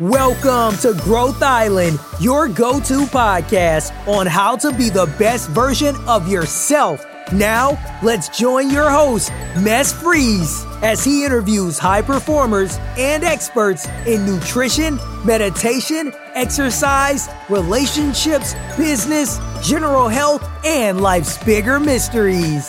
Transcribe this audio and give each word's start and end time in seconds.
Welcome 0.00 0.76
to 0.78 0.92
Growth 1.04 1.40
Island, 1.40 2.00
your 2.18 2.48
go 2.48 2.80
to 2.80 3.06
podcast 3.06 3.92
on 4.08 4.26
how 4.26 4.56
to 4.56 4.72
be 4.72 4.90
the 4.90 5.06
best 5.20 5.48
version 5.50 5.94
of 6.08 6.26
yourself. 6.26 7.06
Now, 7.32 7.78
let's 8.02 8.36
join 8.36 8.70
your 8.70 8.90
host, 8.90 9.30
Mess 9.60 9.92
Freeze, 9.92 10.64
as 10.82 11.04
he 11.04 11.24
interviews 11.24 11.78
high 11.78 12.02
performers 12.02 12.76
and 12.98 13.22
experts 13.22 13.86
in 14.04 14.26
nutrition, 14.26 14.98
meditation, 15.24 16.12
exercise, 16.34 17.28
relationships, 17.48 18.56
business, 18.76 19.38
general 19.62 20.08
health, 20.08 20.44
and 20.64 21.02
life's 21.02 21.38
bigger 21.44 21.78
mysteries. 21.78 22.68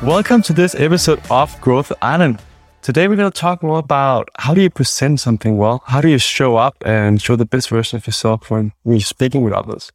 Welcome 0.00 0.42
to 0.42 0.52
this 0.52 0.76
episode 0.76 1.20
of 1.28 1.60
Growth 1.60 1.90
Island. 2.00 2.38
Today 2.84 3.08
we're 3.08 3.16
going 3.16 3.32
to 3.32 3.40
talk 3.40 3.62
more 3.62 3.78
about 3.78 4.28
how 4.36 4.52
do 4.52 4.60
you 4.60 4.68
present 4.68 5.18
something 5.18 5.56
well? 5.56 5.82
How 5.86 6.02
do 6.02 6.08
you 6.08 6.18
show 6.18 6.56
up 6.56 6.76
and 6.84 7.18
show 7.18 7.34
the 7.34 7.46
best 7.46 7.70
version 7.70 7.96
of 7.96 8.06
yourself 8.06 8.50
when 8.50 8.74
you're 8.84 9.00
speaking 9.00 9.40
with 9.40 9.54
others? 9.54 9.90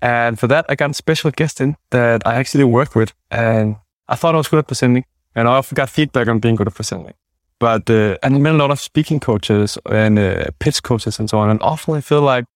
And 0.00 0.40
for 0.40 0.46
that, 0.46 0.64
I 0.70 0.74
got 0.74 0.92
a 0.92 0.94
special 0.94 1.30
guest 1.30 1.60
in 1.60 1.76
that 1.90 2.26
I 2.26 2.36
actually 2.36 2.64
worked 2.64 2.94
with 2.94 3.12
and 3.30 3.76
I 4.08 4.14
thought 4.14 4.34
I 4.34 4.38
was 4.38 4.48
good 4.48 4.60
at 4.60 4.66
presenting 4.66 5.04
and 5.34 5.46
I 5.46 5.56
often 5.58 5.74
got 5.74 5.90
feedback 5.90 6.26
on 6.26 6.38
being 6.38 6.56
good 6.56 6.68
at 6.68 6.74
presenting. 6.74 7.12
But, 7.58 7.90
uh, 7.90 8.16
and 8.22 8.34
I 8.36 8.38
met 8.38 8.54
a 8.54 8.56
lot 8.56 8.70
of 8.70 8.80
speaking 8.80 9.20
coaches 9.20 9.76
and 9.84 10.18
uh, 10.18 10.46
pitch 10.58 10.82
coaches 10.82 11.18
and 11.18 11.28
so 11.28 11.36
on. 11.36 11.50
And 11.50 11.60
often 11.60 11.96
I 11.96 12.00
feel 12.00 12.22
like 12.22 12.46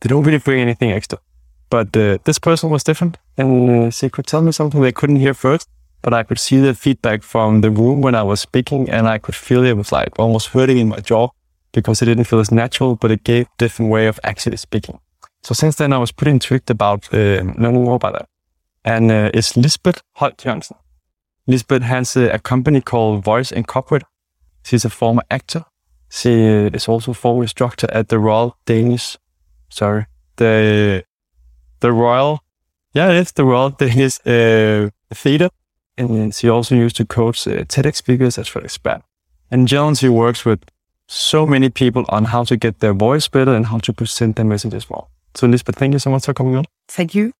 they 0.00 0.08
don't 0.08 0.22
really 0.22 0.38
bring 0.38 0.60
anything 0.60 0.92
extra. 0.92 1.18
But 1.70 1.96
uh, 1.96 2.18
this 2.22 2.38
person 2.38 2.70
was 2.70 2.84
different 2.84 3.18
and 3.36 3.68
uh, 3.68 3.90
she 3.90 4.10
could 4.10 4.28
tell 4.28 4.42
me 4.42 4.52
something 4.52 4.80
they 4.80 4.92
couldn't 4.92 5.16
hear 5.16 5.34
first 5.34 5.68
but 6.08 6.18
I 6.18 6.22
could 6.22 6.38
see 6.38 6.56
the 6.56 6.72
feedback 6.72 7.22
from 7.22 7.60
the 7.60 7.70
room 7.70 8.00
when 8.00 8.14
I 8.14 8.22
was 8.22 8.40
speaking 8.40 8.88
and 8.88 9.06
I 9.06 9.18
could 9.18 9.34
feel 9.34 9.62
it 9.62 9.76
was 9.76 9.92
like 9.92 10.18
almost 10.18 10.48
hurting 10.48 10.78
in 10.78 10.88
my 10.88 11.00
jaw 11.00 11.28
because 11.72 12.00
it 12.00 12.06
didn't 12.06 12.24
feel 12.24 12.38
as 12.38 12.50
natural, 12.50 12.96
but 12.96 13.10
it 13.10 13.24
gave 13.24 13.44
a 13.44 13.58
different 13.58 13.90
way 13.90 14.06
of 14.06 14.18
actually 14.24 14.56
speaking. 14.56 15.00
So 15.42 15.52
since 15.52 15.76
then 15.76 15.92
I 15.92 15.98
was 15.98 16.10
pretty 16.10 16.30
intrigued 16.30 16.70
about 16.70 17.12
uh, 17.12 17.42
learning 17.58 17.84
more 17.84 17.96
about 17.96 18.14
that. 18.14 18.28
And 18.86 19.10
uh, 19.10 19.30
it's 19.34 19.54
Lisbeth 19.54 20.00
Holt 20.14 20.38
Jørgensen. 20.38 20.78
Lisbeth 21.46 21.82
has 21.82 22.16
a, 22.16 22.30
a, 22.30 22.38
company 22.38 22.80
called 22.80 23.22
Voice 23.22 23.52
Incorporated. 23.52 24.08
She's 24.64 24.86
a 24.86 24.90
former 24.90 25.24
actor. 25.30 25.64
She 26.08 26.30
is 26.72 26.88
also 26.88 27.12
former 27.12 27.42
instructor 27.42 27.86
at 27.92 28.08
the 28.08 28.18
Royal 28.18 28.56
Danish, 28.64 29.18
sorry, 29.68 30.06
the, 30.36 31.04
the 31.80 31.92
Royal, 31.92 32.38
yeah, 32.94 33.10
it's 33.10 33.32
the 33.32 33.44
Royal 33.44 33.70
Danish 33.78 34.20
uh, 34.26 34.88
Theatre 35.12 35.50
and 35.98 36.34
she 36.34 36.48
also 36.48 36.74
used 36.74 36.96
to 36.96 37.04
coach 37.04 37.46
uh, 37.46 37.64
TEDx 37.64 37.96
speakers 37.96 38.38
as 38.38 38.54
well 38.54 38.64
as 38.64 38.78
And 39.50 39.68
Joan, 39.68 39.94
she 39.94 40.08
works 40.08 40.44
with 40.44 40.60
so 41.06 41.46
many 41.46 41.70
people 41.70 42.04
on 42.08 42.26
how 42.26 42.44
to 42.44 42.56
get 42.56 42.80
their 42.80 42.94
voice 42.94 43.28
better 43.28 43.54
and 43.54 43.66
how 43.66 43.78
to 43.78 43.92
present 43.92 44.36
their 44.36 44.44
messages 44.44 44.88
well. 44.88 45.10
So, 45.34 45.46
Lisbeth, 45.46 45.76
thank 45.76 45.92
you 45.92 45.98
so 45.98 46.10
much 46.10 46.26
for 46.26 46.34
coming 46.34 46.56
on. 46.56 46.64
Thank 46.88 47.14
you. 47.14 47.32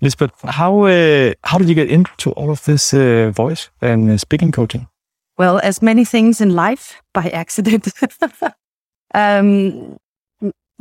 Lisbeth, 0.00 0.32
how 0.42 0.84
uh, 0.84 1.32
how 1.44 1.58
did 1.58 1.68
you 1.68 1.74
get 1.74 1.90
into 1.90 2.32
all 2.32 2.50
of 2.50 2.64
this 2.64 2.92
uh, 2.92 3.30
voice 3.30 3.70
and 3.80 4.10
uh, 4.10 4.18
speaking 4.18 4.50
coaching? 4.50 4.88
Well, 5.38 5.60
as 5.62 5.80
many 5.80 6.04
things 6.04 6.40
in 6.40 6.54
life, 6.54 7.00
by 7.14 7.30
accident. 7.30 7.88
um, 9.14 9.96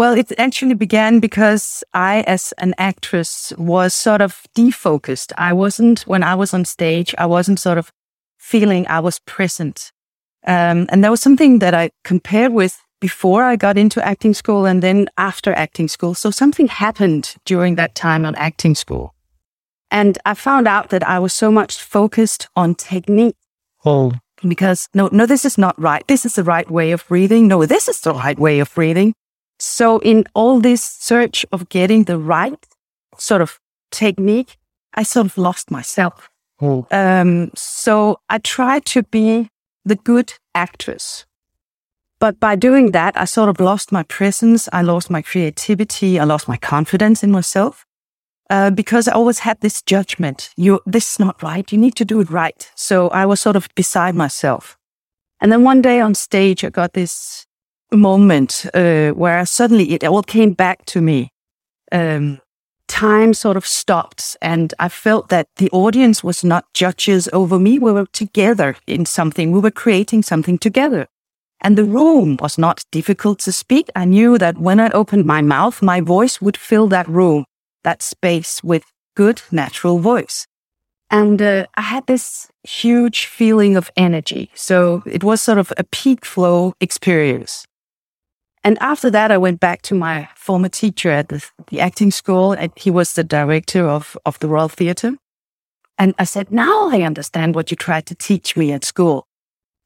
well, 0.01 0.17
it 0.17 0.31
actually 0.39 0.73
began 0.73 1.19
because 1.19 1.83
I, 1.93 2.21
as 2.21 2.55
an 2.57 2.73
actress, 2.79 3.53
was 3.55 3.93
sort 3.93 4.19
of 4.19 4.47
defocused. 4.55 5.31
I 5.37 5.53
wasn't, 5.53 5.99
when 6.07 6.23
I 6.23 6.33
was 6.33 6.55
on 6.55 6.65
stage, 6.65 7.13
I 7.19 7.27
wasn't 7.27 7.59
sort 7.59 7.77
of 7.77 7.91
feeling 8.39 8.87
I 8.87 8.99
was 8.99 9.19
present. 9.19 9.91
Um, 10.47 10.87
and 10.89 11.03
that 11.03 11.11
was 11.11 11.21
something 11.21 11.59
that 11.59 11.75
I 11.75 11.91
compared 12.03 12.51
with 12.51 12.81
before 12.99 13.43
I 13.43 13.55
got 13.55 13.77
into 13.77 14.03
acting 14.03 14.33
school 14.33 14.65
and 14.65 14.81
then 14.81 15.07
after 15.19 15.53
acting 15.53 15.87
school. 15.87 16.15
So 16.15 16.31
something 16.31 16.67
happened 16.67 17.35
during 17.45 17.75
that 17.75 17.93
time 17.93 18.25
on 18.25 18.33
acting 18.33 18.73
school. 18.73 19.13
And 19.91 20.17
I 20.25 20.33
found 20.33 20.67
out 20.67 20.89
that 20.89 21.07
I 21.07 21.19
was 21.19 21.31
so 21.31 21.51
much 21.51 21.79
focused 21.79 22.47
on 22.55 22.73
technique. 22.73 23.37
Oh. 23.85 24.13
Because 24.41 24.89
no, 24.95 25.09
no, 25.11 25.27
this 25.27 25.45
is 25.45 25.59
not 25.59 25.79
right. 25.79 26.03
This 26.07 26.25
is 26.25 26.33
the 26.33 26.43
right 26.43 26.71
way 26.71 26.91
of 26.91 27.07
breathing. 27.07 27.47
No, 27.47 27.67
this 27.67 27.87
is 27.87 28.01
the 28.01 28.15
right 28.15 28.39
way 28.39 28.59
of 28.61 28.73
breathing. 28.73 29.13
So 29.61 29.99
in 29.99 30.25
all 30.33 30.59
this 30.59 30.83
search 30.83 31.45
of 31.51 31.69
getting 31.69 32.05
the 32.05 32.17
right 32.17 32.67
sort 33.19 33.43
of 33.43 33.59
technique, 33.91 34.57
I 34.95 35.03
sort 35.03 35.27
of 35.27 35.37
lost 35.37 35.69
myself. 35.69 36.31
Oh. 36.59 36.87
Um, 36.89 37.51
so 37.55 38.19
I 38.27 38.39
tried 38.39 38.85
to 38.85 39.03
be 39.03 39.49
the 39.85 39.97
good 39.97 40.33
actress. 40.55 41.27
But 42.19 42.39
by 42.39 42.55
doing 42.55 42.91
that, 42.91 43.15
I 43.15 43.25
sort 43.25 43.49
of 43.49 43.59
lost 43.59 43.91
my 43.91 44.01
presence. 44.01 44.67
I 44.73 44.81
lost 44.81 45.11
my 45.11 45.21
creativity. 45.21 46.19
I 46.19 46.23
lost 46.23 46.47
my 46.47 46.57
confidence 46.57 47.23
in 47.23 47.29
myself. 47.29 47.85
Uh, 48.49 48.71
because 48.71 49.07
I 49.07 49.13
always 49.13 49.39
had 49.39 49.61
this 49.61 49.83
judgment. 49.83 50.49
You, 50.57 50.79
this 50.87 51.13
is 51.13 51.19
not 51.19 51.41
right. 51.43 51.71
You 51.71 51.77
need 51.77 51.95
to 51.97 52.05
do 52.05 52.19
it 52.19 52.31
right. 52.31 52.69
So 52.75 53.09
I 53.09 53.27
was 53.27 53.39
sort 53.39 53.55
of 53.55 53.69
beside 53.75 54.15
myself. 54.15 54.75
And 55.39 55.51
then 55.51 55.63
one 55.63 55.83
day 55.83 56.01
on 56.01 56.15
stage, 56.15 56.63
I 56.63 56.69
got 56.69 56.93
this 56.93 57.45
moment 57.97 58.65
uh, 58.73 59.11
where 59.11 59.45
suddenly 59.45 59.91
it 59.93 60.03
all 60.03 60.23
came 60.23 60.53
back 60.53 60.85
to 60.85 61.01
me. 61.01 61.29
Um, 61.91 62.39
time 62.87 63.33
sort 63.33 63.57
of 63.57 63.65
stopped, 63.65 64.37
and 64.41 64.73
I 64.79 64.89
felt 64.89 65.29
that 65.29 65.47
the 65.57 65.69
audience 65.71 66.23
was 66.23 66.43
not 66.43 66.65
judges 66.73 67.29
over 67.33 67.59
me. 67.59 67.79
We 67.79 67.91
were 67.91 68.07
together 68.07 68.75
in 68.87 69.05
something. 69.05 69.51
We 69.51 69.59
were 69.59 69.71
creating 69.71 70.23
something 70.23 70.57
together. 70.57 71.07
And 71.61 71.77
the 71.77 71.85
room 71.85 72.37
was 72.41 72.57
not 72.57 72.83
difficult 72.91 73.39
to 73.39 73.51
speak. 73.51 73.89
I 73.95 74.05
knew 74.05 74.37
that 74.37 74.57
when 74.57 74.79
I 74.79 74.89
opened 74.89 75.25
my 75.25 75.41
mouth, 75.41 75.81
my 75.81 76.01
voice 76.01 76.41
would 76.41 76.57
fill 76.57 76.87
that 76.87 77.07
room, 77.07 77.45
that 77.83 78.01
space 78.01 78.63
with 78.63 78.83
good 79.15 79.41
natural 79.51 79.99
voice. 79.99 80.47
And 81.11 81.41
uh, 81.41 81.67
I 81.75 81.81
had 81.81 82.07
this 82.07 82.47
huge 82.63 83.25
feeling 83.25 83.75
of 83.75 83.91
energy. 83.95 84.49
So 84.55 85.03
it 85.05 85.23
was 85.23 85.41
sort 85.41 85.57
of 85.57 85.71
a 85.77 85.83
peak 85.83 86.25
flow 86.25 86.73
experience. 86.79 87.65
And 88.63 88.77
after 88.79 89.09
that, 89.09 89.31
I 89.31 89.37
went 89.37 89.59
back 89.59 89.81
to 89.83 89.95
my 89.95 90.29
former 90.35 90.69
teacher 90.69 91.09
at 91.09 91.29
the, 91.29 91.43
the 91.69 91.79
acting 91.79 92.11
school. 92.11 92.53
And 92.53 92.71
he 92.75 92.91
was 92.91 93.13
the 93.13 93.23
director 93.23 93.87
of, 93.87 94.17
of 94.25 94.37
the 94.39 94.47
Royal 94.47 94.69
Theatre. 94.69 95.13
And 95.97 96.13
I 96.19 96.23
said, 96.23 96.51
now 96.51 96.89
I 96.89 97.01
understand 97.01 97.55
what 97.55 97.71
you 97.71 97.77
tried 97.77 98.05
to 98.07 98.15
teach 98.15 98.55
me 98.55 98.71
at 98.71 98.85
school. 98.85 99.27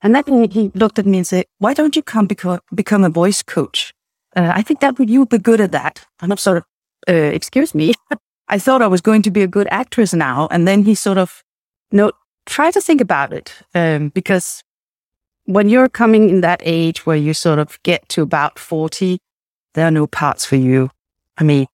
And 0.01 0.13
then 0.13 0.49
he 0.51 0.71
looked 0.75 0.99
at 0.99 1.05
me 1.05 1.17
and 1.17 1.27
said, 1.27 1.45
why 1.57 1.73
don't 1.73 1.95
you 1.95 2.03
come 2.03 2.27
become, 2.27 2.59
become 2.73 3.03
a 3.03 3.09
voice 3.09 3.41
coach? 3.41 3.93
Uh, 4.35 4.51
I 4.53 4.61
think 4.61 4.81
that 4.81 4.99
would, 4.99 5.09
you 5.09 5.25
be 5.25 5.37
good 5.37 5.61
at 5.61 5.71
that. 5.71 6.05
And 6.21 6.31
I'm 6.31 6.37
sort 6.37 6.57
of, 6.57 6.63
uh, 7.07 7.13
excuse 7.13 7.73
me. 7.73 7.93
I 8.47 8.59
thought 8.59 8.81
I 8.81 8.87
was 8.87 9.01
going 9.01 9.23
to 9.23 9.31
be 9.31 9.41
a 9.41 9.47
good 9.47 9.67
actress 9.71 10.13
now. 10.13 10.47
And 10.51 10.67
then 10.67 10.83
he 10.83 10.95
sort 10.95 11.17
of, 11.17 11.43
no, 11.91 12.11
try 12.45 12.71
to 12.71 12.81
think 12.81 13.01
about 13.01 13.33
it. 13.33 13.53
Um, 13.73 14.09
because 14.09 14.63
when 15.45 15.69
you're 15.69 15.89
coming 15.89 16.29
in 16.29 16.41
that 16.41 16.61
age 16.63 17.05
where 17.05 17.15
you 17.17 17.33
sort 17.33 17.59
of 17.59 17.81
get 17.83 18.07
to 18.09 18.21
about 18.21 18.59
40, 18.59 19.19
there 19.73 19.87
are 19.87 19.91
no 19.91 20.07
parts 20.07 20.45
for 20.45 20.55
you. 20.55 20.89
I 21.37 21.43
mean, 21.43 21.67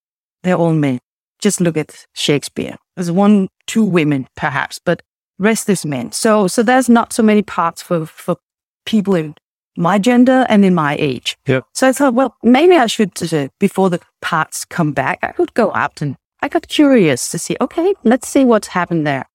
they're 0.43 0.55
all 0.55 0.73
men. 0.73 0.99
Just 1.39 1.61
look 1.61 1.77
at 1.77 2.05
Shakespeare. 2.13 2.75
There's 2.95 3.11
one, 3.11 3.47
two 3.67 3.83
women 3.83 4.27
perhaps, 4.35 4.79
but 4.83 5.01
rest 5.39 5.69
is 5.69 5.85
men. 5.85 6.11
So, 6.11 6.47
so 6.47 6.63
there's 6.63 6.89
not 6.89 7.13
so 7.13 7.23
many 7.23 7.41
parts 7.41 7.81
for, 7.81 8.05
for 8.05 8.37
people 8.85 9.15
in 9.15 9.35
my 9.77 9.97
gender 9.97 10.45
and 10.49 10.65
in 10.65 10.75
my 10.75 10.97
age. 10.99 11.37
Yep. 11.47 11.65
So 11.73 11.87
I 11.87 11.93
thought, 11.93 12.13
well, 12.13 12.35
maybe 12.43 12.75
I 12.75 12.87
should, 12.87 13.11
uh, 13.33 13.47
before 13.59 13.89
the 13.89 14.01
parts 14.21 14.65
come 14.65 14.91
back, 14.91 15.19
I 15.23 15.31
could 15.31 15.53
go 15.53 15.73
out 15.73 16.01
and 16.01 16.15
I 16.41 16.49
got 16.49 16.67
curious 16.67 17.29
to 17.31 17.39
see, 17.39 17.55
okay, 17.61 17.93
let's 18.03 18.27
see 18.27 18.43
what's 18.43 18.67
happened 18.67 19.07
there. 19.07 19.25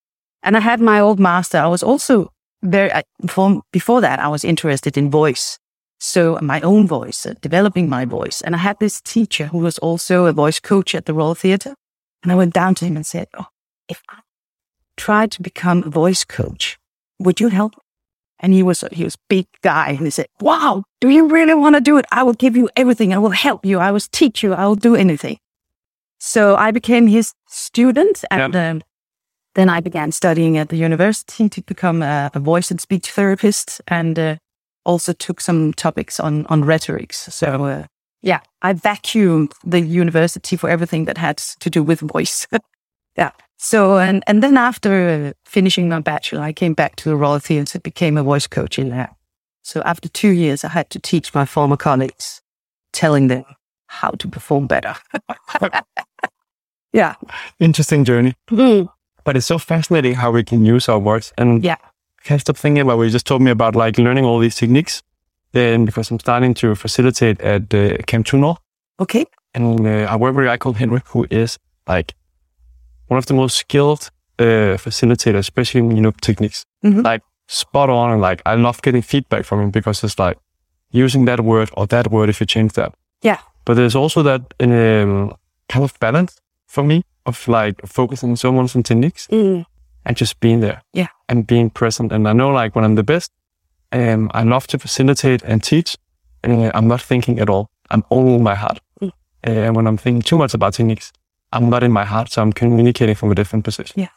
And 0.43 0.55
I 0.55 0.59
had 0.59 0.79
my 0.79 0.99
old 0.99 1.19
master. 1.19 1.57
I 1.57 1.67
was 1.67 1.81
also 1.83 2.31
very 2.63 2.91
before, 3.21 3.61
before 3.71 4.01
that, 4.01 4.19
I 4.19 4.27
was 4.27 4.43
interested 4.43 4.97
in 4.97 5.11
voice. 5.11 5.59
So 5.99 6.37
my 6.41 6.61
own 6.61 6.87
voice, 6.87 7.25
uh, 7.25 7.33
developing 7.41 7.89
my 7.89 8.05
voice. 8.05 8.41
And 8.41 8.55
I 8.55 8.59
had 8.59 8.79
this 8.79 9.01
teacher 9.01 9.47
who 9.47 9.59
was 9.59 9.79
also 9.79 10.25
a 10.25 10.33
voice 10.33 10.59
coach 10.59 10.93
at 10.93 11.05
the 11.05 11.13
Royal 11.13 11.35
Theatre. 11.35 11.75
And 12.21 12.31
I 12.31 12.35
went 12.35 12.53
down 12.53 12.75
to 12.75 12.85
him 12.85 12.95
and 12.95 13.05
said, 13.05 13.27
Oh, 13.37 13.47
if 13.89 14.01
I 14.09 14.19
tried 14.95 15.31
to 15.31 15.41
become 15.41 15.83
a 15.83 15.89
voice 15.89 16.23
coach, 16.23 16.77
would 17.19 17.39
you 17.39 17.47
help? 17.47 17.73
And 18.39 18.53
he 18.53 18.61
was, 18.61 18.83
he 18.91 19.03
was 19.03 19.17
big 19.29 19.47
guy. 19.61 19.89
And 19.89 19.99
he 19.99 20.09
said, 20.09 20.27
wow, 20.39 20.83
do 21.01 21.09
you 21.09 21.27
really 21.27 21.55
want 21.55 21.75
to 21.75 21.81
do 21.81 21.97
it? 21.97 22.05
I 22.11 22.23
will 22.23 22.33
give 22.33 22.55
you 22.55 22.69
everything. 22.75 23.13
I 23.13 23.17
will 23.17 23.31
help 23.31 23.65
you. 23.65 23.79
I 23.79 23.91
will 23.91 23.99
teach 23.99 24.43
you. 24.43 24.53
I 24.53 24.67
will 24.67 24.75
do 24.75 24.95
anything. 24.95 25.37
So 26.19 26.55
I 26.55 26.71
became 26.71 27.07
his 27.07 27.33
student 27.47 28.23
and 28.29 28.55
um, 28.55 28.81
then 29.57 29.69
I 29.69 29.81
began 29.81 30.11
studying 30.11 30.55
at 30.59 30.69
the 30.69 30.77
university 30.77 31.49
to 31.49 31.61
become 31.63 32.03
a, 32.03 32.29
a 32.35 32.39
voice 32.39 32.69
and 32.69 32.79
speech 32.79 33.09
therapist 33.09 33.81
and 33.87 34.17
uh, 34.19 34.35
also 34.85 35.13
took 35.13 35.41
some 35.41 35.73
topics 35.73 36.19
on, 36.19 36.45
on 36.45 36.63
rhetorics. 36.63 37.33
So, 37.33 37.65
uh, 37.65 37.85
yeah, 38.21 38.41
I 38.61 38.73
vacuumed 38.73 39.53
the 39.65 39.79
university 39.79 40.57
for 40.57 40.69
everything 40.69 41.05
that 41.05 41.17
had 41.17 41.37
to 41.37 41.71
do 41.71 41.81
with 41.81 42.01
voice. 42.01 42.45
yeah. 43.17 43.31
So, 43.57 43.97
and, 43.97 44.23
and 44.27 44.43
then 44.43 44.57
after 44.57 45.33
finishing 45.45 45.89
my 45.89 46.01
bachelor, 46.01 46.41
I 46.41 46.53
came 46.53 46.75
back 46.75 46.95
to 46.97 47.09
the 47.09 47.15
Royal 47.15 47.39
Theatre, 47.39 47.79
became 47.79 48.15
a 48.15 48.21
voice 48.21 48.45
coach 48.45 48.77
in 48.77 48.89
there. 48.89 49.09
So 49.63 49.81
after 49.85 50.07
two 50.07 50.33
years, 50.33 50.63
I 50.63 50.69
had 50.69 50.91
to 50.91 50.99
teach 50.99 51.33
my 51.33 51.45
former 51.45 51.77
colleagues, 51.77 52.43
telling 52.93 53.27
them 53.27 53.43
how 53.87 54.11
to 54.11 54.27
perform 54.27 54.67
better. 54.67 54.93
yeah. 56.93 57.15
Interesting 57.59 58.05
journey. 58.05 58.35
Mm. 58.51 58.89
But 59.27 59.35
it's 59.35 59.45
so 59.45 59.57
fascinating 59.57 60.15
how 60.15 60.31
we 60.31 60.41
can 60.45 60.63
use 60.63 60.87
our 60.87 60.99
words. 60.99 61.33
And 61.37 61.61
Yeah. 61.61 61.75
I 62.19 62.23
can't 62.23 62.39
stop 62.39 62.55
thinking 62.55 62.81
about 62.81 62.97
what 62.97 63.03
you 63.03 63.09
just 63.09 63.25
told 63.27 63.41
me 63.41 63.51
about 63.51 63.75
like 63.75 63.97
learning 63.97 64.23
all 64.23 64.39
these 64.39 64.55
techniques. 64.55 65.03
Then 65.51 65.83
because 65.85 66.09
I'm 66.11 66.19
starting 66.19 66.53
to 66.55 66.75
facilitate 66.75 67.41
at 67.41 67.73
uh, 67.73 67.97
Camp 68.05 68.25
Tunnel. 68.25 68.57
Okay. 68.99 69.25
And 69.53 69.85
uh, 69.85 70.13
I 70.13 70.15
work 70.15 70.33
with 70.33 70.45
a 70.45 70.47
guy 70.47 70.57
called 70.57 70.77
Henrik, 70.77 71.03
who 71.09 71.27
is 71.29 71.57
like 71.89 72.13
one 73.09 73.17
of 73.17 73.25
the 73.25 73.33
most 73.33 73.57
skilled 73.57 74.11
uh, 74.39 74.77
facilitators, 74.77 75.39
especially 75.39 75.79
in 75.81 75.91
you 75.97 76.01
know 76.01 76.11
techniques. 76.21 76.63
Mhm. 76.85 77.03
Like 77.03 77.21
spot 77.47 77.89
on, 77.89 78.11
and 78.11 78.21
like 78.21 78.41
I 78.45 78.55
love 78.55 78.81
getting 78.81 79.01
feedback 79.03 79.43
from 79.45 79.59
him 79.59 79.71
because 79.71 80.03
it's 80.05 80.17
like 80.19 80.37
using 80.91 81.25
that 81.25 81.39
word 81.41 81.69
or 81.73 81.85
that 81.87 82.11
word 82.11 82.29
if 82.29 82.39
you 82.39 82.45
change 82.45 82.71
that. 82.73 82.93
Yeah. 83.21 83.39
But 83.65 83.73
there's 83.75 83.95
also 83.95 84.23
that 84.23 84.41
um, 84.61 85.33
kind 85.67 85.83
of 85.83 85.93
balance 85.99 86.39
for 86.67 86.83
me 86.83 87.03
of 87.27 87.47
like 87.47 87.75
focusing 87.85 88.35
so 88.37 88.51
much 88.51 88.75
on 88.75 88.83
techniques 88.83 89.27
Mm. 89.27 89.65
and 90.05 90.17
just 90.17 90.39
being 90.39 90.61
there. 90.61 90.81
Yeah. 90.93 91.07
And 91.27 91.45
being 91.45 91.69
present. 91.69 92.11
And 92.11 92.27
I 92.27 92.33
know 92.33 92.49
like 92.49 92.75
when 92.75 92.85
I'm 92.85 92.95
the 92.95 93.03
best, 93.03 93.31
um, 93.91 94.29
I 94.33 94.43
love 94.43 94.65
to 94.67 94.79
facilitate 94.79 95.43
and 95.43 95.63
teach. 95.63 95.97
And 96.43 96.71
I'm 96.73 96.87
not 96.87 97.01
thinking 97.01 97.39
at 97.39 97.49
all. 97.49 97.67
I'm 97.89 98.03
only 98.09 98.33
in 98.33 98.43
my 98.43 98.55
heart. 98.55 98.79
Mm. 99.01 99.11
And 99.43 99.75
when 99.75 99.87
I'm 99.87 99.97
thinking 99.97 100.21
too 100.21 100.37
much 100.37 100.53
about 100.53 100.73
techniques, 100.73 101.11
I'm 101.51 101.69
not 101.69 101.83
in 101.83 101.91
my 101.91 102.05
heart. 102.05 102.31
So 102.31 102.41
I'm 102.41 102.53
communicating 102.53 103.15
from 103.15 103.31
a 103.31 103.35
different 103.35 103.65
position. 103.65 104.07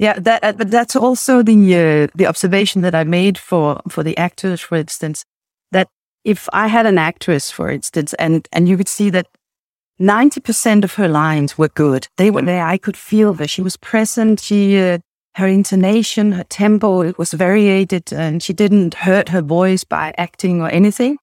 Yeah, 0.00 0.20
that 0.20 0.44
uh, 0.44 0.52
but 0.52 0.70
that's 0.70 0.94
also 0.94 1.42
the 1.42 1.74
uh, 1.74 2.06
the 2.14 2.26
observation 2.28 2.82
that 2.82 2.94
I 2.94 3.04
made 3.04 3.36
for 3.36 3.80
for 3.88 4.04
the 4.04 4.16
actors, 4.16 4.60
for 4.60 4.78
instance, 4.78 5.24
that 5.72 5.88
if 6.24 6.48
I 6.52 6.68
had 6.68 6.86
an 6.86 6.98
actress, 6.98 7.50
for 7.50 7.68
instance, 7.68 8.14
and 8.18 8.46
and 8.52 8.68
you 8.68 8.76
could 8.76 8.88
see 8.88 9.10
that 9.10 9.26
ninety 9.98 10.40
percent 10.40 10.84
of 10.84 10.94
her 10.94 11.08
lines 11.08 11.58
were 11.58 11.68
good, 11.68 12.08
they 12.16 12.30
were 12.30 12.42
there. 12.42 12.66
I 12.66 12.78
could 12.78 12.96
feel 12.96 13.32
that 13.34 13.50
she 13.50 13.62
was 13.62 13.76
present. 13.76 14.40
She 14.40 14.78
uh, 14.78 14.98
her 15.34 15.46
intonation, 15.46 16.32
her 16.32 16.44
tempo, 16.44 17.02
it 17.02 17.18
was 17.18 17.32
variated, 17.32 18.12
and 18.12 18.42
she 18.42 18.52
didn't 18.52 18.94
hurt 18.94 19.28
her 19.28 19.42
voice 19.42 19.84
by 19.84 20.12
acting 20.18 20.60
or 20.60 20.68
anything. 20.68 21.18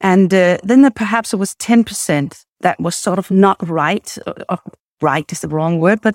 And 0.00 0.32
uh, 0.32 0.58
then 0.62 0.82
there 0.82 0.90
perhaps 0.90 1.32
it 1.32 1.38
was 1.38 1.54
ten 1.56 1.84
percent 1.84 2.44
that 2.60 2.80
was 2.80 2.96
sort 2.96 3.18
of 3.18 3.30
not 3.30 3.56
right. 3.68 4.18
Or, 4.26 4.34
or 4.48 4.58
right 5.02 5.32
is 5.32 5.40
the 5.40 5.48
wrong 5.48 5.80
word, 5.80 6.00
but 6.02 6.14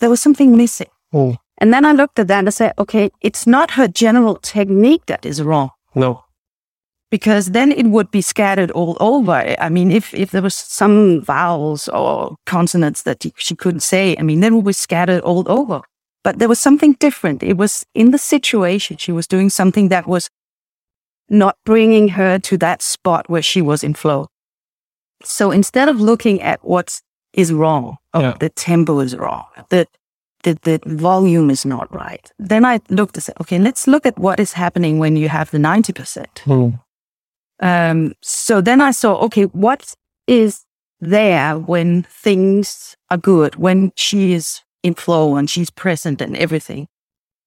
there 0.00 0.10
was 0.10 0.20
something 0.20 0.56
missing. 0.56 0.90
Oh, 1.12 1.36
And 1.58 1.72
then 1.72 1.84
I 1.84 1.92
looked 1.92 2.18
at 2.18 2.28
that 2.28 2.38
and 2.38 2.48
I 2.48 2.50
said, 2.50 2.72
okay, 2.78 3.10
it's 3.20 3.46
not 3.46 3.72
her 3.72 3.88
general 3.88 4.36
technique 4.36 5.06
that 5.06 5.24
is 5.24 5.42
wrong 5.42 5.70
no. 5.96 6.22
Because 7.10 7.52
then 7.52 7.70
it 7.72 7.86
would 7.86 8.10
be 8.10 8.20
scattered 8.20 8.70
all 8.72 8.96
over. 9.00 9.54
I 9.60 9.68
mean, 9.68 9.90
if, 9.90 10.12
if 10.14 10.30
there 10.32 10.42
was 10.42 10.54
some 10.54 11.20
vowels 11.22 11.88
or 11.88 12.36
consonants 12.46 13.02
that 13.02 13.24
she 13.36 13.54
couldn't 13.54 13.80
say, 13.80 14.16
I 14.18 14.22
mean, 14.22 14.40
then 14.40 14.52
it 14.52 14.56
would 14.56 14.64
be 14.66 14.72
scattered 14.72 15.22
all 15.22 15.44
over. 15.50 15.80
But 16.24 16.38
there 16.40 16.48
was 16.48 16.58
something 16.58 16.94
different. 16.94 17.42
It 17.42 17.56
was 17.56 17.86
in 17.94 18.10
the 18.10 18.18
situation. 18.18 18.96
She 18.96 19.12
was 19.12 19.26
doing 19.28 19.50
something 19.50 19.88
that 19.88 20.06
was 20.08 20.28
not 21.28 21.56
bringing 21.64 22.08
her 22.08 22.38
to 22.40 22.56
that 22.58 22.82
spot 22.82 23.28
where 23.28 23.42
she 23.42 23.62
was 23.62 23.84
in 23.84 23.94
flow. 23.94 24.28
So 25.22 25.50
instead 25.50 25.88
of 25.88 26.00
looking 26.00 26.40
at 26.42 26.64
what 26.64 27.00
is 27.32 27.52
wrong, 27.52 27.98
oh, 28.14 28.20
Yeah. 28.20 28.36
the 28.40 28.48
tempo 28.48 28.98
is 29.00 29.16
wrong, 29.16 29.44
the, 29.68 29.86
the, 30.42 30.58
the 30.62 30.80
volume 30.86 31.50
is 31.50 31.64
not 31.64 31.92
right, 31.94 32.30
then 32.38 32.64
I 32.64 32.80
looked 32.90 33.16
and 33.16 33.22
said, 33.24 33.36
okay, 33.40 33.58
let's 33.58 33.86
look 33.86 34.06
at 34.06 34.18
what 34.18 34.38
is 34.40 34.52
happening 34.54 34.98
when 34.98 35.16
you 35.16 35.28
have 35.28 35.50
the 35.50 35.58
90%. 35.58 36.26
Hmm. 36.40 36.70
Um, 37.60 38.14
so 38.22 38.60
then 38.60 38.80
I 38.80 38.90
saw, 38.90 39.16
okay, 39.24 39.44
what 39.44 39.94
is 40.26 40.64
there 41.00 41.58
when 41.58 42.02
things 42.04 42.96
are 43.10 43.18
good, 43.18 43.56
when 43.56 43.92
she 43.96 44.32
is 44.32 44.62
in 44.82 44.94
flow 44.94 45.36
and 45.36 45.50
she's 45.50 45.70
present 45.70 46.20
and 46.20 46.36
everything. 46.36 46.88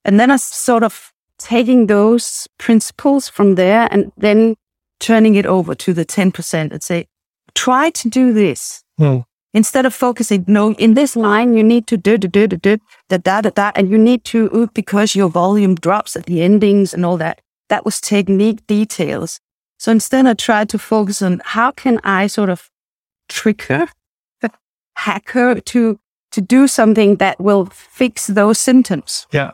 And 0.06 0.20
then 0.20 0.32
I 0.32 0.38
sort 0.38 0.84
of 0.84 1.12
taking 1.38 1.88
those 1.88 2.48
principles 2.58 3.30
from 3.30 3.56
there 3.56 3.88
and 3.92 4.12
then 4.18 4.56
turning 5.00 5.36
it 5.36 5.46
over 5.46 5.74
to 5.76 5.94
the 5.94 6.06
10% 6.06 6.72
and 6.72 6.84
say, 6.84 7.08
try 7.56 7.90
to 7.92 8.10
do 8.10 8.34
this. 8.34 8.84
Hmm. 8.98 9.20
Instead 9.54 9.86
of 9.86 9.96
focusing, 9.96 10.46
no, 10.48 10.74
in 10.74 10.94
this 10.94 11.16
line, 11.16 11.56
you 11.56 11.64
need 11.64 11.88
to 11.88 11.98
do, 11.98 12.18
do, 12.20 12.28
do, 12.28 12.46
do, 12.46 12.58
do, 12.58 12.78
da, 13.08 13.18
da, 13.18 13.42
da, 13.42 13.50
da, 13.50 13.72
and 13.74 13.90
you 13.90 13.98
need 13.98 14.24
to, 14.26 14.50
ooh, 14.56 14.70
because 14.76 15.16
your 15.16 15.30
volume 15.30 15.74
drops 15.74 16.16
at 16.16 16.26
the 16.26 16.42
endings 16.44 16.94
and 16.94 17.04
all 17.04 17.18
that. 17.18 17.42
That 17.70 17.84
was 17.84 18.00
technique 18.00 18.68
details. 18.68 19.40
So 19.80 19.92
instead, 19.94 20.28
I 20.28 20.34
tried 20.34 20.68
to 20.70 20.78
focus 20.78 21.22
on 21.22 21.42
how 21.44 21.72
can 21.72 22.00
I 22.04 22.28
sort 22.28 22.50
of 22.50 22.70
trick 23.30 23.64
her, 23.64 23.88
hack 24.96 25.30
her 25.30 25.62
to, 25.62 26.00
to 26.32 26.42
do 26.42 26.68
something 26.68 27.16
that 27.16 27.40
will 27.40 27.66
fix 27.66 28.28
those 28.28 28.60
symptoms. 28.60 29.26
Yeah. 29.32 29.52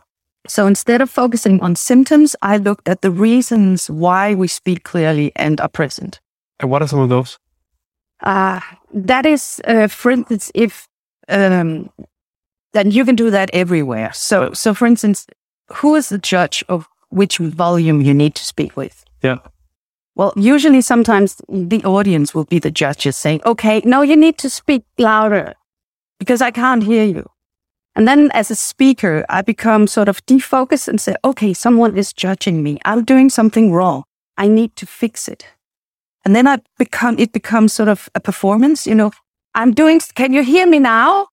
So 0.47 0.65
instead 0.65 1.01
of 1.01 1.11
focusing 1.11 1.61
on 1.61 1.75
symptoms, 1.75 2.35
I 2.41 2.57
looked 2.57 2.89
at 2.89 3.01
the 3.01 3.11
reasons 3.11 3.87
why 3.89 4.33
we 4.33 4.47
speak 4.47 4.83
clearly 4.83 5.31
and 5.35 5.61
are 5.61 5.69
present. 5.69 6.19
And 6.59 6.71
what 6.71 6.81
are 6.81 6.87
some 6.87 6.99
of 6.99 7.09
those? 7.09 7.37
Uh, 8.21 8.61
that 8.93 9.25
is, 9.27 9.61
uh, 9.65 9.87
for 9.87 10.09
instance, 10.09 10.51
if, 10.55 10.87
um, 11.29 11.91
then 12.73 12.89
you 12.89 13.05
can 13.05 13.15
do 13.15 13.29
that 13.29 13.51
everywhere. 13.53 14.11
So, 14.13 14.53
so 14.53 14.73
for 14.73 14.87
instance, 14.87 15.27
who 15.71 15.95
is 15.95 16.09
the 16.09 16.17
judge 16.17 16.63
of 16.67 16.87
which 17.09 17.37
volume 17.37 18.01
you 18.01 18.13
need 18.13 18.33
to 18.35 18.43
speak 18.43 18.75
with? 18.75 19.05
Yeah. 19.21 19.37
Well, 20.15 20.33
usually 20.37 20.81
sometimes 20.81 21.41
the 21.49 21.83
audience 21.83 22.33
will 22.33 22.45
be 22.45 22.59
the 22.59 22.71
judges 22.71 23.17
saying, 23.17 23.41
okay, 23.45 23.81
no, 23.83 24.01
you 24.01 24.15
need 24.15 24.37
to 24.39 24.49
speak 24.49 24.83
louder 24.97 25.55
because 26.19 26.41
I 26.41 26.51
can't 26.51 26.83
hear 26.83 27.03
you. 27.03 27.29
And 27.95 28.07
then 28.07 28.31
as 28.33 28.49
a 28.49 28.55
speaker, 28.55 29.25
I 29.29 29.41
become 29.41 29.87
sort 29.87 30.09
of 30.09 30.25
defocused 30.25 30.87
and 30.87 30.99
say, 30.99 31.15
okay, 31.23 31.53
someone 31.53 31.97
is 31.97 32.13
judging 32.13 32.63
me. 32.63 32.79
I'm 32.85 33.03
doing 33.03 33.29
something 33.29 33.71
wrong. 33.71 34.03
I 34.37 34.47
need 34.47 34.75
to 34.77 34.85
fix 34.85 35.27
it. 35.27 35.45
And 36.23 36.35
then 36.35 36.47
I 36.47 36.59
become, 36.77 37.17
it 37.19 37.31
becomes 37.31 37.73
sort 37.73 37.89
of 37.89 38.09
a 38.15 38.19
performance, 38.19 38.87
you 38.87 38.95
know, 38.95 39.11
I'm 39.53 39.73
doing, 39.73 40.01
can 40.15 40.33
you 40.33 40.43
hear 40.43 40.65
me 40.65 40.79
now? 40.79 41.27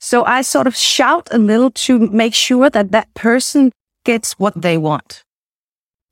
So 0.00 0.24
I 0.24 0.42
sort 0.42 0.66
of 0.66 0.76
shout 0.76 1.28
a 1.30 1.38
little 1.38 1.70
to 1.70 1.98
make 1.98 2.34
sure 2.34 2.68
that 2.70 2.90
that 2.90 3.12
person 3.14 3.70
gets 4.04 4.38
what 4.38 4.60
they 4.60 4.76
want. 4.76 5.22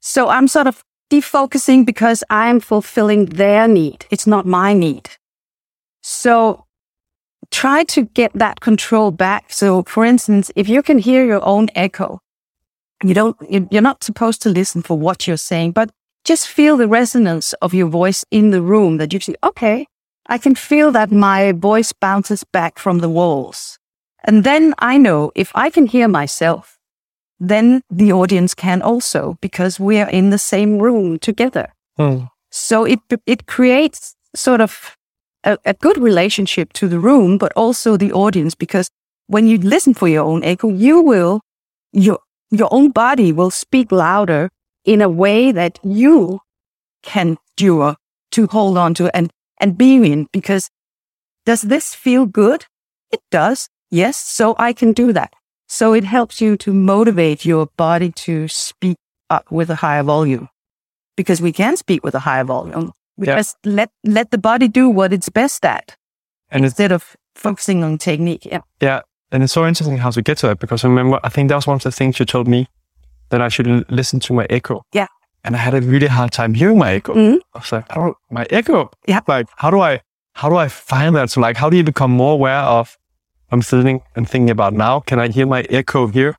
So 0.00 0.28
I'm 0.28 0.46
sort 0.46 0.68
of 0.68 0.84
defocusing 1.10 1.84
because 1.84 2.24
I'm 2.30 2.60
fulfilling 2.60 3.26
their 3.26 3.68
need. 3.68 4.06
It's 4.10 4.26
not 4.26 4.46
my 4.46 4.72
need. 4.72 5.10
So 6.02 6.66
try 7.50 7.84
to 7.84 8.02
get 8.14 8.32
that 8.34 8.60
control 8.60 9.10
back. 9.10 9.52
So 9.52 9.82
for 9.84 10.04
instance, 10.04 10.50
if 10.56 10.68
you 10.68 10.82
can 10.82 10.98
hear 10.98 11.24
your 11.24 11.44
own 11.44 11.68
echo, 11.74 12.20
you 13.02 13.14
don't, 13.14 13.36
you- 13.48 13.68
you're 13.70 13.82
not 13.82 14.04
supposed 14.04 14.42
to 14.42 14.50
listen 14.50 14.82
for 14.82 14.96
what 14.98 15.26
you're 15.26 15.36
saying, 15.36 15.72
but 15.72 15.90
just 16.24 16.48
feel 16.48 16.76
the 16.76 16.88
resonance 16.88 17.52
of 17.54 17.74
your 17.74 17.88
voice 17.88 18.24
in 18.30 18.50
the 18.50 18.62
room 18.62 18.98
that 18.98 19.12
you 19.12 19.20
see, 19.20 19.34
okay, 19.42 19.86
I 20.26 20.38
can 20.38 20.54
feel 20.54 20.92
that 20.92 21.10
my 21.10 21.52
voice 21.52 21.92
bounces 21.92 22.44
back 22.44 22.78
from 22.78 22.98
the 22.98 23.08
walls. 23.08 23.78
And 24.24 24.44
then 24.44 24.74
I 24.78 24.98
know 24.98 25.32
if 25.34 25.50
I 25.54 25.70
can 25.70 25.86
hear 25.86 26.08
myself, 26.08 26.78
then 27.40 27.82
the 27.90 28.12
audience 28.12 28.54
can 28.54 28.82
also 28.82 29.38
because 29.40 29.80
we 29.80 29.98
are 29.98 30.10
in 30.10 30.30
the 30.30 30.38
same 30.38 30.78
room 30.78 31.18
together. 31.18 31.72
Hmm. 31.96 32.24
So 32.50 32.84
it 32.84 33.00
it 33.26 33.46
creates 33.46 34.14
sort 34.36 34.60
of 34.60 34.96
a, 35.44 35.58
a 35.64 35.74
good 35.74 35.96
relationship 35.96 36.72
to 36.74 36.88
the 36.88 37.00
room, 37.00 37.38
but 37.38 37.52
also 37.56 37.96
the 37.96 38.12
audience 38.12 38.54
because 38.54 38.90
when 39.26 39.46
you 39.46 39.58
listen 39.58 39.94
for 39.94 40.08
your 40.08 40.24
own 40.24 40.44
echo, 40.44 40.68
you 40.68 41.00
will 41.00 41.40
your 41.92 42.18
your 42.50 42.68
own 42.70 42.90
body 42.90 43.32
will 43.32 43.50
speak 43.50 43.90
louder 43.90 44.50
in 44.84 45.00
a 45.00 45.08
way 45.08 45.52
that 45.52 45.78
you 45.82 46.40
can 47.02 47.38
endure 47.60 47.96
to 48.32 48.46
hold 48.48 48.76
on 48.76 48.94
to 48.94 49.14
and 49.16 49.30
and 49.60 49.76
be 49.76 49.96
in 50.12 50.26
because 50.32 50.70
does 51.46 51.62
this 51.62 51.94
feel 51.94 52.26
good? 52.26 52.66
It 53.10 53.20
does. 53.30 53.68
Yes. 53.90 54.16
So 54.16 54.54
I 54.58 54.72
can 54.72 54.92
do 54.92 55.12
that. 55.12 55.32
So 55.72 55.94
it 55.94 56.02
helps 56.04 56.40
you 56.40 56.56
to 56.56 56.74
motivate 56.74 57.44
your 57.44 57.66
body 57.76 58.10
to 58.26 58.48
speak 58.48 58.96
up 59.28 59.44
with 59.52 59.70
a 59.70 59.76
higher 59.76 60.02
volume 60.02 60.48
because 61.16 61.40
we 61.40 61.52
can 61.52 61.76
speak 61.76 62.02
with 62.02 62.14
a 62.16 62.18
higher 62.18 62.42
volume. 62.44 62.90
We 63.16 63.26
Yeah. 63.28 63.36
just 63.36 63.56
let, 63.64 63.90
let 64.02 64.30
the 64.32 64.38
body 64.38 64.66
do 64.66 64.88
what 64.88 65.12
it's 65.12 65.28
best 65.28 65.64
at 65.64 65.96
And 66.50 66.64
instead 66.64 66.90
of 66.90 67.16
focusing 67.36 67.84
on 67.84 67.98
technique. 67.98 68.44
Yeah. 68.50 68.62
yeah. 68.82 69.02
And 69.30 69.44
it's 69.44 69.52
so 69.52 69.64
interesting 69.64 69.98
how 69.98 70.10
to 70.10 70.22
get 70.22 70.38
to 70.38 70.48
that 70.48 70.58
because 70.58 70.84
I 70.84 70.88
remember, 70.88 71.20
I 71.22 71.28
think 71.28 71.48
that 71.50 71.54
was 71.54 71.68
one 71.68 71.76
of 71.76 71.82
the 71.84 71.92
things 71.92 72.18
you 72.18 72.26
told 72.26 72.48
me 72.48 72.66
that 73.28 73.40
I 73.40 73.48
should 73.48 73.68
l- 73.68 73.84
listen 73.88 74.18
to 74.20 74.32
my 74.34 74.46
echo. 74.50 74.82
Yeah. 74.92 75.06
And 75.44 75.54
I 75.54 75.58
had 75.58 75.74
a 75.74 75.80
really 75.80 76.08
hard 76.08 76.32
time 76.32 76.54
hearing 76.54 76.78
my 76.78 76.94
echo. 76.94 77.14
Mhm. 77.14 77.38
I 77.54 77.58
was 77.58 77.70
like, 77.70 77.96
oh, 77.96 78.14
my 78.28 78.44
echo. 78.50 78.90
Yeah. 79.06 79.20
Like, 79.28 79.46
how 79.56 79.70
do 79.70 79.78
I, 79.80 80.00
how 80.34 80.48
do 80.48 80.56
I 80.56 80.66
find 80.68 81.14
that? 81.14 81.30
So 81.30 81.40
like, 81.40 81.56
how 81.56 81.70
do 81.70 81.76
you 81.76 81.84
become 81.84 82.10
more 82.10 82.32
aware 82.32 82.64
of, 82.78 82.98
I'm 83.50 83.62
sitting 83.62 84.02
and 84.16 84.28
thinking 84.28 84.50
about 84.50 84.74
now, 84.74 85.00
can 85.00 85.18
I 85.18 85.28
hear 85.28 85.46
my 85.46 85.62
echo 85.70 86.06
here? 86.06 86.36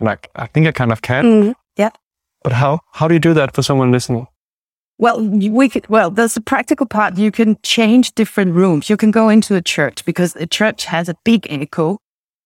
Like, 0.00 0.28
I 0.34 0.46
think 0.46 0.66
I 0.66 0.72
kind 0.72 0.92
of 0.92 1.00
can. 1.02 1.24
Mhm. 1.24 1.54
Yeah. 1.76 1.90
But 2.42 2.52
how 2.52 2.80
how 2.92 3.08
do 3.08 3.14
you 3.14 3.20
do 3.20 3.34
that 3.34 3.54
for 3.54 3.62
someone 3.62 3.92
listening? 3.92 4.26
Well, 4.98 5.20
we 5.20 5.68
could, 5.68 5.88
well, 5.88 6.10
there's 6.10 6.36
a 6.36 6.40
practical 6.40 6.86
part. 6.86 7.18
You 7.18 7.32
can 7.32 7.56
change 7.62 8.14
different 8.14 8.54
rooms. 8.54 8.88
You 8.88 8.96
can 8.96 9.10
go 9.10 9.28
into 9.28 9.56
a 9.56 9.62
church 9.62 10.04
because 10.04 10.36
a 10.36 10.46
church 10.46 10.84
has 10.84 11.08
a 11.08 11.16
big 11.24 11.46
echo 11.50 11.98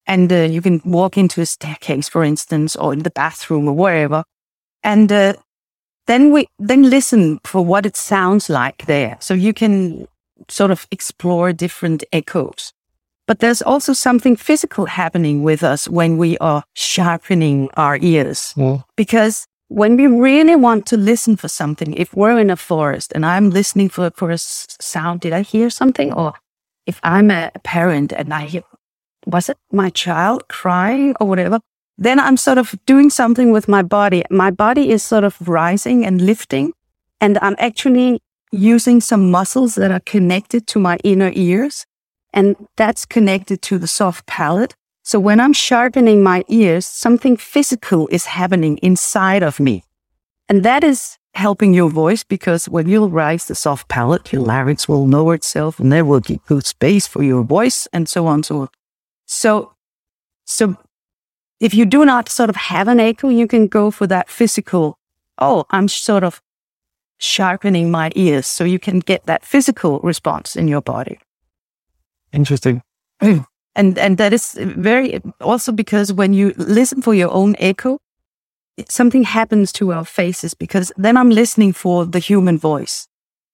and 0.06 0.32
uh, 0.32 0.36
you 0.36 0.62
can 0.62 0.80
walk 0.84 1.18
into 1.18 1.42
a 1.42 1.46
staircase, 1.46 2.08
for 2.08 2.24
instance, 2.24 2.74
or 2.74 2.94
in 2.94 3.00
the 3.02 3.10
bathroom 3.10 3.68
or 3.68 3.74
wherever. 3.74 4.24
And 4.82 5.12
uh, 5.12 5.34
then 6.06 6.32
we, 6.32 6.46
then 6.58 6.88
listen 6.88 7.38
for 7.44 7.62
what 7.62 7.84
it 7.84 7.96
sounds 7.96 8.48
like 8.48 8.86
there. 8.86 9.18
So 9.20 9.34
you 9.34 9.52
can 9.52 10.08
sort 10.48 10.70
of 10.70 10.86
explore 10.90 11.52
different 11.52 12.02
echoes. 12.12 12.72
But 13.28 13.40
there's 13.40 13.60
also 13.60 13.92
something 13.92 14.36
physical 14.36 14.86
happening 14.86 15.42
with 15.42 15.62
us 15.62 15.86
when 15.86 16.16
we 16.16 16.38
are 16.38 16.64
sharpening 16.72 17.68
our 17.76 17.98
ears. 18.00 18.54
Mm. 18.56 18.82
Because 18.96 19.46
when 19.68 19.98
we 19.98 20.06
really 20.06 20.56
want 20.56 20.86
to 20.86 20.96
listen 20.96 21.36
for 21.36 21.46
something, 21.46 21.92
if 21.92 22.14
we're 22.14 22.38
in 22.38 22.48
a 22.48 22.56
forest 22.56 23.12
and 23.14 23.26
I'm 23.26 23.50
listening 23.50 23.90
for, 23.90 24.10
for 24.16 24.30
a 24.30 24.38
sound, 24.38 25.20
did 25.20 25.34
I 25.34 25.42
hear 25.42 25.68
something? 25.68 26.10
Or 26.10 26.32
if 26.86 27.00
I'm 27.02 27.30
a 27.30 27.52
parent 27.64 28.14
and 28.14 28.32
I 28.32 28.46
hear, 28.46 28.62
was 29.26 29.50
it 29.50 29.58
my 29.70 29.90
child 29.90 30.48
crying 30.48 31.14
or 31.20 31.28
whatever? 31.28 31.60
Then 31.98 32.18
I'm 32.18 32.38
sort 32.38 32.56
of 32.56 32.74
doing 32.86 33.10
something 33.10 33.52
with 33.52 33.68
my 33.68 33.82
body. 33.82 34.24
My 34.30 34.50
body 34.50 34.90
is 34.90 35.02
sort 35.02 35.24
of 35.24 35.36
rising 35.46 36.06
and 36.06 36.22
lifting, 36.22 36.72
and 37.20 37.36
I'm 37.42 37.56
actually 37.58 38.22
using 38.52 39.02
some 39.02 39.30
muscles 39.30 39.74
that 39.74 39.90
are 39.90 40.00
connected 40.00 40.66
to 40.68 40.78
my 40.78 40.96
inner 41.04 41.30
ears, 41.34 41.84
and 42.32 42.56
that's 42.76 43.06
connected 43.06 43.62
to 43.62 43.78
the 43.78 43.86
soft 43.86 44.26
palate. 44.26 44.74
So 45.02 45.18
when 45.18 45.40
I'm 45.40 45.52
sharpening 45.52 46.22
my 46.22 46.44
ears, 46.48 46.84
something 46.84 47.36
physical 47.36 48.08
is 48.08 48.26
happening 48.26 48.78
inside 48.78 49.42
of 49.42 49.58
me. 49.58 49.84
And 50.48 50.62
that 50.64 50.84
is 50.84 51.18
helping 51.34 51.72
your 51.72 51.88
voice 51.88 52.24
because 52.24 52.68
when 52.68 52.88
you 52.88 53.06
rise 53.06 53.46
the 53.46 53.54
soft 53.54 53.88
palate, 53.88 54.32
your 54.32 54.42
larynx 54.42 54.88
will 54.88 55.06
lower 55.06 55.34
itself 55.34 55.78
and 55.78 55.92
there 55.92 56.04
will 56.04 56.20
be 56.20 56.40
good 56.46 56.66
space 56.66 57.06
for 57.06 57.22
your 57.22 57.42
voice 57.42 57.86
and 57.92 58.08
so 58.08 58.26
on 58.26 58.34
and 58.34 58.46
so 58.46 58.60
on. 58.60 58.68
So, 59.26 59.72
so 60.44 60.76
if 61.60 61.74
you 61.74 61.84
do 61.84 62.04
not 62.04 62.28
sort 62.28 62.50
of 62.50 62.56
have 62.56 62.88
an 62.88 63.00
echo, 63.00 63.28
you 63.28 63.46
can 63.46 63.66
go 63.66 63.90
for 63.90 64.06
that 64.06 64.28
physical. 64.28 64.98
Oh, 65.38 65.64
I'm 65.70 65.88
sort 65.88 66.24
of 66.24 66.42
sharpening 67.18 67.90
my 67.90 68.10
ears 68.14 68.46
so 68.46 68.64
you 68.64 68.78
can 68.78 69.00
get 69.00 69.24
that 69.26 69.44
physical 69.44 70.00
response 70.00 70.56
in 70.56 70.68
your 70.68 70.82
body. 70.82 71.18
Interesting. 72.38 72.82
And, 73.76 73.96
and 73.96 74.18
that 74.18 74.32
is 74.32 74.58
very 74.58 75.20
also 75.40 75.70
because 75.70 76.12
when 76.12 76.34
you 76.34 76.52
listen 76.56 77.00
for 77.00 77.14
your 77.14 77.30
own 77.30 77.54
echo, 77.60 78.00
something 78.88 79.22
happens 79.22 79.70
to 79.74 79.92
our 79.92 80.04
faces 80.04 80.52
because 80.52 80.90
then 80.96 81.16
I'm 81.16 81.30
listening 81.30 81.72
for 81.72 82.04
the 82.04 82.18
human 82.18 82.58
voice. 82.58 83.06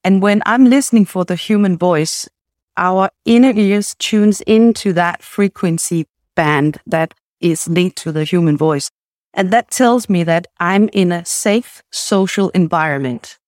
And 0.03 0.23
when 0.23 0.43
I'm 0.47 0.65
listening 0.65 1.05
for 1.05 1.27
the 1.27 1.35
human 1.37 1.77
voice, 1.77 2.27
our 2.79 3.11
inner 3.27 3.53
ears 3.55 3.95
tunes 3.99 4.41
into 4.47 4.95
that 4.95 5.23
frequency 5.23 6.07
band 6.35 6.79
that 6.87 7.13
is 7.41 7.69
linked 7.69 7.99
to 7.99 8.11
the 8.11 8.25
human 8.25 8.57
voice. 8.57 8.91
And 9.35 9.51
that 9.51 9.71
tells 9.71 10.09
me 10.09 10.25
that 10.25 10.47
I'm 10.59 10.89
in 10.95 11.13
a 11.13 11.27
safe 11.27 11.83
social 11.93 12.49
environment. 12.51 13.39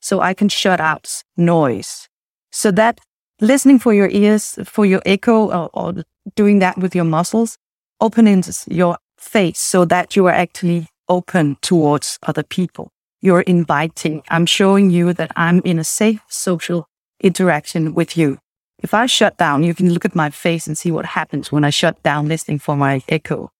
So 0.00 0.20
I 0.20 0.34
can 0.34 0.48
shut 0.48 0.80
out 0.80 1.22
noise. 1.36 2.08
So 2.50 2.72
that 2.72 3.00
listening 3.40 3.78
for 3.78 3.92
your 3.92 4.08
ears, 4.08 4.58
for 4.64 4.86
your 4.86 5.02
echo, 5.06 5.50
or, 5.50 5.70
or 5.72 6.04
doing 6.34 6.58
that 6.60 6.78
with 6.78 6.94
your 6.94 7.04
muscles, 7.04 7.58
opens 8.00 8.64
your 8.68 8.98
face 9.18 9.58
so 9.58 9.84
that 9.84 10.16
you 10.16 10.26
are 10.26 10.32
actually 10.32 10.88
open 11.08 11.56
towards 11.62 12.18
other 12.22 12.42
people. 12.42 12.90
You're 13.20 13.42
inviting. 13.42 14.22
I'm 14.28 14.46
showing 14.46 14.90
you 14.90 15.12
that 15.14 15.32
I'm 15.36 15.60
in 15.64 15.78
a 15.78 15.84
safe 15.84 16.22
social 16.28 16.88
interaction 17.20 17.94
with 17.94 18.16
you. 18.16 18.38
If 18.82 18.92
I 18.92 19.06
shut 19.06 19.36
down, 19.38 19.62
you 19.62 19.74
can 19.74 19.92
look 19.92 20.04
at 20.04 20.14
my 20.14 20.30
face 20.30 20.66
and 20.66 20.76
see 20.76 20.90
what 20.90 21.06
happens 21.06 21.50
when 21.50 21.64
I 21.64 21.70
shut 21.70 22.02
down 22.02 22.28
listening 22.28 22.58
for 22.58 22.76
my 22.76 23.02
echo. 23.08 23.50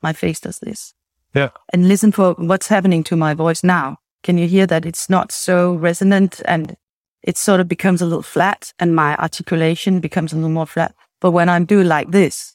My 0.00 0.12
face 0.12 0.40
does 0.40 0.58
this. 0.60 0.94
Yeah. 1.34 1.50
And 1.72 1.88
listen 1.88 2.12
for 2.12 2.34
what's 2.34 2.68
happening 2.68 3.02
to 3.04 3.16
my 3.16 3.34
voice 3.34 3.64
now. 3.64 3.98
Can 4.22 4.38
you 4.38 4.46
hear 4.46 4.66
that 4.66 4.86
it's 4.86 5.10
not 5.10 5.32
so 5.32 5.74
resonant 5.74 6.40
and 6.46 6.76
it 7.24 7.36
sort 7.38 7.58
of 7.60 7.66
becomes 7.68 8.00
a 8.02 8.04
little 8.06 8.22
flat 8.22 8.72
and 8.78 8.94
my 8.94 9.16
articulation 9.16 9.98
becomes 10.00 10.32
a 10.32 10.36
little 10.36 10.50
more 10.50 10.66
flat. 10.66 10.94
But 11.20 11.32
when 11.32 11.48
I'm 11.48 11.64
doing 11.64 11.88
like 11.88 12.10
this, 12.12 12.54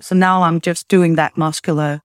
so 0.00 0.14
now 0.16 0.42
I'm 0.42 0.60
just 0.60 0.88
doing 0.88 1.16
that 1.16 1.36
muscular 1.36 2.00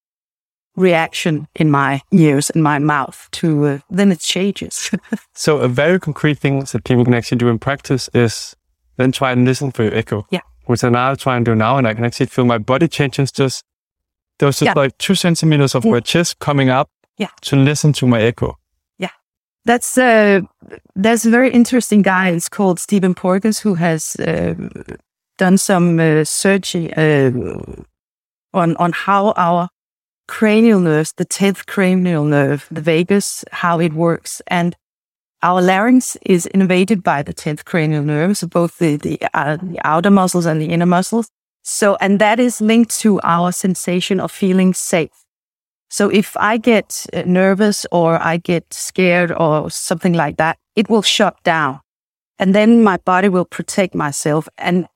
reaction 0.75 1.47
in 1.55 1.69
my 1.69 2.01
ears 2.11 2.49
and 2.49 2.63
my 2.63 2.79
mouth 2.79 3.27
to, 3.31 3.65
uh, 3.65 3.79
then 3.89 4.11
it 4.11 4.19
changes. 4.19 4.91
So 5.35 5.57
a 5.59 5.67
very 5.67 5.99
concrete 5.99 6.39
thing 6.39 6.59
that 6.59 6.83
people 6.83 7.03
can 7.05 7.13
actually 7.13 7.37
do 7.39 7.47
in 7.49 7.57
practice 7.59 8.09
is 8.13 8.55
then 8.97 9.11
try 9.11 9.31
and 9.31 9.45
listen 9.45 9.71
for 9.71 9.83
your 9.83 9.93
echo. 9.95 10.25
Yeah. 10.29 10.41
Which 10.65 10.83
I 10.83 10.89
now 10.89 11.15
try 11.15 11.35
and 11.37 11.45
do 11.45 11.55
now, 11.55 11.77
and 11.77 11.87
I 11.87 11.93
can 11.93 12.05
actually 12.05 12.27
feel 12.27 12.45
my 12.45 12.57
body 12.59 12.87
changes. 12.87 13.31
Just 13.31 13.63
there's 14.39 14.59
just 14.59 14.67
Yeah. 14.67 14.73
like 14.83 14.97
two 14.97 15.15
centimeters 15.15 15.75
of 15.75 15.85
Yeah. 15.85 15.91
my 15.91 15.99
chest 16.01 16.39
coming 16.39 16.69
up. 16.69 16.89
Yeah. 17.17 17.29
To 17.41 17.55
listen 17.55 17.93
to 17.93 18.07
my 18.07 18.21
echo. 18.21 18.57
That's 19.65 19.97
uh, 19.97 20.41
there's 20.95 21.25
a 21.25 21.29
very 21.29 21.49
interesting 21.49 22.01
guy. 22.01 22.29
It's 22.29 22.49
called 22.49 22.79
Stephen 22.79 23.13
Porges 23.15 23.59
who 23.59 23.75
has 23.75 24.15
uh, 24.17 24.55
done 25.37 25.57
some 25.57 25.99
uh, 25.99 26.25
searching 26.25 26.93
uh, 26.93 27.31
on 28.53 28.75
on 28.75 28.91
how 28.91 29.31
our 29.37 29.69
cranial 30.27 30.79
nerves, 30.79 31.13
the 31.13 31.25
tenth 31.25 31.65
cranial 31.65 32.25
nerve, 32.25 32.67
the 32.71 32.81
vagus, 32.81 33.45
how 33.51 33.79
it 33.79 33.93
works, 33.93 34.41
and 34.47 34.75
our 35.41 35.61
larynx 35.61 36.17
is 36.25 36.45
invaded 36.47 37.03
by 37.03 37.21
the 37.21 37.33
tenth 37.33 37.63
cranial 37.65 38.03
nerve, 38.03 38.37
so 38.37 38.47
both 38.47 38.77
the 38.79 38.97
the, 38.97 39.19
uh, 39.33 39.57
the 39.57 39.79
outer 39.85 40.11
muscles 40.11 40.45
and 40.45 40.61
the 40.61 40.67
inner 40.67 40.85
muscles. 40.85 41.29
So, 41.63 41.95
and 42.01 42.19
that 42.19 42.39
is 42.39 42.59
linked 42.59 42.91
to 42.99 43.21
our 43.23 43.53
sensation 43.53 44.19
of 44.19 44.31
feeling 44.31 44.73
safe. 44.73 45.22
So 45.93 46.09
if 46.09 46.35
I 46.37 46.57
get 46.57 47.05
uh, 47.13 47.21
nervous 47.27 47.85
or 47.91 48.19
I 48.19 48.37
get 48.37 48.73
scared 48.73 49.31
or 49.31 49.69
something 49.69 50.13
like 50.13 50.37
that, 50.37 50.57
it 50.75 50.89
will 50.89 51.03
shut 51.03 51.35
down. 51.43 51.81
And 52.39 52.55
then 52.55 52.81
my 52.81 52.97
body 52.97 53.29
will 53.29 53.45
protect 53.45 53.93
myself. 53.93 54.49
And 54.57 54.87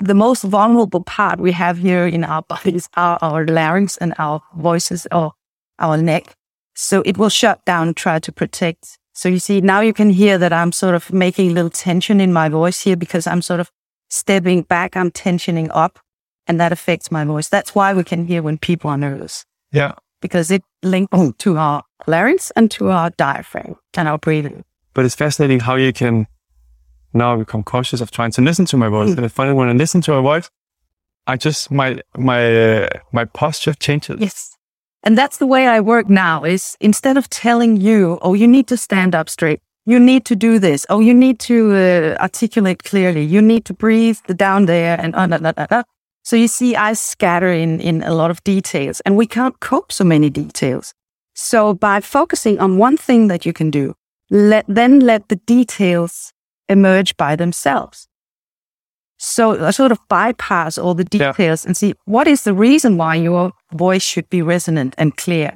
the 0.00 0.14
most 0.14 0.44
vulnerable 0.44 1.02
part 1.02 1.40
we 1.40 1.52
have 1.52 1.76
here 1.76 2.06
in 2.06 2.24
our 2.24 2.40
bodies 2.48 2.88
are 2.96 3.18
our 3.20 3.44
larynx 3.44 3.98
and 3.98 4.14
our 4.18 4.40
voices 4.56 5.06
or 5.12 5.32
our 5.78 5.98
neck. 5.98 6.34
So 6.74 7.02
it 7.04 7.18
will 7.18 7.28
shut 7.28 7.62
down 7.66 7.92
try 7.92 8.18
to 8.18 8.32
protect. 8.32 8.96
So 9.12 9.28
you 9.28 9.40
see, 9.40 9.60
now 9.60 9.80
you 9.80 9.92
can 9.92 10.08
hear 10.08 10.38
that 10.38 10.54
I'm 10.54 10.72
sort 10.72 10.94
of 10.94 11.12
making 11.12 11.50
a 11.50 11.52
little 11.52 11.68
tension 11.68 12.18
in 12.18 12.32
my 12.32 12.48
voice 12.48 12.80
here 12.80 12.96
because 12.96 13.26
I'm 13.26 13.42
sort 13.42 13.60
of 13.60 13.70
stepping 14.08 14.62
back. 14.62 14.96
I'm 14.96 15.10
tensioning 15.10 15.68
up 15.74 15.98
and 16.46 16.58
that 16.58 16.72
affects 16.72 17.10
my 17.10 17.26
voice. 17.26 17.50
That's 17.50 17.74
why 17.74 17.92
we 17.92 18.04
can 18.04 18.24
hear 18.24 18.40
when 18.40 18.56
people 18.56 18.88
are 18.88 18.96
nervous 18.96 19.44
Yeah. 19.70 19.92
Because 20.20 20.50
it 20.50 20.62
links 20.82 21.16
to 21.38 21.56
our 21.56 21.82
larynx 22.06 22.52
and 22.56 22.70
to 22.72 22.90
our 22.90 23.10
diaphragm 23.10 23.76
and 23.96 24.08
our 24.08 24.18
breathing. 24.18 24.64
But 24.94 25.04
it's 25.04 25.14
fascinating 25.14 25.60
how 25.60 25.76
you 25.76 25.92
can 25.92 26.26
now 27.12 27.36
become 27.36 27.62
cautious 27.62 28.00
of 28.00 28.10
trying 28.10 28.30
to 28.32 28.42
listen 28.42 28.66
to 28.66 28.76
my 28.76 28.88
voice. 28.88 29.10
Mm. 29.10 29.16
And 29.16 29.26
it's 29.26 29.34
funny 29.34 29.52
when 29.52 29.68
I 29.68 29.72
listen 29.72 30.00
to 30.02 30.12
my 30.12 30.20
voice, 30.20 30.50
I 31.26 31.36
just 31.36 31.70
my 31.70 32.00
my 32.16 32.84
uh, 32.84 32.88
my 33.12 33.24
posture 33.24 33.74
changes. 33.74 34.20
Yes. 34.20 34.56
And 35.02 35.16
that's 35.16 35.38
the 35.38 35.46
way 35.46 35.68
I 35.68 35.80
work 35.80 36.08
now 36.08 36.44
is 36.44 36.76
instead 36.80 37.16
of 37.16 37.28
telling 37.30 37.76
you, 37.76 38.18
oh, 38.22 38.34
you 38.34 38.48
need 38.48 38.66
to 38.68 38.76
stand 38.76 39.14
up 39.14 39.28
straight. 39.28 39.60
You 39.84 40.00
need 40.00 40.24
to 40.24 40.34
do 40.34 40.58
this. 40.58 40.84
Oh, 40.88 40.98
you 40.98 41.14
need 41.14 41.38
to 41.40 41.74
uh, 41.74 42.16
articulate 42.20 42.82
clearly. 42.82 43.22
You 43.22 43.40
need 43.40 43.64
to 43.66 43.74
breathe 43.74 44.18
the 44.26 44.34
down 44.34 44.66
there 44.66 45.00
and 45.00 45.14
uh, 45.14 45.26
da, 45.28 45.38
da, 45.38 45.66
da. 45.66 45.82
So 46.26 46.34
you 46.34 46.48
see, 46.48 46.74
I 46.74 46.94
scatter 46.94 47.52
in, 47.52 47.78
in 47.80 48.02
a 48.02 48.12
lot 48.12 48.32
of 48.32 48.42
details 48.42 49.00
and 49.02 49.16
we 49.16 49.28
can't 49.28 49.60
cope 49.60 49.92
so 49.92 50.02
many 50.02 50.28
details. 50.28 50.92
So 51.36 51.72
by 51.72 52.00
focusing 52.00 52.58
on 52.58 52.78
one 52.78 52.96
thing 52.96 53.28
that 53.28 53.46
you 53.46 53.52
can 53.52 53.70
do, 53.70 53.94
let, 54.28 54.64
then 54.66 54.98
let 54.98 55.28
the 55.28 55.36
details 55.36 56.32
emerge 56.68 57.16
by 57.16 57.36
themselves. 57.36 58.08
So 59.18 59.64
I 59.64 59.70
sort 59.70 59.92
of 59.92 60.00
bypass 60.08 60.78
all 60.78 60.94
the 60.94 61.06
Yeah. 61.12 61.30
details 61.30 61.64
and 61.64 61.76
see 61.76 61.94
what 62.06 62.26
is 62.26 62.42
the 62.42 62.54
reason 62.54 62.96
why 62.96 63.14
your 63.14 63.52
voice 63.72 64.02
should 64.02 64.28
be 64.28 64.42
resonant 64.42 64.96
and 64.98 65.16
clear. 65.16 65.52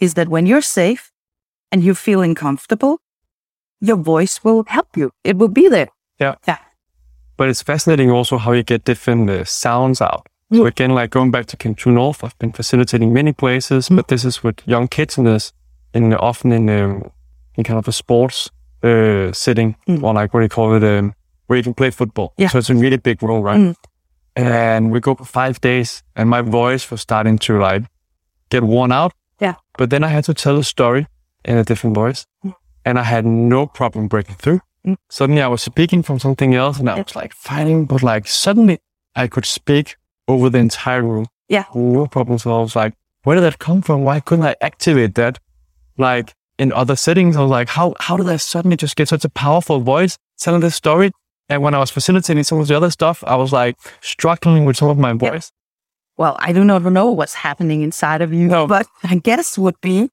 Is 0.00 0.14
that 0.14 0.28
when 0.28 0.46
you're 0.46 0.62
safe 0.62 1.12
and 1.70 1.84
you're 1.84 1.94
feeling 2.08 2.34
comfortable, 2.34 2.98
your 3.80 3.98
voice 3.98 4.42
will 4.42 4.64
help 4.66 4.96
you. 4.96 5.12
It 5.22 5.36
will 5.38 5.52
be 5.52 5.68
there. 5.68 5.90
Yeah. 6.18 6.34
Yeah. 6.48 6.58
But 7.36 7.48
it's 7.48 7.62
fascinating 7.62 8.10
also 8.10 8.38
how 8.38 8.52
you 8.52 8.62
get 8.62 8.84
different 8.84 9.30
uh, 9.30 9.44
sounds 9.44 10.00
out. 10.00 10.26
So 10.52 10.58
Mm. 10.58 10.66
again, 10.66 10.90
like 10.94 11.08
going 11.10 11.30
back 11.30 11.46
to 11.46 11.56
True 11.74 11.92
North, 11.92 12.22
I've 12.24 12.38
been 12.38 12.52
facilitating 12.52 13.12
many 13.12 13.32
places, 13.32 13.88
Mm. 13.88 13.96
but 13.96 14.06
this 14.08 14.24
is 14.24 14.42
with 14.44 14.56
young 14.66 14.88
kids 14.88 15.16
in 15.18 15.24
this, 15.24 15.52
in 15.94 16.12
often 16.14 16.52
in 16.52 16.68
um, 16.68 17.10
in 17.56 17.64
kind 17.64 17.78
of 17.78 17.88
a 17.88 17.92
sports 17.92 18.50
uh, 18.84 19.32
setting, 19.32 19.76
Mm. 19.88 20.02
or 20.02 20.14
like 20.14 20.34
what 20.34 20.40
do 20.40 20.44
you 20.44 20.48
call 20.48 20.74
it, 20.76 20.82
um, 20.98 21.14
where 21.46 21.56
you 21.58 21.62
can 21.64 21.74
play 21.74 21.90
football. 21.90 22.32
Yeah. 22.38 22.50
So 22.50 22.58
it's 22.58 22.70
a 22.70 22.74
really 22.74 22.98
big 22.98 23.22
role, 23.22 23.42
right? 23.42 23.60
Mm. 23.60 23.74
And 24.34 24.92
we 24.92 25.00
go 25.00 25.14
for 25.14 25.24
five 25.24 25.60
days, 25.60 26.02
and 26.16 26.28
my 26.30 26.42
voice 26.42 26.90
was 26.90 27.00
starting 27.00 27.38
to 27.38 27.58
like 27.58 27.84
get 28.50 28.62
worn 28.62 28.92
out. 28.92 29.12
Yeah. 29.40 29.54
But 29.78 29.90
then 29.90 30.04
I 30.04 30.08
had 30.08 30.24
to 30.24 30.34
tell 30.34 30.58
a 30.58 30.62
story 30.64 31.06
in 31.44 31.56
a 31.58 31.64
different 31.64 31.94
voice. 31.96 32.26
And 32.84 32.98
I 32.98 33.02
had 33.04 33.24
no 33.24 33.66
problem 33.66 34.08
breaking 34.08 34.36
through. 34.36 34.60
Mm. 34.86 34.96
Suddenly 35.10 35.42
I 35.42 35.46
was 35.48 35.62
speaking 35.62 36.02
from 36.02 36.18
something 36.18 36.54
else 36.54 36.78
and 36.80 36.90
I 36.90 36.96
was 37.00 37.14
like 37.14 37.32
fighting, 37.34 37.84
but 37.86 38.02
like 38.02 38.26
suddenly 38.26 38.78
I 39.14 39.26
could 39.28 39.46
speak 39.46 39.96
over 40.28 40.50
the 40.50 40.58
entire 40.58 41.02
room. 41.02 41.26
Yeah. 41.48 41.64
No 41.74 42.06
problem. 42.06 42.38
So 42.38 42.56
I 42.56 42.60
was 42.60 42.74
like, 42.74 42.94
where 43.24 43.36
did 43.36 43.42
that 43.42 43.58
come 43.58 43.82
from? 43.82 44.02
Why 44.04 44.20
couldn't 44.20 44.44
I 44.44 44.56
activate 44.60 45.14
that? 45.14 45.38
Like 45.98 46.32
in 46.58 46.72
other 46.72 46.96
settings, 46.96 47.36
I 47.36 47.42
was 47.42 47.50
like, 47.50 47.68
how, 47.68 47.94
how 48.00 48.16
did 48.16 48.28
I 48.28 48.36
suddenly 48.36 48.76
just 48.76 48.96
get 48.96 49.08
such 49.08 49.24
a 49.24 49.28
powerful 49.28 49.80
voice 49.80 50.16
telling 50.38 50.60
this 50.60 50.74
story? 50.74 51.12
And 51.48 51.62
when 51.62 51.74
I 51.74 51.78
was 51.78 51.90
facilitating 51.90 52.44
some 52.44 52.58
of 52.58 52.66
the 52.68 52.76
other 52.76 52.90
stuff, 52.90 53.22
I 53.26 53.36
was 53.36 53.52
like 53.52 53.76
struggling 54.00 54.64
with 54.64 54.76
some 54.76 54.88
of 54.88 54.98
my 54.98 55.12
voice. 55.12 55.52
Well, 56.16 56.36
I 56.40 56.52
do 56.52 56.64
not 56.64 56.82
know 56.82 57.10
what's 57.10 57.34
happening 57.34 57.82
inside 57.82 58.22
of 58.22 58.32
you, 58.32 58.48
No. 58.48 58.66
but 58.66 58.86
I 59.04 59.16
guess 59.16 59.58
would 59.58 59.80
be 59.80 60.08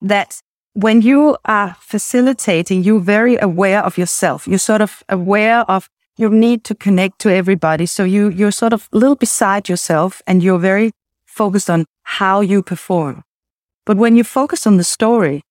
that 0.00 0.40
when 0.74 1.02
you 1.02 1.36
are 1.44 1.76
facilitating, 1.80 2.84
you're 2.84 3.00
very 3.00 3.36
aware 3.36 3.82
of 3.82 3.98
yourself. 3.98 4.46
You're 4.46 4.58
sort 4.58 4.80
of 4.80 5.02
aware 5.08 5.60
of 5.70 5.88
your 6.16 6.30
need 6.30 6.64
to 6.64 6.74
connect 6.74 7.18
to 7.20 7.32
everybody. 7.32 7.86
So 7.86 8.04
you, 8.04 8.28
you're 8.28 8.52
sort 8.52 8.72
of 8.72 8.88
a 8.92 8.98
little 8.98 9.16
beside 9.16 9.68
yourself 9.68 10.22
and 10.26 10.42
you're 10.42 10.58
very 10.58 10.92
focused 11.26 11.70
on 11.70 11.86
how 12.02 12.40
you 12.40 12.62
perform. 12.62 13.24
But 13.86 13.96
when 13.96 14.16
you 14.16 14.24
focus 14.24 14.66
on 14.66 14.76
the 14.76 14.84
story, 14.84 15.42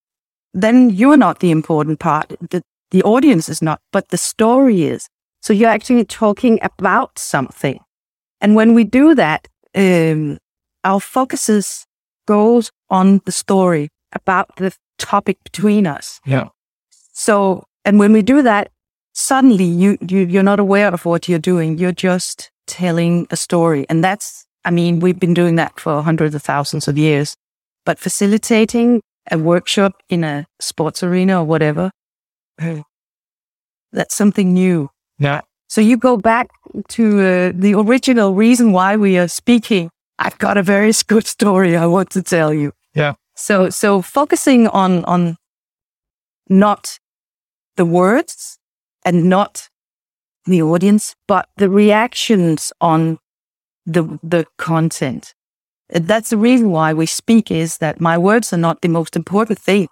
then 0.53 0.89
you're 0.89 1.17
not 1.17 1.39
the 1.39 1.51
important 1.51 1.99
part. 1.99 2.33
The, 2.49 2.61
the 2.91 3.03
audience 3.03 3.49
is 3.49 3.61
not, 3.61 3.81
but 3.91 4.09
the 4.09 4.17
story 4.17 4.83
is. 4.83 5.09
So 5.41 5.53
you're 5.53 5.69
actually 5.69 6.05
talking 6.05 6.59
about 6.61 7.17
something. 7.17 7.79
And 8.41 8.55
when 8.55 8.73
we 8.73 8.83
do 8.83 9.15
that, 9.15 9.47
um, 9.75 10.38
our 10.83 10.99
focuses 10.99 11.85
goes 12.27 12.71
on 12.89 13.21
the 13.25 13.31
story 13.31 13.89
about 14.13 14.55
the 14.57 14.73
topic 14.99 15.37
between 15.43 15.87
us. 15.87 16.19
Yeah. 16.25 16.49
So, 17.13 17.65
and 17.85 17.97
when 17.99 18.13
we 18.13 18.21
do 18.21 18.41
that, 18.43 18.71
suddenly 19.13 19.65
you, 19.65 19.97
you, 20.07 20.19
you're 20.19 20.43
not 20.43 20.59
aware 20.59 20.93
of 20.93 21.05
what 21.05 21.27
you're 21.27 21.39
doing. 21.39 21.77
You're 21.77 21.91
just 21.91 22.51
telling 22.67 23.27
a 23.31 23.37
story. 23.37 23.85
And 23.89 24.03
that's, 24.03 24.45
I 24.63 24.71
mean, 24.71 24.99
we've 24.99 25.19
been 25.19 25.33
doing 25.33 25.55
that 25.55 25.79
for 25.79 26.01
hundreds 26.03 26.35
of 26.35 26.43
thousands 26.43 26.87
of 26.87 26.97
years, 26.97 27.35
but 27.85 27.99
facilitating 27.99 29.01
a 29.31 29.37
workshop 29.37 29.93
in 30.09 30.23
a 30.23 30.45
sports 30.59 31.03
arena 31.03 31.41
or 31.41 31.45
whatever, 31.45 31.91
uh, 32.61 32.81
that's 33.91 34.15
something 34.15 34.53
new. 34.53 34.89
Yeah. 35.17 35.41
So 35.67 35.81
you 35.81 35.97
go 35.97 36.17
back 36.17 36.49
to 36.89 37.19
uh, 37.19 37.51
the 37.53 37.75
original 37.75 38.33
reason 38.33 38.71
why 38.71 38.95
we 38.95 39.17
are 39.17 39.27
speaking. 39.27 39.89
I've 40.17 40.37
got 40.37 40.57
a 40.57 40.63
very 40.63 40.91
good 41.07 41.27
story 41.27 41.75
I 41.75 41.85
want 41.85 42.09
to 42.11 42.23
tell 42.23 42.53
you. 42.53 42.73
Yeah. 42.93 43.13
So 43.39 43.69
so 43.69 44.01
focusing 44.01 44.67
on 44.67 45.05
on 45.05 45.38
not 46.50 47.00
the 47.77 47.86
words 47.86 48.60
and 49.05 49.29
not 49.29 49.69
the 50.46 50.62
audience, 50.62 51.15
but 51.25 51.48
the 51.55 51.69
reactions 51.69 52.74
on 52.81 53.17
the 53.86 54.19
the 54.22 54.46
content. 54.58 55.34
That's 55.89 56.31
the 56.31 56.38
reason 56.38 56.69
why 56.72 56.93
we 56.93 57.05
speak 57.05 57.50
is 57.50 57.77
that 57.77 58.01
my 58.01 58.17
words 58.17 58.51
are 58.51 58.60
not 58.60 58.81
the 58.81 58.89
most 58.89 59.15
important 59.15 59.58
thing. 59.58 59.88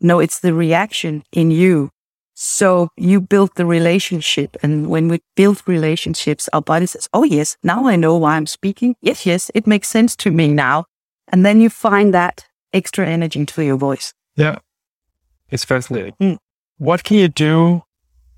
No, 0.00 0.20
it's 0.20 0.40
the 0.40 0.52
reaction 0.52 1.24
in 1.32 1.50
you. 1.50 1.88
So 2.34 2.90
you 2.96 3.20
build 3.20 3.50
the 3.56 3.66
relationship. 3.66 4.56
And 4.62 4.88
when 4.90 5.08
we 5.08 5.20
build 5.34 5.62
relationships, 5.66 6.48
our 6.52 6.62
body 6.62 6.86
says, 6.86 7.08
Oh, 7.14 7.24
yes, 7.24 7.56
now 7.62 7.88
I 7.88 7.96
know 7.96 8.16
why 8.16 8.36
I'm 8.36 8.46
speaking. 8.46 8.94
Yes, 9.00 9.24
yes, 9.26 9.50
it 9.54 9.66
makes 9.66 9.88
sense 9.88 10.14
to 10.16 10.30
me 10.30 10.48
now. 10.48 10.84
And 11.28 11.44
then 11.44 11.60
you 11.60 11.70
find 11.70 12.14
that 12.14 12.47
extra 12.72 13.06
energy 13.06 13.44
to 13.44 13.62
your 13.64 13.76
voice. 13.76 14.14
Yeah. 14.36 14.58
It's 15.50 15.64
fascinating. 15.64 16.14
Mm. 16.20 16.38
What 16.78 17.04
can 17.04 17.16
you 17.16 17.28
do? 17.28 17.82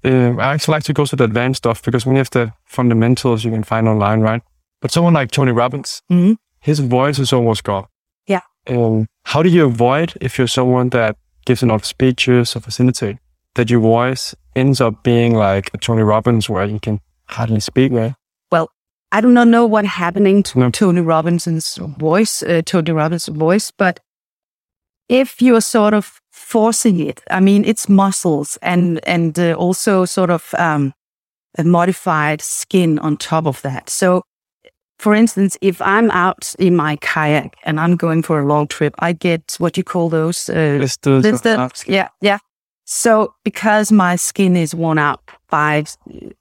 Um, 0.04 0.40
I 0.40 0.54
actually 0.54 0.72
like 0.72 0.84
to 0.84 0.92
go 0.92 1.04
to 1.04 1.16
the 1.16 1.24
advanced 1.24 1.58
stuff 1.58 1.82
because 1.82 2.06
many 2.06 2.20
of 2.20 2.30
the 2.30 2.52
fundamentals 2.64 3.44
you 3.44 3.50
can 3.50 3.64
find 3.64 3.86
online, 3.88 4.20
right? 4.20 4.42
But 4.80 4.90
someone 4.92 5.12
like 5.12 5.30
Tony 5.30 5.52
Robbins, 5.52 6.00
Mhm. 6.10 6.36
his 6.60 6.78
voice 6.80 7.18
is 7.18 7.32
almost 7.32 7.64
gone. 7.64 7.86
Yeah. 8.26 8.40
Um, 8.68 9.06
how 9.24 9.42
do 9.42 9.48
you 9.50 9.66
avoid 9.66 10.14
if 10.20 10.38
you're 10.38 10.46
someone 10.48 10.88
that 10.90 11.16
gives 11.44 11.62
a 11.62 11.66
lot 11.66 11.74
of 11.74 11.84
speeches 11.84 12.56
or 12.56 12.60
facilitate 12.60 13.18
that 13.56 13.68
your 13.70 13.80
voice 13.80 14.34
ends 14.56 14.80
up 14.80 15.02
being 15.02 15.34
like 15.34 15.70
a 15.74 15.78
Tony 15.78 16.02
Robbins 16.02 16.48
where 16.48 16.64
you 16.64 16.78
can 16.80 17.00
hardly 17.28 17.60
speak, 17.60 17.92
right? 17.92 18.14
Well, 18.50 18.70
I 19.12 19.20
do 19.20 19.28
not 19.28 19.48
know 19.48 19.66
what 19.66 19.84
happening 19.84 20.42
to 20.44 20.58
No. 20.58 20.70
Tony 20.70 21.00
Robinson's 21.02 21.76
voice, 21.98 22.42
uh, 22.42 22.62
Tony 22.64 22.92
Robinson's 22.92 23.36
voice, 23.36 23.70
but 23.76 24.00
if 25.10 25.42
you're 25.42 25.60
sort 25.60 25.92
of 25.92 26.20
forcing 26.30 27.00
it, 27.00 27.20
I 27.30 27.40
mean, 27.40 27.64
it's 27.64 27.88
muscles 27.88 28.58
and 28.62 29.00
and 29.06 29.38
uh, 29.38 29.54
also 29.54 30.06
sort 30.06 30.30
of 30.30 30.54
um, 30.56 30.94
a 31.58 31.64
modified 31.64 32.40
skin 32.40 32.98
on 33.00 33.16
top 33.16 33.46
of 33.46 33.60
that. 33.62 33.90
So, 33.90 34.22
for 34.98 35.14
instance, 35.14 35.58
if 35.60 35.82
I'm 35.82 36.10
out 36.12 36.54
in 36.58 36.76
my 36.76 36.96
kayak 36.96 37.56
and 37.64 37.80
I'm 37.80 37.96
going 37.96 38.22
for 38.22 38.40
a 38.40 38.46
long 38.46 38.68
trip, 38.68 38.94
I 39.00 39.12
get 39.12 39.56
what 39.58 39.76
you 39.76 39.84
call 39.84 40.08
those 40.08 40.48
uh, 40.48 40.78
Blisters 40.78 41.22
There's 41.22 41.40
or 41.40 41.56
the, 41.56 41.60
ups. 41.60 41.84
yeah, 41.88 42.08
yeah. 42.20 42.38
So 42.84 43.34
because 43.44 43.92
my 43.92 44.16
skin 44.16 44.56
is 44.56 44.74
worn 44.74 44.98
out 44.98 45.20
by 45.50 45.84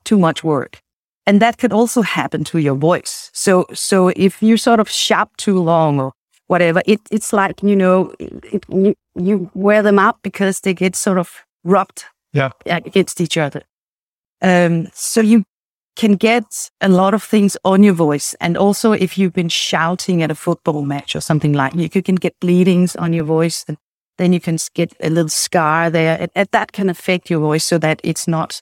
too 0.04 0.20
much 0.20 0.44
work, 0.44 0.80
and 1.26 1.42
that 1.42 1.58
could 1.58 1.74
also 1.74 2.02
happen 2.02 2.44
to 2.44 2.60
your 2.60 2.76
voice. 2.76 3.32
So, 3.34 3.66
so 3.74 4.10
if 4.16 4.44
you 4.44 4.58
sort 4.58 4.80
of 4.80 4.90
shout 4.90 5.30
too 5.38 5.60
long 5.60 6.00
or 6.00 6.12
whatever, 6.50 6.82
it, 6.86 7.00
it's 7.12 7.32
like, 7.32 7.62
you 7.64 7.76
know, 7.76 8.12
it, 8.20 8.66
you, 8.70 8.96
you 9.16 9.50
wear 9.54 9.82
them 9.84 10.00
out 10.00 10.18
because 10.24 10.60
they 10.62 10.74
get 10.74 10.96
sort 10.96 11.18
of 11.18 11.46
rubbed 11.64 12.06
Yeah. 12.34 12.52
against 12.66 13.22
each 13.22 13.38
other. 13.38 13.62
Um, 14.42 14.88
so 14.94 15.22
you 15.22 15.44
can 15.96 16.16
get 16.16 16.70
a 16.82 16.90
lot 16.90 17.14
of 17.14 17.22
things 17.24 17.58
on 17.64 17.84
your 17.84 17.94
voice. 17.94 18.36
And 18.40 18.58
also 18.58 18.94
if 18.94 19.18
you've 19.18 19.34
been 19.34 19.50
shouting 19.50 20.24
at 20.24 20.32
a 20.32 20.36
football 20.36 20.82
match 20.84 21.16
or 21.16 21.22
something 21.22 21.54
like 21.54 21.76
you, 21.76 21.90
you 21.94 22.02
can 22.02 22.16
get 22.16 22.34
bleedings 22.40 22.96
on 22.96 23.14
your 23.14 23.26
voice 23.26 23.66
and 23.68 23.78
then 24.18 24.34
you 24.34 24.40
can 24.40 24.58
get 24.74 24.94
a 25.02 25.10
little 25.10 25.30
scar 25.30 25.90
there 25.90 26.18
and, 26.20 26.32
and 26.36 26.48
that 26.52 26.72
can 26.72 26.90
affect 26.90 27.30
your 27.30 27.40
voice 27.40 27.66
so 27.66 27.78
that 27.78 28.00
it's 28.04 28.28
not 28.28 28.62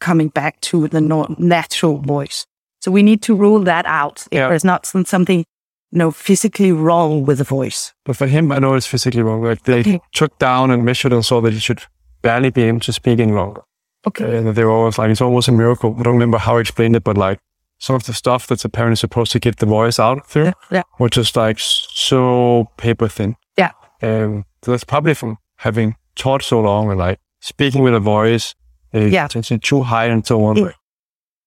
coming 0.00 0.28
back 0.28 0.60
to 0.60 0.86
the 0.88 1.00
natural 1.38 1.98
voice. 1.98 2.46
So 2.80 2.90
we 2.92 3.02
need 3.02 3.22
to 3.22 3.34
rule 3.34 3.60
that 3.64 3.86
out. 3.86 4.26
Yeah. 4.30 4.44
If 4.46 4.50
there's 4.50 4.64
not 4.64 4.86
some, 4.86 5.04
something, 5.04 5.44
you 5.92 5.98
know, 5.98 6.10
physically 6.10 6.72
wrong 6.72 7.24
with 7.24 7.38
the 7.38 7.44
voice. 7.44 7.94
But 8.04 8.16
for 8.16 8.26
him, 8.26 8.50
I 8.52 8.58
know 8.58 8.74
it's 8.74 8.86
physically 8.86 9.22
wrong. 9.22 9.42
Like 9.42 9.62
they 9.64 9.80
Okay. 9.80 10.00
took 10.12 10.38
down 10.38 10.70
and 10.70 10.84
measured 10.84 11.12
and 11.12 11.24
saw 11.24 11.40
that 11.42 11.52
he 11.52 11.58
should 11.60 11.82
barely 12.22 12.50
be 12.50 12.62
able 12.64 12.80
to 12.80 12.92
speak 12.92 13.20
any 13.20 13.32
longer. 13.32 13.62
Okay. 14.06 14.36
And 14.38 14.48
they 14.54 14.64
were 14.64 14.70
always 14.70 14.98
like, 14.98 15.10
it's 15.10 15.20
almost 15.20 15.48
a 15.48 15.52
miracle. 15.52 15.94
I 15.98 16.02
don't 16.02 16.14
remember 16.14 16.38
how 16.38 16.56
he 16.56 16.60
explained 16.60 16.96
it, 16.96 17.04
but 17.04 17.16
like 17.16 17.38
some 17.78 17.94
of 17.96 18.04
the 18.04 18.12
stuff 18.14 18.46
that's 18.46 18.64
apparently 18.64 18.96
supposed 18.96 19.32
to 19.32 19.38
get 19.38 19.56
the 19.58 19.66
voice 19.66 19.98
out 19.98 20.26
through 20.26 20.44
Yeah. 20.44 20.52
yeah. 20.70 20.82
were 20.98 21.08
just 21.08 21.36
like 21.36 21.58
so 21.60 22.68
paper 22.76 23.08
thin. 23.08 23.36
Yeah. 23.56 23.72
Um, 24.02 24.44
so 24.62 24.70
that's 24.72 24.84
probably 24.84 25.14
from 25.14 25.38
having 25.56 25.94
taught 26.14 26.42
so 26.42 26.60
long 26.60 26.90
and 26.90 26.98
like 26.98 27.18
speaking 27.40 27.82
with 27.82 27.94
a 27.94 28.00
voice, 28.00 28.54
uh, 28.94 29.00
Yeah. 29.00 29.26
potentially 29.26 29.60
too 29.60 29.82
high 29.82 30.06
and 30.06 30.26
so 30.26 30.44
on. 30.44 30.56
Yeah. 30.56 30.72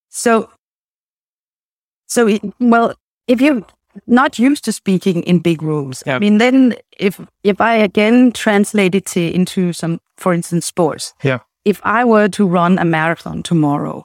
So, 0.08 0.50
so 2.06 2.26
it, 2.26 2.42
well, 2.58 2.94
if 3.26 3.40
you're 3.40 3.62
not 4.06 4.38
used 4.38 4.64
to 4.64 4.72
speaking 4.72 5.22
in 5.22 5.40
big 5.40 5.62
rooms, 5.62 6.02
Yeah. 6.06 6.16
I 6.16 6.18
mean, 6.18 6.38
then 6.38 6.74
if 6.98 7.20
if 7.42 7.60
I 7.60 7.76
again 7.76 8.32
translate 8.32 8.94
it 8.94 9.06
to, 9.06 9.20
into 9.20 9.72
some, 9.72 10.00
for 10.16 10.32
instance, 10.32 10.66
sports. 10.66 11.14
Yeah. 11.22 11.40
If 11.64 11.80
I 11.84 12.04
were 12.04 12.28
to 12.28 12.46
run 12.46 12.78
a 12.78 12.84
marathon 12.84 13.42
tomorrow, 13.42 14.04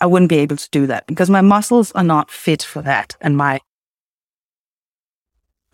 I 0.00 0.06
wouldn't 0.06 0.28
be 0.28 0.38
able 0.38 0.56
to 0.56 0.68
do 0.70 0.86
that 0.86 1.06
because 1.06 1.30
my 1.30 1.40
muscles 1.40 1.92
are 1.92 2.04
not 2.04 2.30
fit 2.30 2.62
for 2.62 2.82
that, 2.82 3.16
and 3.20 3.36
my 3.36 3.60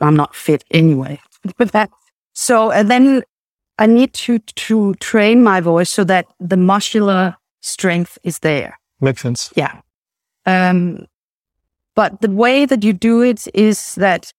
I'm 0.00 0.16
not 0.16 0.34
fit 0.34 0.64
anyway 0.70 1.20
for 1.56 1.66
that. 1.66 1.90
So, 2.32 2.70
and 2.70 2.90
then 2.90 3.22
I 3.78 3.86
need 3.86 4.12
to 4.14 4.38
to 4.38 4.94
train 4.94 5.42
my 5.42 5.60
voice 5.60 5.90
so 5.90 6.04
that 6.04 6.26
the 6.38 6.56
muscular 6.56 7.36
strength 7.60 8.18
is 8.22 8.38
there. 8.38 8.78
Makes 9.00 9.22
sense. 9.22 9.52
Yeah. 9.56 9.80
Um, 10.46 11.06
but 12.00 12.22
the 12.22 12.30
way 12.30 12.64
that 12.64 12.82
you 12.82 12.94
do 12.94 13.20
it 13.20 13.46
is 13.52 13.94
that 13.96 14.32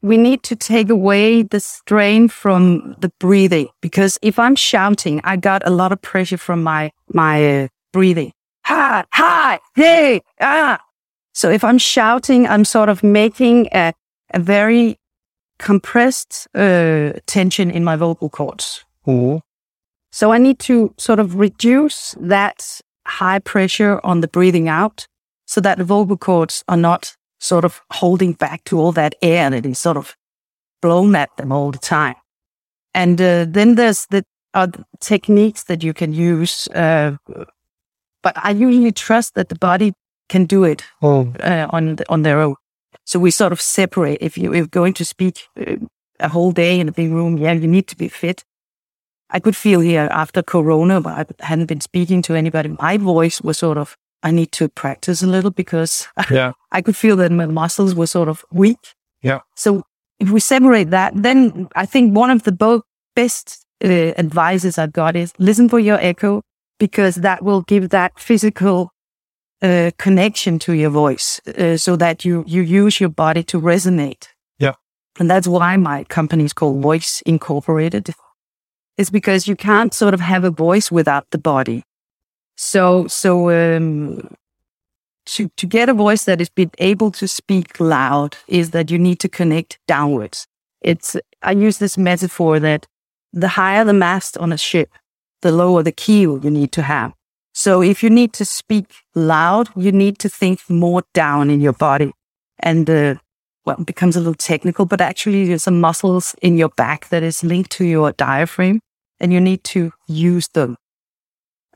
we 0.00 0.16
need 0.16 0.44
to 0.44 0.54
take 0.54 0.88
away 0.88 1.42
the 1.42 1.58
strain 1.58 2.28
from 2.28 2.94
the 3.00 3.10
breathing 3.18 3.66
because 3.80 4.20
if 4.22 4.38
I'm 4.38 4.54
shouting, 4.54 5.20
I 5.24 5.34
got 5.36 5.66
a 5.66 5.70
lot 5.70 5.90
of 5.90 6.00
pressure 6.00 6.38
from 6.38 6.62
my 6.62 6.92
my 7.12 7.34
uh, 7.44 7.68
breathing. 7.92 8.30
Ha, 8.66 9.04
hi, 9.12 9.58
hey, 9.74 10.20
ah. 10.40 10.78
So 11.34 11.50
if 11.50 11.64
I'm 11.64 11.78
shouting, 11.78 12.46
I'm 12.46 12.64
sort 12.64 12.88
of 12.88 13.02
making 13.02 13.66
a 13.72 13.94
a 14.30 14.38
very 14.38 14.96
compressed 15.58 16.46
uh, 16.54 17.18
tension 17.26 17.72
in 17.72 17.82
my 17.82 17.96
vocal 17.96 18.28
cords. 18.28 18.84
Ooh. 19.08 19.40
So 20.12 20.32
I 20.32 20.38
need 20.38 20.60
to 20.70 20.94
sort 20.98 21.18
of 21.18 21.34
reduce 21.34 22.14
that 22.20 22.80
high 23.06 23.40
pressure 23.40 24.00
on 24.04 24.20
the 24.20 24.28
breathing 24.28 24.68
out 24.68 25.08
so 25.46 25.60
that 25.60 25.78
the 25.78 25.84
vocal 25.84 26.16
cords 26.16 26.64
are 26.68 26.76
not 26.76 27.16
sort 27.38 27.64
of 27.64 27.80
holding 27.90 28.32
back 28.32 28.64
to 28.64 28.78
all 28.78 28.92
that 28.92 29.14
air 29.22 29.50
that 29.50 29.64
is 29.66 29.78
sort 29.78 29.96
of 29.96 30.16
blown 30.82 31.14
at 31.14 31.34
them 31.36 31.52
all 31.52 31.70
the 31.70 31.78
time. 31.78 32.16
And 32.94 33.20
uh, 33.20 33.46
then 33.48 33.74
there's 33.74 34.06
the 34.06 34.24
other 34.54 34.84
techniques 35.00 35.64
that 35.64 35.82
you 35.82 35.92
can 35.92 36.12
use. 36.12 36.66
Uh, 36.68 37.16
but 38.22 38.34
I 38.36 38.50
usually 38.50 38.92
trust 38.92 39.34
that 39.34 39.48
the 39.48 39.54
body 39.54 39.92
can 40.28 40.46
do 40.46 40.64
it 40.64 40.82
Oh, 41.02 41.32
uh, 41.40 41.66
on 41.70 41.96
the, 41.96 42.10
on 42.10 42.22
their 42.22 42.40
own. 42.40 42.56
So 43.04 43.18
we 43.20 43.30
sort 43.30 43.52
of 43.52 43.60
separate. 43.60 44.18
If 44.20 44.36
you, 44.36 44.52
are 44.54 44.66
going 44.66 44.94
to 44.94 45.04
speak 45.04 45.42
uh, 45.60 45.76
a 46.18 46.28
whole 46.28 46.52
day 46.52 46.80
in 46.80 46.88
a 46.88 46.92
big 46.92 47.12
room, 47.12 47.36
yeah, 47.36 47.52
you 47.52 47.68
need 47.68 47.86
to 47.88 47.96
be 47.96 48.08
fit. 48.08 48.44
I 49.30 49.40
could 49.40 49.56
feel 49.56 49.80
here 49.80 50.08
after 50.10 50.42
Corona, 50.42 51.00
but 51.00 51.36
I 51.40 51.46
hadn't 51.46 51.66
been 51.66 51.80
speaking 51.80 52.22
to 52.22 52.34
anybody. 52.34 52.74
My 52.80 52.96
voice 52.96 53.40
was 53.40 53.58
sort 53.58 53.78
of 53.78 53.96
I 54.22 54.30
need 54.30 54.52
to 54.52 54.68
practice 54.68 55.22
a 55.22 55.26
little 55.26 55.50
because 55.50 56.08
yeah. 56.30 56.52
I 56.72 56.82
could 56.82 56.96
feel 56.96 57.16
that 57.16 57.32
my 57.32 57.46
muscles 57.46 57.94
were 57.94 58.06
sort 58.06 58.28
of 58.28 58.44
weak. 58.50 58.94
Yeah. 59.22 59.40
So 59.54 59.82
if 60.18 60.30
we 60.30 60.40
separate 60.40 60.90
that, 60.90 61.12
then 61.14 61.68
I 61.76 61.86
think 61.86 62.16
one 62.16 62.30
of 62.30 62.42
the 62.44 62.52
bo- 62.52 62.82
best 63.14 63.64
uh, 63.84 63.88
advices 63.88 64.78
I've 64.78 64.92
got 64.92 65.16
is 65.16 65.32
listen 65.38 65.68
for 65.68 65.78
your 65.78 65.98
echo 66.00 66.42
because 66.78 67.16
that 67.16 67.42
will 67.42 67.62
give 67.62 67.90
that 67.90 68.18
physical 68.18 68.90
uh, 69.62 69.90
connection 69.98 70.58
to 70.60 70.72
your 70.72 70.90
voice 70.90 71.40
uh, 71.46 71.76
so 71.76 71.96
that 71.96 72.24
you, 72.24 72.44
you 72.46 72.62
use 72.62 73.00
your 73.00 73.08
body 73.08 73.42
to 73.44 73.60
resonate. 73.60 74.28
Yeah. 74.58 74.74
And 75.18 75.30
that's 75.30 75.48
why 75.48 75.76
my 75.76 76.04
company 76.04 76.44
is 76.44 76.52
called 76.52 76.82
Voice 76.82 77.22
Incorporated. 77.24 78.14
It's 78.98 79.10
because 79.10 79.46
you 79.46 79.56
can't 79.56 79.92
sort 79.94 80.14
of 80.14 80.20
have 80.20 80.44
a 80.44 80.50
voice 80.50 80.90
without 80.90 81.26
the 81.30 81.38
body. 81.38 81.84
So, 82.56 83.06
so, 83.06 83.50
um, 83.50 84.34
to, 85.26 85.48
to 85.56 85.66
get 85.66 85.88
a 85.88 85.94
voice 85.94 86.24
that 86.24 86.40
is 86.40 86.48
been 86.48 86.70
able 86.78 87.10
to 87.12 87.28
speak 87.28 87.78
loud 87.80 88.36
is 88.48 88.70
that 88.70 88.90
you 88.90 88.98
need 88.98 89.18
to 89.20 89.28
connect 89.28 89.78
downwards. 89.86 90.46
It's, 90.80 91.16
I 91.42 91.52
use 91.52 91.78
this 91.78 91.98
metaphor 91.98 92.60
that 92.60 92.86
the 93.32 93.48
higher 93.48 93.84
the 93.84 93.92
mast 93.92 94.38
on 94.38 94.52
a 94.52 94.56
ship, 94.56 94.90
the 95.42 95.52
lower 95.52 95.82
the 95.82 95.92
keel 95.92 96.38
you 96.42 96.50
need 96.50 96.72
to 96.72 96.82
have. 96.82 97.12
So 97.52 97.82
if 97.82 98.02
you 98.02 98.10
need 98.10 98.32
to 98.34 98.44
speak 98.44 98.86
loud, 99.14 99.68
you 99.76 99.90
need 99.90 100.18
to 100.20 100.28
think 100.28 100.60
more 100.70 101.02
down 101.12 101.50
in 101.50 101.60
your 101.60 101.72
body. 101.72 102.12
And, 102.60 102.88
uh, 102.88 103.16
well, 103.64 103.76
it 103.80 103.86
becomes 103.86 104.14
a 104.14 104.20
little 104.20 104.34
technical, 104.34 104.86
but 104.86 105.00
actually 105.00 105.46
there's 105.46 105.64
some 105.64 105.80
muscles 105.80 106.36
in 106.40 106.56
your 106.56 106.68
back 106.68 107.08
that 107.08 107.22
is 107.22 107.42
linked 107.42 107.70
to 107.72 107.84
your 107.84 108.12
diaphragm 108.12 108.80
and 109.18 109.32
you 109.32 109.40
need 109.40 109.64
to 109.64 109.92
use 110.06 110.48
them. 110.48 110.76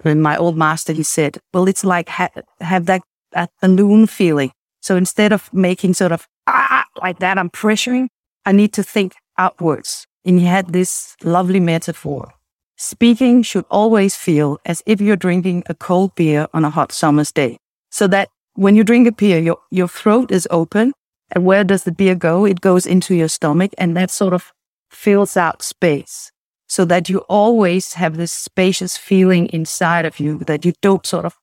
And 0.05 0.23
my 0.23 0.37
old 0.37 0.57
master, 0.57 0.93
he 0.93 1.03
said, 1.03 1.39
well, 1.53 1.69
it's 1.69 1.85
like 1.85 2.09
ha- 2.09 2.31
have 2.61 2.87
that, 2.87 3.03
that 3.33 3.51
balloon 3.61 4.07
feeling. 4.07 4.53
So 4.81 4.97
instead 4.97 5.33
of 5.33 5.53
making 5.53 5.95
sort 5.95 6.13
of 6.13 6.27
ah, 6.47 6.85
like 7.03 7.19
that, 7.19 7.39
I'm 7.39 7.51
pressuring, 7.51 8.09
I 8.47 8.53
need 8.53 8.73
to 8.75 8.83
think 8.83 9.15
outwards. 9.39 10.07
And 10.25 10.39
he 10.39 10.47
had 10.47 10.73
this 10.73 11.17
lovely 11.23 11.61
metaphor. 11.61 12.33
Speaking 12.77 13.43
should 13.43 13.67
always 13.71 14.17
feel 14.17 14.59
as 14.65 14.83
if 14.87 15.01
you're 15.01 15.17
drinking 15.17 15.65
a 15.67 15.75
cold 15.75 16.15
beer 16.15 16.49
on 16.55 16.65
a 16.65 16.71
hot 16.71 16.93
summer's 16.93 17.31
day. 17.31 17.59
So 17.91 18.07
that 18.09 18.29
when 18.55 18.75
you 18.75 18.85
drink 18.85 19.07
a 19.07 19.13
beer, 19.13 19.39
your, 19.39 19.59
your 19.71 19.89
throat 19.89 20.31
is 20.31 20.49
open. 20.51 20.93
And 21.33 21.45
where 21.45 21.63
does 21.63 21.85
the 21.85 21.93
beer 21.93 22.15
go? 22.15 22.45
It 22.45 22.61
goes 22.61 22.87
into 22.87 23.15
your 23.15 23.29
stomach 23.29 23.73
and 23.79 23.97
that 23.97 24.11
sort 24.11 24.33
of 24.33 24.53
fills 24.91 25.37
out 25.37 25.63
space 25.63 26.33
so 26.75 26.85
that 26.85 27.09
you 27.09 27.19
always 27.29 27.95
have 27.95 28.17
this 28.17 28.33
spacious 28.33 28.97
feeling 28.97 29.47
inside 29.53 30.05
of 30.07 30.21
you 30.21 30.39
that 30.47 30.65
you 30.65 30.73
don't 30.81 31.05
sort 31.05 31.25
of 31.25 31.35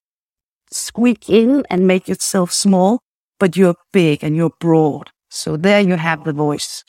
squeak 0.72 1.30
in 1.30 1.64
and 1.70 1.86
make 1.86 2.08
yourself 2.08 2.52
small, 2.54 3.00
but 3.40 3.58
you're 3.58 3.76
big 3.92 4.24
and 4.24 4.36
you're 4.38 4.56
broad. 4.60 5.12
So 5.30 5.58
there 5.58 5.82
you 5.82 5.98
have 5.98 6.24
the 6.24 6.32
voice. 6.34 6.84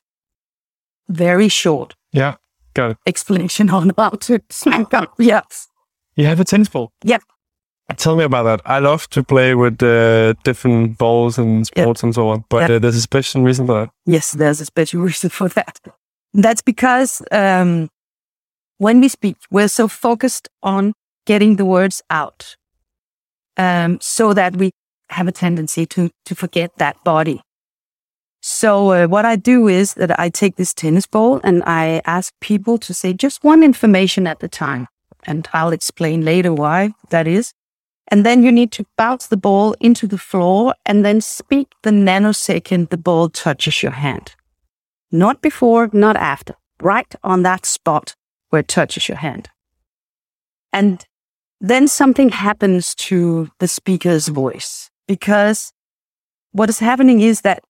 Very 1.08 1.48
short 1.48 1.94
Yeah. 2.12 2.34
Got 2.74 2.90
it. 2.92 2.96
explanation 3.06 3.70
on 3.78 3.90
how 3.96 4.10
to 4.10 4.38
smack 4.50 4.94
up. 4.94 5.14
Yes. 5.18 5.66
You 6.14 6.26
have 6.26 6.38
a 6.40 6.44
tennis 6.44 6.68
ball. 6.68 6.90
Yep. 7.04 7.22
Tell 7.96 8.16
me 8.16 8.24
about 8.24 8.44
that. 8.44 8.60
I 8.66 8.78
love 8.80 9.08
to 9.10 9.22
play 9.24 9.54
with 9.54 9.82
uh, 9.82 10.34
different 10.44 10.98
balls 10.98 11.38
and 11.38 11.66
sports 11.66 12.02
and 12.04 12.14
so 12.14 12.28
on, 12.28 12.44
but 12.50 12.60
Yep. 12.60 12.70
uh, 12.70 12.78
there's 12.78 12.96
a 12.96 13.00
special 13.00 13.42
reason 13.42 13.66
for 13.66 13.74
that. 13.80 13.90
Yes, 14.06 14.32
there's 14.32 14.60
a 14.60 14.64
special 14.66 15.00
reason 15.08 15.30
for 15.30 15.48
that. 15.48 15.80
That's 16.34 16.62
because 16.62 17.22
um, 17.32 17.88
when 18.78 19.00
we 19.00 19.08
speak, 19.08 19.36
we're 19.50 19.68
so 19.68 19.88
focused 19.88 20.48
on 20.62 20.94
getting 21.26 21.56
the 21.56 21.64
words 21.64 22.02
out, 22.08 22.56
um, 23.56 23.98
so 24.00 24.32
that 24.32 24.56
we 24.56 24.70
have 25.10 25.28
a 25.28 25.32
tendency 25.32 25.84
to 25.86 26.10
to 26.24 26.34
forget 26.34 26.70
that 26.78 27.02
body. 27.04 27.40
So 28.40 28.92
uh, 28.92 29.06
what 29.08 29.24
I 29.24 29.36
do 29.36 29.68
is 29.68 29.94
that 29.94 30.18
I 30.18 30.30
take 30.30 30.56
this 30.56 30.72
tennis 30.72 31.06
ball 31.06 31.40
and 31.42 31.62
I 31.66 32.00
ask 32.04 32.32
people 32.40 32.78
to 32.78 32.94
say 32.94 33.12
just 33.12 33.42
one 33.42 33.64
information 33.64 34.26
at 34.26 34.42
a 34.42 34.48
time, 34.48 34.86
and 35.26 35.48
I'll 35.52 35.72
explain 35.72 36.24
later 36.24 36.52
why 36.54 36.92
that 37.10 37.26
is. 37.26 37.52
And 38.10 38.24
then 38.24 38.42
you 38.42 38.50
need 38.52 38.72
to 38.72 38.86
bounce 38.96 39.26
the 39.26 39.36
ball 39.36 39.74
into 39.80 40.06
the 40.06 40.16
floor 40.16 40.74
and 40.86 41.04
then 41.04 41.20
speak 41.20 41.68
the 41.82 41.90
nanosecond 41.90 42.88
the 42.88 42.96
ball 42.96 43.28
touches 43.28 43.82
your 43.82 43.92
hand. 43.92 44.34
Not 45.10 45.42
before, 45.42 45.90
not 45.92 46.16
after. 46.16 46.54
Right 46.80 47.14
on 47.22 47.42
that 47.42 47.66
spot 47.66 48.14
where 48.50 48.60
it 48.60 48.68
touches 48.68 49.08
your 49.08 49.18
hand. 49.18 49.48
And 50.72 51.04
then 51.60 51.88
something 51.88 52.28
happens 52.28 52.94
to 52.94 53.50
the 53.58 53.68
speaker's 53.68 54.28
voice 54.28 54.90
because 55.06 55.72
what 56.52 56.68
is 56.68 56.78
happening 56.78 57.20
is 57.20 57.40
that 57.42 57.64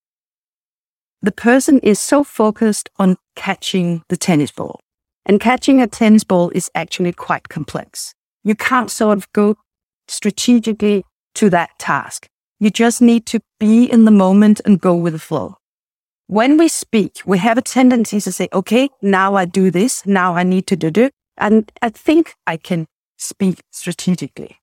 the 1.21 1.31
person 1.31 1.79
is 1.79 1.99
so 1.99 2.23
focused 2.23 2.89
on 2.97 3.17
catching 3.35 4.03
the 4.09 4.17
tennis 4.17 4.51
ball. 4.51 4.79
And 5.25 5.39
catching 5.39 5.81
a 5.81 5.87
tennis 5.87 6.23
ball 6.23 6.49
is 6.55 6.71
actually 6.73 7.11
quite 7.11 7.49
complex. 7.49 8.15
You 8.43 8.55
can't 8.55 8.89
sort 8.89 9.17
of 9.17 9.31
go 9.33 9.57
strategically 10.07 11.03
to 11.35 11.49
that 11.49 11.71
task. 11.77 12.27
You 12.59 12.69
just 12.69 13.01
need 13.01 13.25
to 13.27 13.39
be 13.59 13.85
in 13.85 14.05
the 14.05 14.11
moment 14.11 14.61
and 14.65 14.79
go 14.79 14.95
with 14.95 15.13
the 15.13 15.19
flow. 15.19 15.58
When 16.29 16.57
we 16.57 16.67
speak, 16.67 17.23
we 17.25 17.39
have 17.39 17.57
a 17.57 17.61
tendency 17.63 18.21
to 18.21 18.31
say, 18.31 18.49
okay, 18.53 18.89
now 19.01 19.33
I 19.33 19.45
do 19.45 19.71
this. 19.71 20.05
Now 20.05 20.35
I 20.35 20.43
need 20.43 20.67
to 20.67 20.75
do 20.75 21.05
it. 21.05 21.11
And 21.37 21.71
I 21.81 21.89
think 21.89 22.35
I 22.45 22.55
can 22.55 22.85
speak 23.17 23.61
strategically. 23.71 24.59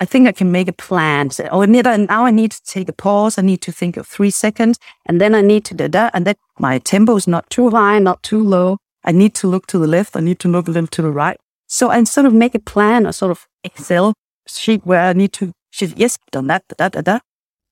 I 0.00 0.06
think 0.06 0.26
I 0.26 0.32
can 0.32 0.50
make 0.50 0.66
a 0.66 0.72
plan. 0.72 1.30
Say, 1.30 1.48
oh, 1.52 1.64
now 1.64 2.24
I 2.24 2.32
need 2.32 2.50
to 2.50 2.62
take 2.64 2.88
a 2.88 2.92
pause. 2.92 3.38
I 3.38 3.42
need 3.42 3.62
to 3.62 3.70
think 3.70 3.96
of 3.96 4.08
three 4.08 4.32
seconds, 4.32 4.80
and 5.06 5.20
then 5.20 5.32
I 5.32 5.42
need 5.42 5.64
to 5.66 5.74
do 5.74 5.86
that. 5.86 6.10
and 6.12 6.26
then 6.26 6.34
my 6.58 6.80
tempo 6.80 7.14
is 7.14 7.28
not 7.28 7.48
too 7.48 7.70
high, 7.70 8.00
not 8.00 8.20
too 8.24 8.42
low. 8.42 8.78
I 9.04 9.12
need 9.12 9.36
to 9.36 9.46
look 9.46 9.68
to 9.68 9.78
the 9.78 9.86
left. 9.86 10.16
I 10.16 10.20
need 10.20 10.40
to 10.40 10.48
look 10.48 10.66
a 10.66 10.72
little 10.72 10.88
to 10.88 11.02
the 11.02 11.12
right. 11.12 11.38
So 11.68 11.88
I 11.90 12.02
sort 12.02 12.26
of 12.26 12.34
make 12.34 12.56
a 12.56 12.58
plan, 12.58 13.06
a 13.06 13.12
sort 13.12 13.30
of 13.30 13.46
Excel 13.62 14.14
sheet 14.48 14.84
where 14.84 15.02
I 15.02 15.12
need 15.12 15.32
to. 15.34 15.52
Yes, 15.78 16.18
done 16.32 16.48
that, 16.48 16.64
da 16.76 16.88
da 16.88 17.00
da. 17.00 17.18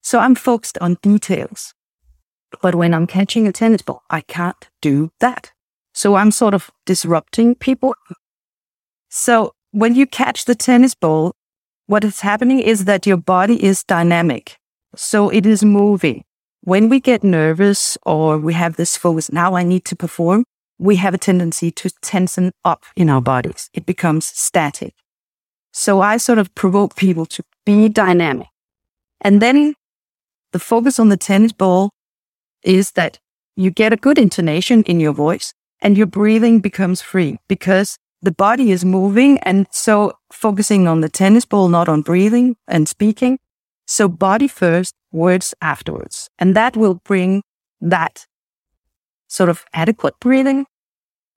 So 0.03 0.21
I'm 0.21 0.37
focused 0.37 0.79
on 0.79 0.99
details. 1.03 1.75
But 2.63 2.75
when 2.75 2.95
I'm 2.95 3.07
catching 3.07 3.47
a 3.47 3.53
tennis 3.53 3.83
ball, 3.83 4.03
I 4.11 4.23
can't 4.23 4.69
do 4.81 5.11
that. 5.21 5.53
So 5.93 6.15
I'm 6.15 6.31
sort 6.31 6.55
of 6.55 6.71
disrupting 6.87 7.55
people. 7.57 7.95
So 9.09 9.53
when 9.73 9.95
you 9.95 10.07
catch 10.07 10.45
the 10.45 10.55
tennis 10.55 10.95
ball, 10.95 11.35
what 11.87 12.05
is 12.05 12.21
happening 12.21 12.61
is 12.61 12.85
that 12.85 13.07
your 13.07 13.17
body 13.17 13.63
is 13.63 13.83
dynamic. 13.85 14.59
So 14.95 15.29
it 15.29 15.47
is 15.47 15.65
moving. 15.65 16.25
When 16.63 16.89
we 16.89 17.01
get 17.01 17.25
nervous 17.25 17.97
or 18.05 18.39
we 18.39 18.55
have 18.55 18.77
this 18.77 18.97
focus, 18.97 19.33
now 19.33 19.55
I 19.55 19.63
need 19.63 19.85
to 19.87 19.97
perform, 19.97 20.45
we 20.79 20.97
have 20.97 21.15
a 21.15 21.19
tendency 21.19 21.71
to 21.73 21.91
tension 22.03 22.53
up 22.65 22.85
in 22.97 23.09
our 23.09 23.21
bodies. 23.21 23.71
It 23.73 23.87
becomes 23.87 24.27
static. 24.27 24.95
So 25.73 26.01
I 26.01 26.17
sort 26.17 26.39
of 26.39 26.55
provoke 26.55 26.97
people 26.97 27.27
to 27.27 27.43
be 27.65 27.89
dynamic. 27.89 28.49
And 29.21 29.41
then 29.43 29.75
the 30.53 30.59
focus 30.59 30.99
on 30.99 31.09
the 31.09 31.17
tennis 31.17 31.53
ball 31.53 31.91
is 32.63 32.93
that 32.93 33.19
you 33.57 33.71
get 33.71 33.93
a 33.93 33.97
good 33.97 34.19
intonation 34.19 34.83
in 34.85 35.01
your 35.01 35.13
voice 35.13 35.53
and 35.81 35.97
your 35.97 36.07
breathing 36.07 36.61
becomes 36.61 37.01
free 37.01 37.39
because 37.49 37.99
the 38.23 38.33
body 38.33 38.71
is 38.71 38.85
moving. 38.85 39.39
And 39.41 39.67
so 39.71 40.13
focusing 40.33 40.89
on 40.89 41.01
the 41.01 41.09
tennis 41.09 41.45
ball, 41.45 41.69
not 41.69 41.89
on 41.89 42.03
breathing 42.03 42.57
and 42.67 42.89
speaking. 42.89 43.39
So 43.87 44.09
body 44.09 44.49
first, 44.49 44.95
words 45.13 45.55
afterwards. 45.61 46.29
And 46.39 46.55
that 46.55 46.77
will 46.77 46.95
bring 47.05 47.43
that 47.81 48.27
sort 49.29 49.49
of 49.49 49.65
adequate 49.73 50.15
breathing. 50.21 50.67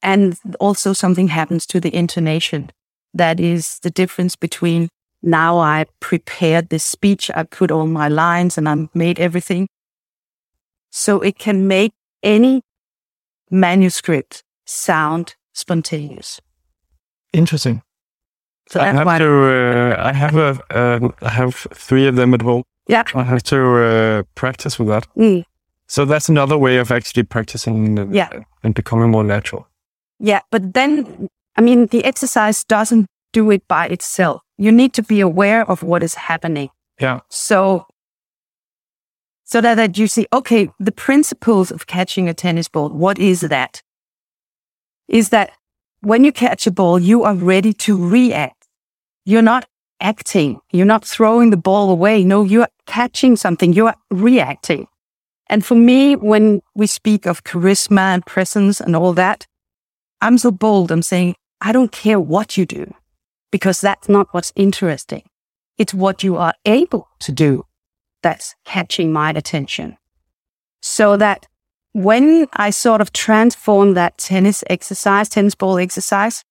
And 0.02 0.38
also 0.60 0.94
something 0.94 1.28
happens 1.28 1.66
to 1.68 1.80
the 1.80 1.94
intonation. 1.94 2.72
That 3.14 3.40
is 3.40 3.80
the 3.84 3.92
difference 3.92 4.36
between 4.36 4.90
now 5.22 5.60
I 5.60 5.86
prepared 6.00 6.70
this 6.70 6.84
speech, 6.84 7.30
I 7.36 7.44
put 7.44 7.70
all 7.70 7.86
my 7.86 8.08
lines 8.08 8.58
and 8.58 8.68
I 8.68 8.88
made 8.96 9.20
everything. 9.20 9.68
So 10.92 11.22
it 11.22 11.40
can 11.40 11.68
make 11.68 11.94
any 12.22 12.62
manuscript 13.50 14.44
sound 14.66 15.36
spontaneous. 15.54 16.40
Interesting. 17.34 17.82
So 18.70 18.80
I 18.80 18.88
have 18.88 19.18
to. 19.20 19.30
Uh, 19.30 19.96
I 20.10 20.14
have 20.14 20.36
a. 20.36 20.60
Uh, 20.70 21.10
I 21.22 21.30
have 21.30 21.56
three 21.74 22.08
of 22.08 22.16
them 22.16 22.34
at 22.34 22.42
home. 22.42 22.64
yeah. 22.88 23.04
I 23.16 23.24
have 23.24 23.44
to 23.44 23.58
uh, 23.58 24.24
practice 24.36 24.80
with 24.80 24.88
that. 24.90 25.08
Mm. 25.18 25.44
So 25.88 26.06
that's 26.06 26.30
another 26.30 26.58
way 26.58 26.78
of 26.78 26.92
actually 26.92 27.24
practicing 27.24 27.98
and, 28.00 28.16
Yeah. 28.16 28.30
and 28.64 28.74
becoming 28.74 29.12
more 29.12 29.24
natural. 29.26 29.68
Yeah, 30.20 30.40
but 30.52 30.74
then, 30.74 31.28
I 31.58 31.62
mean, 31.62 31.88
the 31.88 32.06
exercise 32.06 32.64
doesn't 32.64 33.08
do 33.34 33.52
it 33.52 33.68
by 33.68 33.88
itself. 33.88 34.42
You 34.58 34.72
need 34.72 34.94
to 34.94 35.04
be 35.04 35.20
aware 35.22 35.70
of 35.70 35.84
what 35.84 36.04
is 36.04 36.16
happening. 36.16 36.70
Yeah. 37.02 37.20
So, 37.30 37.86
so 39.52 39.60
that, 39.60 39.76
that 39.76 39.98
you 39.98 40.08
see, 40.08 40.28
okay, 40.32 40.70
the 40.80 40.94
principles 40.94 41.72
of 41.72 41.86
catching 41.86 42.30
a 42.30 42.34
tennis 42.34 42.70
ball, 42.70 42.88
what 42.88 43.20
is 43.20 43.42
that? 43.42 43.84
Is 45.10 45.28
that 45.30 45.52
when 46.00 46.24
you 46.24 46.32
catch 46.32 46.66
a 46.68 46.72
ball, 46.72 46.98
you 46.98 47.24
are 47.24 47.36
ready 47.36 47.74
to 47.74 47.98
react. 48.02 48.70
You're 49.26 49.42
not 49.42 49.68
acting. 50.00 50.62
You're 50.72 50.86
not 50.86 51.04
throwing 51.04 51.50
the 51.50 51.58
ball 51.58 51.92
away. 51.92 52.24
No, 52.24 52.46
you're 52.46 52.70
catching 52.86 53.36
something. 53.36 53.74
You 53.74 53.88
are 53.88 53.98
reacting. 54.10 54.88
And 55.48 55.66
for 55.66 55.76
me, 55.76 56.16
when 56.16 56.62
we 56.74 56.88
speak 56.88 57.26
of 57.26 57.44
charisma 57.44 58.14
and 58.14 58.26
presence 58.26 58.80
and 58.80 58.96
all 58.96 59.12
that, 59.16 59.48
I'm 60.22 60.38
so 60.38 60.52
bold. 60.52 60.94
I'm 60.94 61.02
saying, 61.02 61.36
I 61.60 61.74
don't 61.74 61.92
care 61.92 62.22
what 62.22 62.56
you 62.56 62.66
do 62.66 62.94
because 63.52 63.82
that's 63.82 64.08
not 64.08 64.30
what's 64.32 64.54
interesting. 64.56 65.24
It's 65.78 65.94
what 65.94 66.24
you 66.24 66.38
are 66.38 66.54
able 66.66 67.10
to 67.20 67.34
do 67.34 67.66
that's 68.22 68.56
catching 68.66 69.12
my 69.12 69.32
attention. 69.32 69.98
So 70.82 71.18
that 71.18 71.48
when 71.94 72.48
I 72.54 72.70
sort 72.70 73.02
of 73.02 73.12
transform 73.12 73.94
that 73.96 74.18
tennis 74.18 74.64
exercise, 74.70 75.30
tennis 75.30 75.56
ball 75.56 75.78
exercise, 75.78 76.44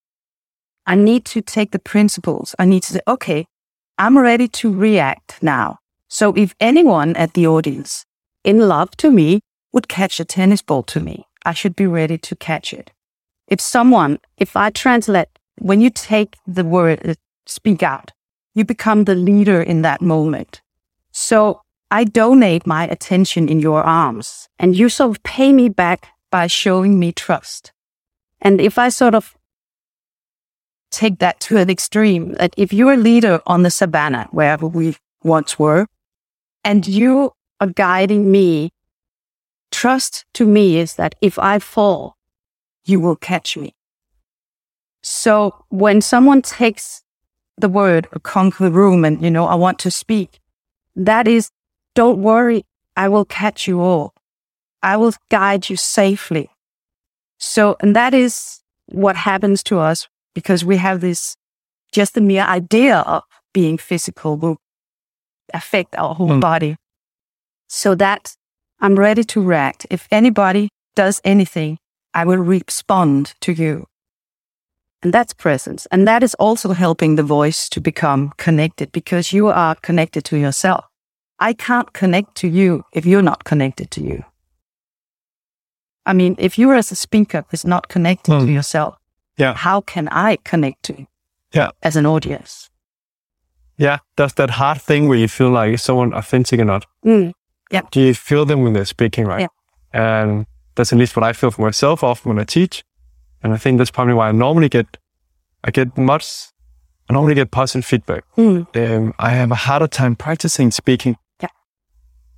I 0.87 0.94
need 0.94 1.24
to 1.26 1.40
take 1.40 1.70
the 1.70 1.78
principles. 1.78 2.54
I 2.59 2.64
need 2.64 2.83
to 2.85 2.94
say, 2.94 3.00
okay, 3.06 3.46
I'm 3.98 4.18
ready 4.18 4.48
to 4.48 4.72
react 4.72 5.42
now. 5.42 5.78
So 6.09 6.33
if 6.35 6.54
anyone 6.61 7.14
at 7.16 7.35
the 7.35 7.46
audience 7.46 8.04
in 8.44 8.68
love 8.68 8.90
to 8.98 9.11
me 9.11 9.40
would 9.72 9.88
catch 9.88 10.20
a 10.20 10.24
tennis 10.24 10.62
ball 10.62 10.83
to 10.85 11.00
me, 11.00 11.26
I 11.44 11.52
should 11.52 11.76
be 11.76 11.87
ready 11.87 12.18
to 12.18 12.37
catch 12.37 12.72
it. 12.72 12.92
If 13.46 13.61
someone, 13.61 14.18
if 14.37 14.56
I 14.56 14.70
translate, 14.70 15.28
when 15.59 15.80
you 15.80 15.90
take 15.90 16.37
the 16.46 16.64
word, 16.64 17.06
uh, 17.06 17.14
speak 17.46 17.83
out, 17.83 18.12
you 18.54 18.64
become 18.64 19.04
the 19.04 19.14
leader 19.14 19.62
in 19.62 19.83
that 19.83 20.00
moment. 20.00 20.61
So 21.12 21.62
I 21.90 22.05
donate 22.05 22.66
my 22.66 22.87
attention 22.87 23.49
in 23.49 23.61
your 23.61 23.83
arms 23.83 24.49
and 24.59 24.77
you 24.77 24.88
sort 24.88 25.16
of 25.16 25.23
pay 25.23 25.53
me 25.53 25.68
back 25.68 26.09
by 26.31 26.46
showing 26.46 26.99
me 26.99 27.12
trust. 27.12 27.73
And 28.40 28.61
if 28.61 28.79
I 28.79 28.88
sort 28.88 29.14
of 29.14 29.37
take 30.90 31.18
that 31.18 31.40
to 31.40 31.57
an 31.57 31.70
extreme, 31.70 32.33
that 32.35 32.55
if 32.57 32.73
you're 32.73 32.94
a 32.94 32.96
leader 32.96 33.40
on 33.46 33.62
the 33.62 33.70
savannah, 33.70 34.29
wherever 34.31 34.66
we 34.66 34.96
once 35.23 35.59
were, 35.59 35.87
and 36.64 36.87
you 36.87 37.33
are 37.61 37.68
guiding 37.68 38.31
me, 38.31 38.70
trust 39.70 40.25
to 40.35 40.46
me 40.46 40.79
is 40.79 40.94
that 40.94 41.14
if 41.20 41.38
I 41.38 41.59
fall, 41.59 42.16
you 42.85 43.01
will 43.01 43.16
catch 43.16 43.57
me. 43.57 43.75
So 45.03 45.64
when 45.68 46.01
someone 46.01 46.42
takes 46.42 47.03
the 47.57 47.68
word 47.68 48.09
or 48.12 48.20
conquer 48.20 48.64
the 48.64 48.70
room 48.70 49.05
and, 49.05 49.23
you 49.23 49.31
know, 49.31 49.46
I 49.46 49.55
want 49.55 49.79
to 49.81 49.90
speak, 49.90 50.39
that 51.06 51.28
is, 51.28 51.50
don't 51.94 52.22
worry, 52.22 52.64
I 52.96 53.08
will 53.08 53.24
catch 53.24 53.66
you 53.66 53.80
all. 53.80 54.12
I 54.82 54.96
will 54.96 55.12
guide 55.30 55.68
you 55.68 55.76
safely. 55.76 56.50
So, 57.38 57.76
and 57.80 57.94
that 57.96 58.14
is 58.14 58.60
what 58.86 59.16
happens 59.16 59.62
to 59.64 59.78
us 59.78 60.08
because 60.34 60.64
we 60.64 60.76
have 60.76 61.00
this, 61.00 61.36
just 61.92 62.14
the 62.14 62.20
mere 62.20 62.44
idea 62.44 62.98
of 62.98 63.22
being 63.52 63.78
physical 63.78 64.36
will 64.36 64.58
affect 65.52 65.96
our 65.96 66.14
whole 66.14 66.28
Mm. 66.30 66.40
body. 66.40 66.76
So 67.68 67.94
that 67.94 68.34
I'm 68.80 68.96
ready 68.98 69.24
to 69.24 69.42
react. 69.42 69.86
If 69.90 70.06
anybody 70.10 70.68
does 70.96 71.20
anything, 71.24 71.78
I 72.14 72.24
will 72.24 72.38
respond 72.38 73.34
to 73.40 73.52
you. 73.52 73.86
And 75.02 75.12
that's 75.12 75.32
presence. 75.32 75.86
And 75.90 76.06
that 76.06 76.22
is 76.22 76.34
also 76.34 76.72
helping 76.72 77.16
the 77.16 77.22
voice 77.22 77.68
to 77.70 77.80
become 77.80 78.32
connected 78.36 78.92
because 78.92 79.32
you 79.32 79.48
are 79.48 79.74
connected 79.76 80.24
to 80.24 80.36
yourself. 80.36 80.89
I 81.40 81.53
can't 81.55 81.92
connect 81.92 82.35
to 82.37 82.48
you 82.48 82.85
if 82.92 83.07
you're 83.07 83.22
not 83.22 83.44
connected 83.44 83.90
to 83.92 84.03
you. 84.03 84.24
I 86.07 86.12
mean, 86.12 86.35
if 86.38 86.59
you 86.59 86.72
as 86.72 86.90
a 86.92 86.96
speaker 86.96 87.44
is 87.53 87.64
not 87.64 87.88
connected 87.88 88.33
to 88.33 88.46
Hmm. 88.46 88.48
yourself, 88.53 88.96
Yeah. 89.37 89.55
how 89.55 89.81
can 89.81 90.09
I 90.09 90.37
connect 90.44 90.83
to 90.85 90.92
you 90.98 91.07
Yeah. 91.53 91.70
as 91.83 91.96
an 91.96 92.07
audience? 92.07 92.68
Yeah. 93.76 93.98
That's 94.16 94.35
that 94.35 94.50
hard 94.50 94.81
thing 94.83 95.09
where 95.09 95.18
you 95.18 95.29
feel 95.29 95.50
like 95.50 95.79
someone 95.79 96.12
authentic 96.14 96.61
or 96.61 96.64
not. 96.64 96.87
Mm. 97.05 97.33
Do 97.92 98.00
you 98.00 98.14
feel 98.14 98.44
them 98.44 98.62
when 98.62 98.72
they're 98.72 98.85
speaking, 98.85 99.26
right? 99.26 99.48
And 99.92 100.46
that's 100.74 100.92
at 100.92 100.98
least 100.98 101.16
what 101.16 101.24
I 101.24 101.33
feel 101.33 101.50
for 101.50 101.62
myself 101.62 102.03
often 102.03 102.29
when 102.31 102.38
I 102.40 102.44
teach. 102.44 102.85
And 103.42 103.53
I 103.55 103.57
think 103.57 103.79
that's 103.79 103.90
probably 103.92 104.14
why 104.14 104.29
I 104.29 104.33
normally 104.33 104.68
get, 104.68 104.98
I 105.64 105.70
get 105.70 105.96
much, 105.96 106.48
I 107.09 107.12
normally 107.12 107.35
get 107.35 107.50
positive 107.50 107.85
feedback. 107.87 108.24
Mm. 108.37 108.66
Um, 108.76 109.14
I 109.18 109.31
have 109.31 109.50
a 109.53 109.55
harder 109.55 109.87
time 109.88 110.16
practicing 110.16 110.70
speaking. 110.72 111.16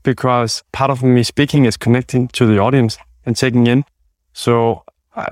Because 0.03 0.63
part 0.73 0.91
of 0.91 1.03
me 1.03 1.23
speaking 1.23 1.65
is 1.65 1.77
connecting 1.77 2.29
to 2.29 2.47
the 2.47 2.59
audience 2.59 2.99
and 3.25 3.37
taking 3.37 3.67
in. 3.67 3.85
So 4.33 4.83
I, 5.15 5.29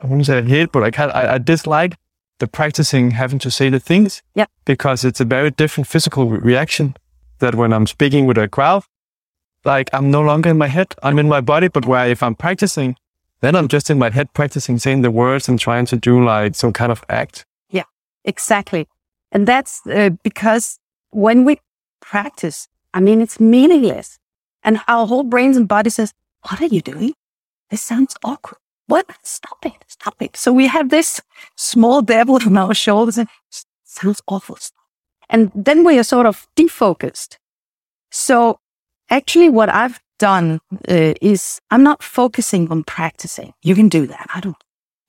I 0.00 0.06
wouldn't 0.06 0.26
say 0.26 0.38
I 0.38 0.42
hate, 0.42 0.72
but 0.72 0.82
I 0.82 0.90
can't, 0.90 1.14
I, 1.14 1.34
I 1.34 1.38
dislike 1.38 1.96
the 2.38 2.46
practicing 2.46 3.12
having 3.12 3.38
to 3.40 3.50
say 3.50 3.68
the 3.68 3.80
things. 3.80 4.22
Yeah. 4.34 4.46
Because 4.64 5.04
it's 5.04 5.20
a 5.20 5.24
very 5.24 5.50
different 5.50 5.86
physical 5.86 6.28
re- 6.28 6.38
reaction 6.38 6.96
that 7.38 7.54
when 7.54 7.72
I'm 7.72 7.86
speaking 7.86 8.26
with 8.26 8.38
a 8.38 8.48
crowd, 8.48 8.84
like 9.64 9.90
I'm 9.92 10.10
no 10.10 10.22
longer 10.22 10.50
in 10.50 10.58
my 10.58 10.68
head, 10.68 10.94
I'm 11.02 11.18
in 11.18 11.28
my 11.28 11.40
body. 11.40 11.68
But 11.68 11.86
where 11.86 12.08
if 12.08 12.22
I'm 12.22 12.34
practicing, 12.34 12.96
then 13.40 13.56
I'm 13.56 13.68
just 13.68 13.90
in 13.90 13.98
my 13.98 14.10
head 14.10 14.32
practicing 14.34 14.78
saying 14.78 15.02
the 15.02 15.10
words 15.10 15.48
and 15.48 15.58
trying 15.58 15.86
to 15.86 15.96
do 15.96 16.24
like 16.24 16.54
some 16.54 16.72
kind 16.72 16.92
of 16.92 17.04
act. 17.08 17.44
Yeah, 17.70 17.84
exactly. 18.24 18.88
And 19.30 19.46
that's 19.46 19.86
uh, 19.86 20.10
because 20.22 20.78
when 21.10 21.44
we 21.44 21.60
practice, 22.00 22.68
I 22.94 23.00
mean, 23.00 23.20
it's 23.20 23.40
meaningless. 23.40 24.18
And 24.62 24.80
our 24.88 25.06
whole 25.06 25.24
brains 25.24 25.56
and 25.56 25.66
body 25.66 25.90
says, 25.90 26.12
what 26.48 26.60
are 26.60 26.66
you 26.66 26.80
doing? 26.80 27.14
This 27.70 27.82
sounds 27.82 28.16
awkward. 28.24 28.58
What? 28.86 29.06
Stop 29.22 29.64
it. 29.64 29.84
Stop 29.88 30.20
it. 30.20 30.36
So 30.36 30.52
we 30.52 30.66
have 30.66 30.90
this 30.90 31.20
small 31.56 32.02
devil 32.02 32.34
on 32.34 32.56
our 32.56 32.74
shoulders 32.74 33.16
and 33.16 33.28
"S- 33.50 33.64
sounds 33.84 34.20
awful. 34.28 34.56
Stop." 34.56 34.84
And 35.30 35.50
then 35.54 35.84
we 35.84 35.98
are 35.98 36.04
sort 36.04 36.26
of 36.26 36.46
defocused. 36.56 37.38
So 38.10 38.58
actually 39.08 39.48
what 39.48 39.70
I've 39.70 40.00
done 40.18 40.60
uh, 40.88 41.14
is 41.22 41.60
I'm 41.70 41.82
not 41.82 42.02
focusing 42.02 42.70
on 42.70 42.84
practicing. 42.84 43.54
You 43.62 43.74
can 43.74 43.88
do 43.88 44.06
that. 44.06 44.26
I 44.34 44.40
don't, 44.40 44.56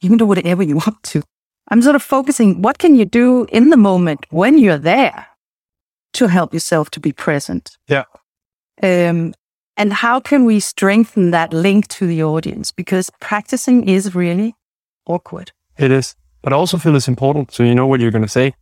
you 0.01 0.09
can 0.09 0.17
do 0.17 0.25
whatever 0.25 0.63
you 0.63 0.77
want 0.77 1.03
to. 1.03 1.23
I'm 1.69 1.81
sort 1.81 1.95
of 1.95 2.03
focusing 2.03 2.61
what 2.61 2.77
can 2.77 2.95
you 2.95 3.05
do 3.05 3.45
in 3.51 3.69
the 3.69 3.77
moment 3.77 4.25
when 4.29 4.57
you're 4.57 4.77
there 4.77 5.27
to 6.13 6.27
help 6.27 6.53
yourself 6.53 6.89
to 6.91 6.99
be 6.99 7.11
present. 7.11 7.77
Yeah. 7.87 8.03
Um, 8.81 9.33
and 9.77 9.93
how 9.93 10.19
can 10.19 10.45
we 10.45 10.59
strengthen 10.59 11.31
that 11.31 11.53
link 11.53 11.87
to 11.89 12.07
the 12.07 12.23
audience? 12.23 12.71
Because 12.71 13.09
practicing 13.19 13.87
is 13.89 14.13
really 14.15 14.55
awkward. 15.05 15.51
It 15.77 15.91
is, 15.91 16.15
but 16.41 16.53
I 16.53 16.55
also 16.55 16.77
feel 16.77 16.95
it's 16.95 17.07
important 17.07 17.51
so 17.51 17.63
you 17.63 17.73
know 17.75 17.87
what 17.87 17.99
you're 17.99 18.11
going 18.11 18.21
to 18.23 18.27
say. 18.29 18.53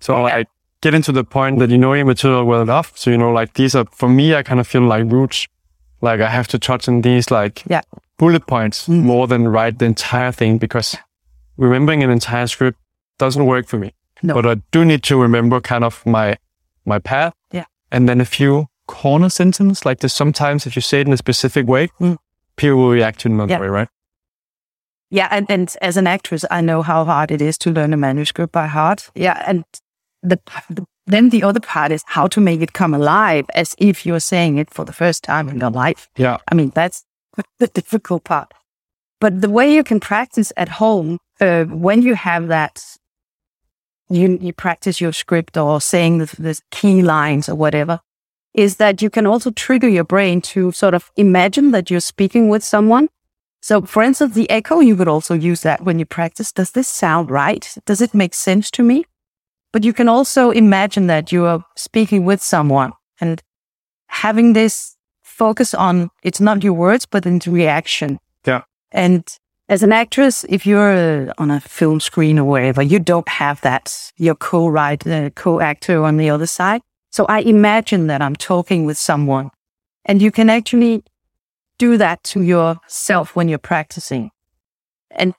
So 0.00 0.26
I 0.26 0.44
get 0.82 0.94
into 0.94 1.10
the 1.12 1.24
point 1.24 1.58
that 1.58 1.70
you 1.70 1.78
know 1.78 1.94
your 1.94 2.04
material 2.04 2.44
well 2.44 2.60
enough. 2.62 2.92
So, 2.96 3.10
you 3.10 3.18
know, 3.18 3.32
like 3.32 3.54
these 3.54 3.74
are, 3.74 3.86
for 3.90 4.08
me, 4.08 4.34
I 4.34 4.42
kind 4.42 4.60
of 4.60 4.66
feel 4.66 4.82
like 4.82 5.10
roots. 5.10 5.46
Like 6.00 6.20
I 6.20 6.28
have 6.28 6.46
to 6.48 6.58
touch 6.58 6.86
on 6.88 7.00
these 7.02 7.30
like 7.30 7.64
Yeah. 7.68 7.80
bullet 8.18 8.46
points 8.46 8.86
Mm. 8.86 9.02
more 9.02 9.26
than 9.26 9.48
write 9.48 9.78
the 9.78 9.86
entire 9.86 10.30
thing 10.32 10.58
because 10.58 10.96
remembering 11.56 12.04
an 12.04 12.10
entire 12.10 12.46
script 12.46 12.78
doesn't 13.18 13.44
work 13.46 13.66
for 13.66 13.78
me. 13.78 13.92
No. 14.22 14.34
But 14.34 14.46
I 14.46 14.54
do 14.70 14.84
need 14.84 15.02
to 15.04 15.20
remember 15.20 15.60
kind 15.60 15.82
of 15.84 16.04
my, 16.06 16.36
my 16.84 16.98
path. 16.98 17.32
Yeah. 17.52 17.64
And 17.90 18.08
then 18.08 18.20
a 18.20 18.24
few 18.24 18.66
corner 18.86 19.28
sentences. 19.28 19.84
Like 19.84 20.00
this 20.00 20.14
sometimes 20.14 20.66
if 20.66 20.74
you 20.76 20.82
say 20.82 21.00
it 21.00 21.06
in 21.06 21.12
a 21.12 21.16
specific 21.16 21.66
way, 21.66 21.88
Mm. 22.00 22.16
people 22.56 22.76
will 22.78 22.90
react 22.90 23.20
to 23.20 23.28
it 23.28 23.32
another 23.32 23.52
Yeah. 23.54 23.60
way, 23.60 23.68
right? 23.68 23.88
Yeah, 25.10 25.28
and, 25.30 25.46
and 25.50 25.74
as 25.80 25.96
an 25.96 26.06
actress, 26.06 26.44
I 26.50 26.60
know 26.60 26.82
how 26.82 27.04
hard 27.04 27.30
it 27.30 27.40
is 27.40 27.56
to 27.58 27.70
learn 27.70 27.92
a 27.94 27.96
manuscript 27.96 28.52
by 28.52 28.66
heart. 28.66 29.10
Yeah, 29.14 29.42
and 29.46 29.64
the, 30.22 30.38
the 30.68 30.84
then 31.06 31.30
the 31.30 31.42
other 31.42 31.60
part 31.60 31.90
is 31.90 32.02
how 32.06 32.26
to 32.28 32.40
make 32.40 32.60
it 32.60 32.74
come 32.74 32.92
alive 32.92 33.46
as 33.54 33.74
if 33.78 34.04
you're 34.04 34.20
saying 34.20 34.58
it 34.58 34.68
for 34.74 34.84
the 34.84 34.92
first 34.92 35.24
time 35.24 35.48
in 35.48 35.58
your 35.58 35.70
life. 35.70 36.08
Yeah. 36.18 36.36
I 36.52 36.54
mean, 36.54 36.70
that's 36.74 37.04
the 37.58 37.68
difficult 37.68 38.24
part. 38.24 38.52
But 39.20 39.40
the 39.40 39.48
way 39.48 39.72
you 39.72 39.82
can 39.82 40.00
practice 40.00 40.52
at 40.58 40.68
home, 40.68 41.18
uh, 41.40 41.64
when 41.64 42.02
you 42.02 42.14
have 42.14 42.48
that, 42.48 42.82
you, 44.08 44.38
you 44.40 44.52
practice 44.52 45.00
your 45.00 45.12
script 45.12 45.56
or 45.56 45.80
saying 45.80 46.18
the, 46.18 46.26
the 46.38 46.60
key 46.70 47.02
lines 47.02 47.48
or 47.48 47.54
whatever, 47.54 48.00
is 48.54 48.76
that 48.76 49.02
you 49.02 49.10
can 49.10 49.26
also 49.26 49.50
trigger 49.50 49.88
your 49.88 50.04
brain 50.04 50.40
to 50.40 50.72
sort 50.72 50.94
of 50.94 51.10
imagine 51.16 51.70
that 51.70 51.90
you're 51.90 52.00
speaking 52.00 52.48
with 52.48 52.64
someone. 52.64 53.08
So, 53.60 53.82
for 53.82 54.02
instance, 54.02 54.34
the 54.34 54.48
echo, 54.50 54.80
you 54.80 54.96
could 54.96 55.08
also 55.08 55.34
use 55.34 55.62
that 55.62 55.82
when 55.82 55.98
you 55.98 56.06
practice. 56.06 56.52
Does 56.52 56.70
this 56.70 56.88
sound 56.88 57.30
right? 57.30 57.74
Does 57.86 58.00
it 58.00 58.14
make 58.14 58.34
sense 58.34 58.70
to 58.72 58.82
me? 58.82 59.04
But 59.72 59.84
you 59.84 59.92
can 59.92 60.08
also 60.08 60.50
imagine 60.50 61.08
that 61.08 61.30
you 61.32 61.44
are 61.44 61.64
speaking 61.76 62.24
with 62.24 62.42
someone 62.42 62.92
and 63.20 63.42
having 64.08 64.54
this 64.54 64.96
focus 65.22 65.74
on 65.74 66.10
it's 66.22 66.40
not 66.40 66.64
your 66.64 66.72
words, 66.72 67.04
but 67.06 67.26
into 67.26 67.50
reaction. 67.50 68.18
Yeah. 68.46 68.62
And 68.90 69.24
as 69.68 69.82
an 69.82 69.92
actress, 69.92 70.44
if 70.48 70.66
you're 70.66 71.28
uh, 71.28 71.32
on 71.36 71.50
a 71.50 71.60
film 71.60 72.00
screen 72.00 72.38
or 72.38 72.44
wherever, 72.44 72.82
you 72.82 72.98
don't 72.98 73.28
have 73.28 73.60
that, 73.60 74.12
your 74.16 74.34
co-writer, 74.34 75.30
co-actor 75.30 76.02
on 76.02 76.16
the 76.16 76.30
other 76.30 76.46
side. 76.46 76.80
So 77.10 77.26
I 77.26 77.40
imagine 77.40 78.06
that 78.06 78.22
I'm 78.22 78.36
talking 78.36 78.84
with 78.84 78.98
someone 78.98 79.50
and 80.04 80.22
you 80.22 80.30
can 80.30 80.48
actually 80.48 81.04
do 81.78 81.96
that 81.98 82.22
to 82.24 82.42
yourself 82.42 83.36
when 83.36 83.48
you're 83.48 83.58
practicing. 83.58 84.30
And 85.10 85.34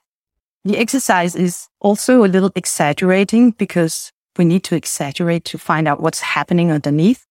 the 0.64 0.78
exercise 0.78 1.34
is 1.34 1.68
also 1.80 2.24
a 2.24 2.28
little 2.28 2.52
exaggerating 2.54 3.50
because 3.52 4.12
we 4.36 4.44
need 4.44 4.62
to 4.64 4.76
exaggerate 4.76 5.44
to 5.46 5.58
find 5.58 5.88
out 5.88 6.00
what's 6.00 6.20
happening 6.20 6.70
underneath. 6.70 7.26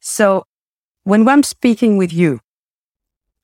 So 0.00 0.44
when 1.02 1.28
I'm 1.28 1.42
speaking 1.42 1.96
with 1.96 2.12
you, 2.12 2.40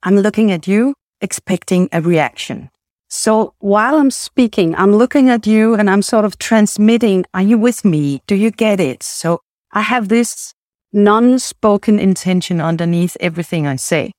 I'm 0.02 0.16
looking 0.16 0.52
at 0.52 0.68
you 0.68 0.94
expecting 1.20 1.88
a 1.90 2.00
reaction. 2.00 2.70
So 3.16 3.54
while 3.60 3.94
I'm 3.94 4.10
speaking, 4.10 4.74
I'm 4.74 4.92
looking 4.92 5.30
at 5.30 5.46
you 5.46 5.76
and 5.76 5.88
I'm 5.88 6.02
sort 6.02 6.24
of 6.24 6.36
transmitting, 6.36 7.24
are 7.32 7.42
you 7.42 7.56
with 7.56 7.84
me? 7.84 8.20
Do 8.26 8.34
you 8.34 8.50
get 8.50 8.80
it? 8.80 9.04
So 9.04 9.40
I 9.70 9.82
have 9.82 10.08
this 10.08 10.52
non-spoken 10.92 12.00
intention 12.00 12.60
underneath 12.60 13.16
everything 13.20 13.68
I 13.68 13.76
say. 13.76 14.10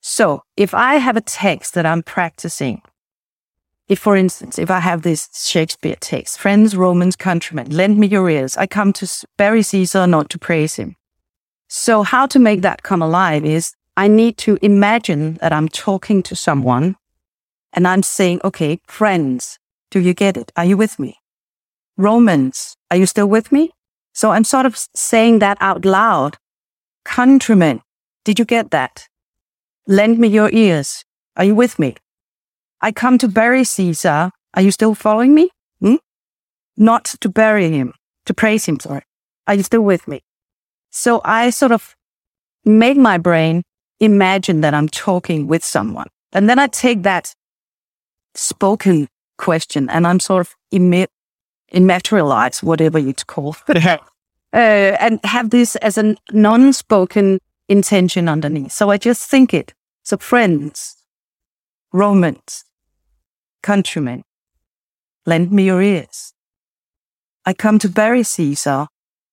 So 0.00 0.44
if 0.56 0.74
I 0.74 0.94
have 0.94 1.16
a 1.16 1.20
text 1.20 1.74
that 1.74 1.84
I'm 1.84 2.04
practicing, 2.04 2.82
if 3.88 3.98
for 3.98 4.14
instance, 4.14 4.60
if 4.60 4.70
I 4.70 4.78
have 4.78 5.02
this 5.02 5.28
Shakespeare 5.34 5.96
text, 5.98 6.38
friends, 6.38 6.76
Romans, 6.76 7.16
countrymen, 7.16 7.70
lend 7.70 7.98
me 7.98 8.06
your 8.06 8.30
ears. 8.30 8.56
I 8.56 8.68
come 8.68 8.92
to 8.92 9.26
bury 9.38 9.62
Caesar, 9.62 10.06
not 10.06 10.30
to 10.30 10.38
praise 10.38 10.76
him. 10.76 10.94
So 11.66 12.04
how 12.04 12.26
to 12.28 12.38
make 12.38 12.62
that 12.62 12.84
come 12.84 13.02
alive 13.02 13.44
is 13.44 13.74
I 13.96 14.06
need 14.06 14.38
to 14.38 14.56
imagine 14.62 15.34
that 15.40 15.52
I'm 15.52 15.68
talking 15.68 16.22
to 16.22 16.36
someone 16.36 16.94
and 17.72 17.86
I'm 17.86 18.02
saying, 18.02 18.40
okay, 18.44 18.80
friends, 18.86 19.58
do 19.90 20.00
you 20.00 20.14
get 20.14 20.36
it? 20.36 20.52
Are 20.56 20.64
you 20.64 20.76
with 20.76 20.98
me? 20.98 21.16
Romans, 21.96 22.76
are 22.90 22.96
you 22.96 23.06
still 23.06 23.26
with 23.28 23.52
me? 23.52 23.70
So 24.12 24.30
I'm 24.30 24.44
sort 24.44 24.66
of 24.66 24.78
saying 24.94 25.38
that 25.40 25.58
out 25.60 25.84
loud. 25.84 26.36
Countrymen, 27.04 27.82
did 28.24 28.38
you 28.38 28.44
get 28.44 28.70
that? 28.70 29.08
Lend 29.86 30.18
me 30.18 30.28
your 30.28 30.50
ears. 30.52 31.04
Are 31.36 31.44
you 31.44 31.54
with 31.54 31.78
me? 31.78 31.96
I 32.80 32.92
come 32.92 33.18
to 33.18 33.28
bury 33.28 33.64
Caesar. 33.64 34.30
Are 34.54 34.62
you 34.62 34.70
still 34.70 34.94
following 34.94 35.34
me? 35.34 35.50
Hmm? 35.80 35.96
Not 36.76 37.04
to 37.20 37.28
bury 37.28 37.70
him, 37.70 37.94
to 38.26 38.34
praise 38.34 38.66
him, 38.66 38.80
sorry. 38.80 39.02
Are 39.46 39.54
you 39.54 39.62
still 39.62 39.82
with 39.82 40.08
me? 40.08 40.22
So 40.90 41.20
I 41.24 41.50
sort 41.50 41.72
of 41.72 41.94
make 42.64 42.96
my 42.96 43.18
brain 43.18 43.62
imagine 44.00 44.60
that 44.62 44.74
I'm 44.74 44.88
talking 44.88 45.46
with 45.46 45.64
someone. 45.64 46.08
And 46.32 46.48
then 46.48 46.58
I 46.58 46.66
take 46.66 47.02
that 47.02 47.34
spoken 48.34 49.08
question 49.38 49.88
and 49.90 50.06
I'm 50.06 50.20
sort 50.20 50.46
of 50.46 50.56
emit, 50.70 51.10
immaterialize, 51.72 52.62
whatever 52.62 52.98
you 52.98 53.14
call 53.26 53.56
it, 53.68 53.84
uh, 54.52 54.56
and 54.56 55.20
have 55.24 55.50
this 55.50 55.76
as 55.76 55.98
a 55.98 56.16
non-spoken 56.32 57.38
intention 57.68 58.28
underneath. 58.28 58.72
So 58.72 58.90
I 58.90 58.98
just 58.98 59.30
think 59.30 59.54
it. 59.54 59.74
So 60.02 60.16
friends, 60.16 60.96
Romans, 61.92 62.64
countrymen, 63.62 64.24
lend 65.26 65.52
me 65.52 65.64
your 65.64 65.82
ears. 65.82 66.32
I 67.46 67.52
come 67.54 67.78
to 67.78 67.88
bury 67.88 68.22
Caesar, 68.22 68.88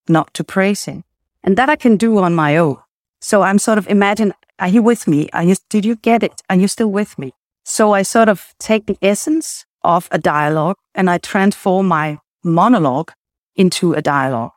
not 0.08 0.34
to 0.36 0.44
praise 0.44 0.86
him. 0.86 1.04
And 1.44 1.58
that 1.58 1.70
I 1.70 1.76
can 1.76 1.98
do 1.98 2.18
on 2.18 2.36
my 2.36 2.58
own. 2.58 2.78
So 3.22 3.42
I'm 3.42 3.60
sort 3.60 3.78
of 3.78 3.88
imagine, 3.88 4.34
are 4.60 4.68
you 4.68 4.82
with 4.82 5.08
me? 5.08 5.30
Are 5.34 5.44
you, 5.44 5.56
did 5.70 5.86
you 5.86 5.96
get 5.96 6.24
it? 6.24 6.42
Are 6.50 6.56
you 6.56 6.68
still 6.68 6.92
with 6.92 7.18
me? 7.18 7.34
So 7.70 7.92
I 7.92 8.04
sort 8.04 8.30
of 8.30 8.54
take 8.60 8.86
the 8.86 8.98
essence 9.02 9.66
of 9.84 10.08
a 10.10 10.18
dialogue 10.18 10.78
and 10.96 11.10
I 11.10 11.18
transform 11.18 11.90
my 11.90 12.18
monologue 12.42 13.12
into 13.58 13.92
a 13.92 14.02
dialogue. 14.02 14.52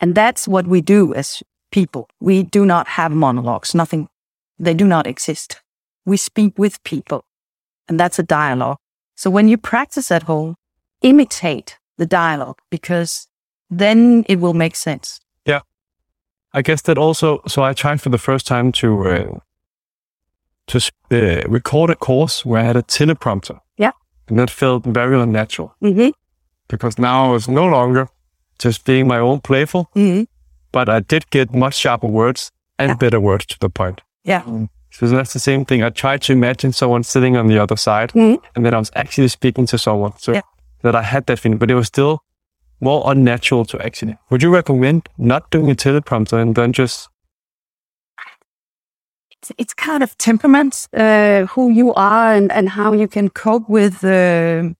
And 0.00 0.16
that's 0.16 0.48
what 0.48 0.66
we 0.66 0.80
do 0.80 1.14
as 1.14 1.40
people. 1.70 2.08
We 2.18 2.42
do 2.42 2.66
not 2.66 2.88
have 2.88 3.12
monologues, 3.12 3.76
nothing. 3.76 4.08
They 4.58 4.74
do 4.74 4.88
not 4.88 5.06
exist. 5.06 5.62
We 6.04 6.16
speak 6.16 6.58
with 6.58 6.82
people 6.82 7.22
and 7.88 7.98
that's 7.98 8.18
a 8.18 8.24
dialogue. 8.24 8.78
So 9.14 9.30
when 9.30 9.46
you 9.46 9.56
practice 9.56 10.10
at 10.10 10.24
home, 10.24 10.56
imitate 11.00 11.78
the 11.96 12.06
dialogue 12.06 12.58
because 12.72 13.28
then 13.70 14.24
it 14.28 14.40
will 14.40 14.54
make 14.54 14.74
sense. 14.74 15.20
Yeah. 15.46 15.60
I 16.52 16.62
guess 16.62 16.82
that 16.82 16.98
also, 16.98 17.40
so 17.46 17.62
I 17.62 17.72
tried 17.72 18.00
for 18.00 18.08
the 18.08 18.18
first 18.18 18.48
time 18.48 18.72
to, 18.72 19.08
uh, 19.08 19.38
to 20.68 20.78
uh, 21.10 21.48
record 21.48 21.90
a 21.90 21.94
course 21.96 22.44
where 22.44 22.60
I 22.60 22.64
had 22.64 22.76
a 22.76 22.82
teleprompter. 22.82 23.58
Yeah. 23.76 23.92
And 24.28 24.38
that 24.38 24.50
felt 24.50 24.84
very 24.84 25.20
unnatural 25.20 25.74
Mm-hmm. 25.82 26.10
because 26.68 26.98
now 26.98 27.28
I 27.28 27.32
was 27.32 27.48
no 27.48 27.66
longer 27.66 28.08
just 28.58 28.84
being 28.84 29.06
my 29.08 29.18
own 29.18 29.40
playful, 29.40 29.90
Mm-hmm. 29.94 30.24
but 30.72 30.88
I 30.88 31.00
did 31.00 31.30
get 31.30 31.54
much 31.54 31.74
sharper 31.76 32.06
words 32.08 32.50
and 32.78 32.88
Yeah. 32.90 32.96
better 32.96 33.20
words 33.20 33.46
to 33.46 33.56
the 33.60 33.70
point. 33.70 34.00
Yeah. 34.24 34.42
So 34.90 35.06
that's 35.06 35.32
the 35.32 35.38
same 35.40 35.64
thing. 35.64 35.82
I 35.82 35.90
tried 35.90 36.22
to 36.22 36.32
imagine 36.32 36.72
someone 36.72 37.02
sitting 37.04 37.36
on 37.36 37.46
the 37.48 37.58
other 37.62 37.76
side 37.76 38.12
Mhm. 38.14 38.38
and 38.54 38.64
then 38.64 38.74
I 38.74 38.78
was 38.78 38.90
actually 38.94 39.28
speaking 39.28 39.66
to 39.66 39.78
someone. 39.78 40.12
So 40.18 40.32
Yeah. 40.32 40.42
that 40.82 40.94
I 40.94 41.02
had 41.02 41.26
that 41.26 41.38
feeling, 41.38 41.58
but 41.58 41.70
it 41.70 41.74
was 41.74 41.86
still 41.86 42.18
more 42.80 43.02
unnatural 43.10 43.64
to 43.66 43.78
actually. 43.84 44.16
Would 44.30 44.42
you 44.42 44.54
recommend 44.54 45.08
not 45.16 45.50
doing 45.50 45.70
a 45.70 45.74
teleprompter 45.74 46.38
and 46.40 46.54
then 46.54 46.72
just, 46.72 47.08
It's, 49.56 49.74
kind 49.74 50.02
of 50.02 50.16
temperament, 50.18 50.88
uh, 50.92 51.46
who 51.46 51.70
you 51.70 51.94
are 51.94 52.34
and, 52.34 52.50
and 52.52 52.68
how 52.68 52.92
you 52.92 53.08
can 53.08 53.30
cope 53.30 53.68
with 53.68 54.04
uh, 54.04 54.70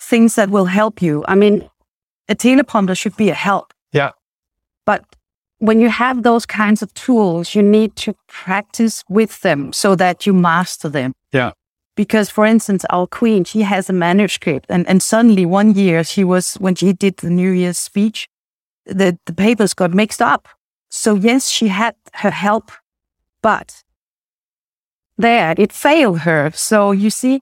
things 0.00 0.34
that 0.34 0.50
will 0.50 0.66
help 0.66 1.02
you. 1.02 1.24
I 1.26 1.34
mean, 1.34 1.68
a 2.28 2.34
teleprompter 2.34 2.96
should 2.96 3.16
be 3.16 3.30
a 3.30 3.34
help. 3.34 3.72
Yeah. 3.92 4.12
But 4.86 5.04
when 5.58 5.80
you 5.80 5.90
have 5.90 6.22
those 6.22 6.46
kinds 6.46 6.82
of 6.82 6.92
tools, 6.94 7.54
you 7.54 7.62
need 7.62 7.96
to 7.96 8.14
practice 8.28 9.04
with 9.08 9.40
them 9.40 9.72
so 9.72 9.94
that 9.96 10.26
you 10.26 10.32
master 10.32 10.88
them. 10.88 11.12
Yeah. 11.32 11.52
Because, 11.96 12.30
for 12.30 12.46
instance, 12.46 12.84
our 12.88 13.06
queen, 13.06 13.44
she 13.44 13.62
has 13.62 13.90
a 13.90 13.92
manuscript, 13.92 14.66
and, 14.70 14.88
and 14.88 15.02
suddenly 15.02 15.44
one 15.44 15.74
year 15.74 16.02
she 16.02 16.24
was, 16.24 16.54
when 16.54 16.74
she 16.74 16.92
did 16.92 17.18
the 17.18 17.28
New 17.28 17.50
Year's 17.50 17.76
speech, 17.76 18.28
the, 18.86 19.18
the 19.26 19.34
papers 19.34 19.74
got 19.74 19.92
mixed 19.92 20.22
up. 20.22 20.48
So, 20.88 21.14
yes, 21.14 21.50
she 21.50 21.68
had 21.68 21.94
her 22.14 22.30
help, 22.30 22.72
but 23.42 23.82
there 25.18 25.54
it 25.58 25.72
failed 25.72 26.20
her. 26.20 26.50
So, 26.54 26.92
you 26.92 27.10
see, 27.10 27.40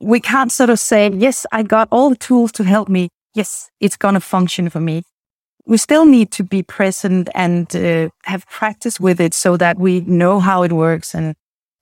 we 0.00 0.20
can't 0.20 0.52
sort 0.52 0.70
of 0.70 0.78
say, 0.78 1.10
yes, 1.10 1.46
I 1.52 1.62
got 1.62 1.88
all 1.90 2.10
the 2.10 2.16
tools 2.16 2.52
to 2.52 2.64
help 2.64 2.88
me. 2.88 3.08
Yes, 3.34 3.70
it's 3.80 3.96
going 3.96 4.14
to 4.14 4.20
function 4.20 4.68
for 4.70 4.80
me. 4.80 5.02
We 5.66 5.78
still 5.78 6.04
need 6.04 6.30
to 6.32 6.44
be 6.44 6.62
present 6.62 7.28
and 7.34 7.74
uh, 7.74 8.08
have 8.24 8.46
practice 8.46 9.00
with 9.00 9.20
it 9.20 9.34
so 9.34 9.56
that 9.56 9.78
we 9.78 10.00
know 10.02 10.38
how 10.40 10.62
it 10.62 10.72
works 10.72 11.14
and, 11.14 11.34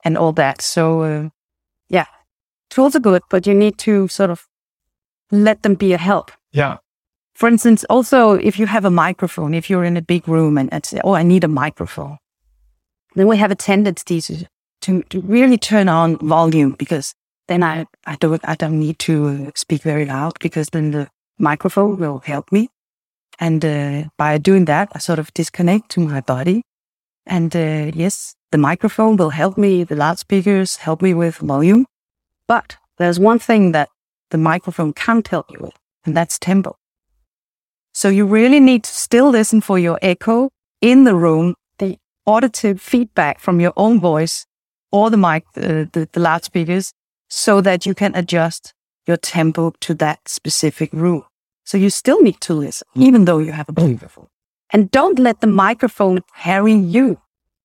and 0.04 0.16
all 0.16 0.32
that. 0.32 0.62
So, 0.62 1.02
uh, 1.02 1.28
yeah, 1.88 2.06
tools 2.70 2.96
are 2.96 3.00
good, 3.00 3.22
but 3.28 3.46
you 3.46 3.54
need 3.54 3.76
to 3.78 4.08
sort 4.08 4.30
of 4.30 4.46
let 5.30 5.62
them 5.62 5.74
be 5.74 5.92
a 5.92 5.98
help. 5.98 6.30
yeah, 6.52 6.78
For 7.34 7.48
instance, 7.48 7.84
also 7.90 8.34
if 8.34 8.58
you 8.58 8.66
have 8.66 8.84
a 8.84 8.90
microphone, 8.90 9.54
if 9.54 9.68
you're 9.68 9.84
in 9.84 9.96
a 9.96 10.02
big 10.02 10.28
room 10.28 10.56
and, 10.56 10.72
and 10.72 10.84
say, 10.86 11.00
oh, 11.04 11.14
I 11.14 11.22
need 11.22 11.44
a 11.44 11.48
microphone, 11.48 12.18
then 13.14 13.26
we 13.26 13.36
have 13.36 13.50
a 13.50 13.56
tendency 13.56 14.20
to, 14.20 14.46
to, 14.82 15.02
to 15.04 15.20
really 15.20 15.58
turn 15.58 15.88
on 15.88 16.18
volume 16.18 16.72
because 16.72 17.14
then 17.48 17.62
I, 17.62 17.86
I 18.06 18.16
don't, 18.16 18.40
I 18.44 18.54
don't 18.54 18.78
need 18.78 18.98
to 19.00 19.28
uh, 19.28 19.50
speak 19.54 19.82
very 19.82 20.04
loud 20.06 20.34
because 20.40 20.68
then 20.68 20.90
the 20.90 21.08
microphone 21.38 21.98
will 21.98 22.20
help 22.20 22.50
me. 22.50 22.68
And 23.38 23.64
uh, 23.64 24.04
by 24.16 24.38
doing 24.38 24.64
that, 24.66 24.90
I 24.94 24.98
sort 24.98 25.18
of 25.18 25.32
disconnect 25.34 25.90
to 25.90 26.00
my 26.00 26.20
body. 26.20 26.62
And 27.26 27.54
uh, 27.54 27.90
yes, 27.94 28.34
the 28.52 28.58
microphone 28.58 29.16
will 29.16 29.30
help 29.30 29.58
me. 29.58 29.84
The 29.84 29.96
loudspeakers 29.96 30.76
help 30.76 31.02
me 31.02 31.14
with 31.14 31.36
volume. 31.38 31.86
But 32.46 32.76
there's 32.98 33.18
one 33.18 33.38
thing 33.38 33.72
that 33.72 33.88
the 34.30 34.38
microphone 34.38 34.92
can't 34.92 35.26
help 35.26 35.50
you 35.50 35.58
with, 35.60 35.74
and 36.04 36.16
that's 36.16 36.38
tempo. 36.38 36.76
So 37.92 38.08
you 38.08 38.26
really 38.26 38.60
need 38.60 38.84
to 38.84 38.92
still 38.92 39.30
listen 39.30 39.60
for 39.60 39.78
your 39.78 39.98
echo 40.02 40.50
in 40.80 41.04
the 41.04 41.14
room, 41.14 41.54
auditive 42.26 42.80
feedback 42.80 43.40
from 43.40 43.60
your 43.60 43.72
own 43.76 44.00
voice 44.00 44.46
or 44.90 45.10
the 45.10 45.16
mic, 45.16 45.44
uh, 45.56 45.84
the, 45.92 46.08
the 46.12 46.20
loudspeakers, 46.20 46.92
so 47.28 47.60
that 47.60 47.84
you 47.84 47.94
can 47.94 48.14
adjust 48.14 48.72
your 49.06 49.16
tempo 49.16 49.72
to 49.80 49.94
that 49.94 50.28
specific 50.28 50.92
room. 50.92 51.24
So 51.64 51.78
you 51.78 51.90
still 51.90 52.22
need 52.22 52.40
to 52.42 52.54
listen, 52.54 52.86
even 52.94 53.24
though 53.24 53.38
you 53.38 53.52
have 53.52 53.68
a 53.68 53.80
microphone. 53.80 54.28
And 54.70 54.90
don't 54.90 55.18
let 55.18 55.40
the 55.40 55.46
microphone 55.46 56.20
carry 56.36 56.74
you. 56.74 57.18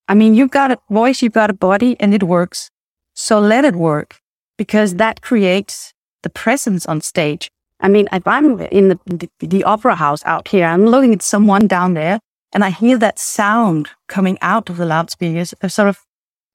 I 0.08 0.14
mean, 0.14 0.34
you've 0.34 0.50
got 0.50 0.70
a 0.70 0.78
voice, 0.90 1.22
you've 1.22 1.32
got 1.32 1.50
a 1.50 1.54
body, 1.54 1.96
and 2.00 2.14
it 2.14 2.22
works. 2.22 2.70
So 3.14 3.38
let 3.38 3.64
it 3.64 3.76
work 3.76 4.20
because 4.56 4.96
that 4.96 5.22
creates 5.22 5.92
the 6.22 6.30
presence 6.30 6.86
on 6.86 7.00
stage. 7.00 7.50
I 7.80 7.88
mean, 7.88 8.08
if 8.12 8.26
I'm 8.26 8.60
in 8.60 8.88
the, 8.88 8.98
the, 9.06 9.28
the 9.38 9.64
opera 9.64 9.94
house 9.94 10.22
out 10.24 10.48
here, 10.48 10.66
I'm 10.66 10.86
looking 10.86 11.14
at 11.14 11.22
someone 11.22 11.66
down 11.66 11.94
there 11.94 12.20
and 12.52 12.64
I 12.64 12.70
hear 12.70 12.98
that 12.98 13.18
sound 13.18 13.90
coming 14.08 14.38
out 14.40 14.70
of 14.70 14.76
the 14.76 14.86
loudspeakers, 14.86 15.54
a 15.60 15.68
sort 15.68 15.88
of 15.88 16.04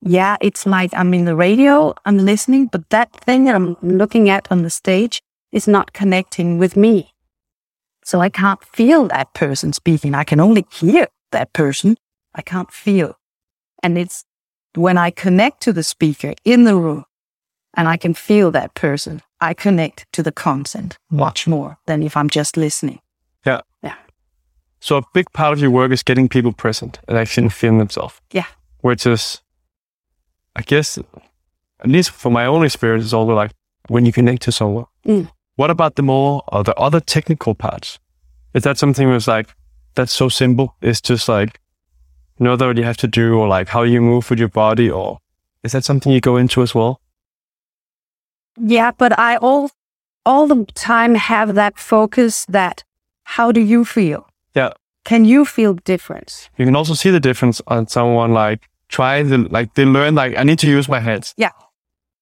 yeah, 0.01 0.37
it's 0.39 0.65
like 0.65 0.93
I'm 0.93 1.13
in 1.13 1.25
the 1.25 1.35
radio, 1.35 1.95
I'm 2.05 2.19
listening, 2.19 2.67
but 2.67 2.89
that 2.89 3.11
thing 3.11 3.45
that 3.45 3.55
I'm 3.55 3.75
looking 3.81 4.29
at 4.29 4.47
on 4.51 4.61
the 4.61 4.69
stage 4.69 5.21
is 5.51 5.67
not 5.67 5.93
connecting 5.93 6.59
with 6.59 6.77
me. 6.77 7.13
So 8.03 8.19
I 8.19 8.29
can't 8.29 8.63
feel 8.63 9.07
that 9.07 9.33
person 9.33 9.73
speaking. 9.73 10.13
I 10.13 10.23
can 10.23 10.39
only 10.39 10.65
hear 10.71 11.07
that 11.31 11.53
person. 11.53 11.97
I 12.35 12.43
can't 12.43 12.71
feel. 12.71 13.17
And 13.81 13.97
it's 13.97 14.25
when 14.75 14.97
I 14.97 15.09
connect 15.09 15.61
to 15.61 15.73
the 15.73 15.83
speaker 15.83 16.33
in 16.43 16.65
the 16.65 16.75
room 16.75 17.05
and 17.73 17.87
I 17.87 17.97
can 17.97 18.13
feel 18.13 18.51
that 18.51 18.75
person, 18.75 19.21
I 19.41 19.53
connect 19.53 20.05
to 20.13 20.21
the 20.21 20.31
content 20.31 20.97
much 21.09 21.47
more 21.47 21.77
than 21.87 22.03
if 22.03 22.15
I'm 22.15 22.29
just 22.29 22.57
listening. 22.57 22.99
So 24.85 24.97
a 24.97 25.03
big 25.15 25.31
part 25.33 25.51
of 25.51 25.59
your 25.59 25.71
work 25.71 25.91
is 25.91 26.03
getting 26.03 26.29
people 26.29 26.53
present 26.53 26.99
and 27.07 27.17
actually 27.17 27.49
feeling 27.49 27.79
themselves. 27.79 28.21
Yeah. 28.31 28.45
Which 28.81 29.07
is, 29.07 29.41
I 30.55 30.61
guess, 30.61 30.99
at 30.99 31.87
least 31.87 32.11
for 32.11 32.31
my 32.31 32.45
own 32.45 32.63
experience, 32.63 33.03
is 33.03 33.11
also 33.11 33.33
like 33.33 33.49
when 33.87 34.05
you 34.05 34.11
connect 34.11 34.43
to 34.43 34.51
someone. 34.51 34.85
Mm. 35.03 35.31
What 35.55 35.71
about 35.71 35.95
the 35.95 36.03
more 36.03 36.43
or 36.49 36.63
the 36.63 36.75
other 36.75 36.99
technical 36.99 37.55
parts? 37.55 37.97
Is 38.53 38.61
that 38.61 38.77
something 38.77 39.09
that's 39.09 39.27
like 39.27 39.49
that's 39.95 40.13
so 40.13 40.29
simple? 40.29 40.75
It's 40.83 41.01
just 41.01 41.27
like 41.27 41.59
you 42.37 42.43
know 42.43 42.55
what 42.55 42.77
you 42.77 42.83
have 42.83 42.97
to 42.97 43.07
do, 43.07 43.39
or 43.39 43.47
like 43.47 43.69
how 43.69 43.81
you 43.81 44.01
move 44.01 44.29
with 44.29 44.37
your 44.37 44.49
body, 44.49 44.91
or 44.91 45.17
is 45.63 45.71
that 45.71 45.83
something 45.83 46.11
you 46.11 46.21
go 46.21 46.37
into 46.37 46.61
as 46.61 46.75
well? 46.75 47.01
Yeah, 48.55 48.91
but 48.91 49.17
I 49.17 49.37
all 49.37 49.71
all 50.27 50.45
the 50.45 50.63
time 50.75 51.15
have 51.15 51.55
that 51.55 51.79
focus 51.79 52.45
that 52.45 52.83
how 53.23 53.51
do 53.51 53.61
you 53.61 53.83
feel? 53.83 54.27
Yeah. 54.55 54.71
Can 55.03 55.25
you 55.25 55.45
feel 55.45 55.75
difference? 55.75 56.49
You 56.57 56.65
can 56.65 56.75
also 56.75 56.93
see 56.93 57.11
the 57.11 57.19
difference 57.19 57.61
on 57.67 57.87
someone 57.87 58.33
like 58.33 58.67
try 58.89 59.21
the 59.23 59.37
like 59.37 59.73
they 59.75 59.85
learn 59.85 60.15
like 60.15 60.35
I 60.37 60.43
need 60.43 60.59
to 60.59 60.67
use 60.67 60.89
my 60.89 60.99
hands. 60.99 61.33
Yeah. 61.37 61.51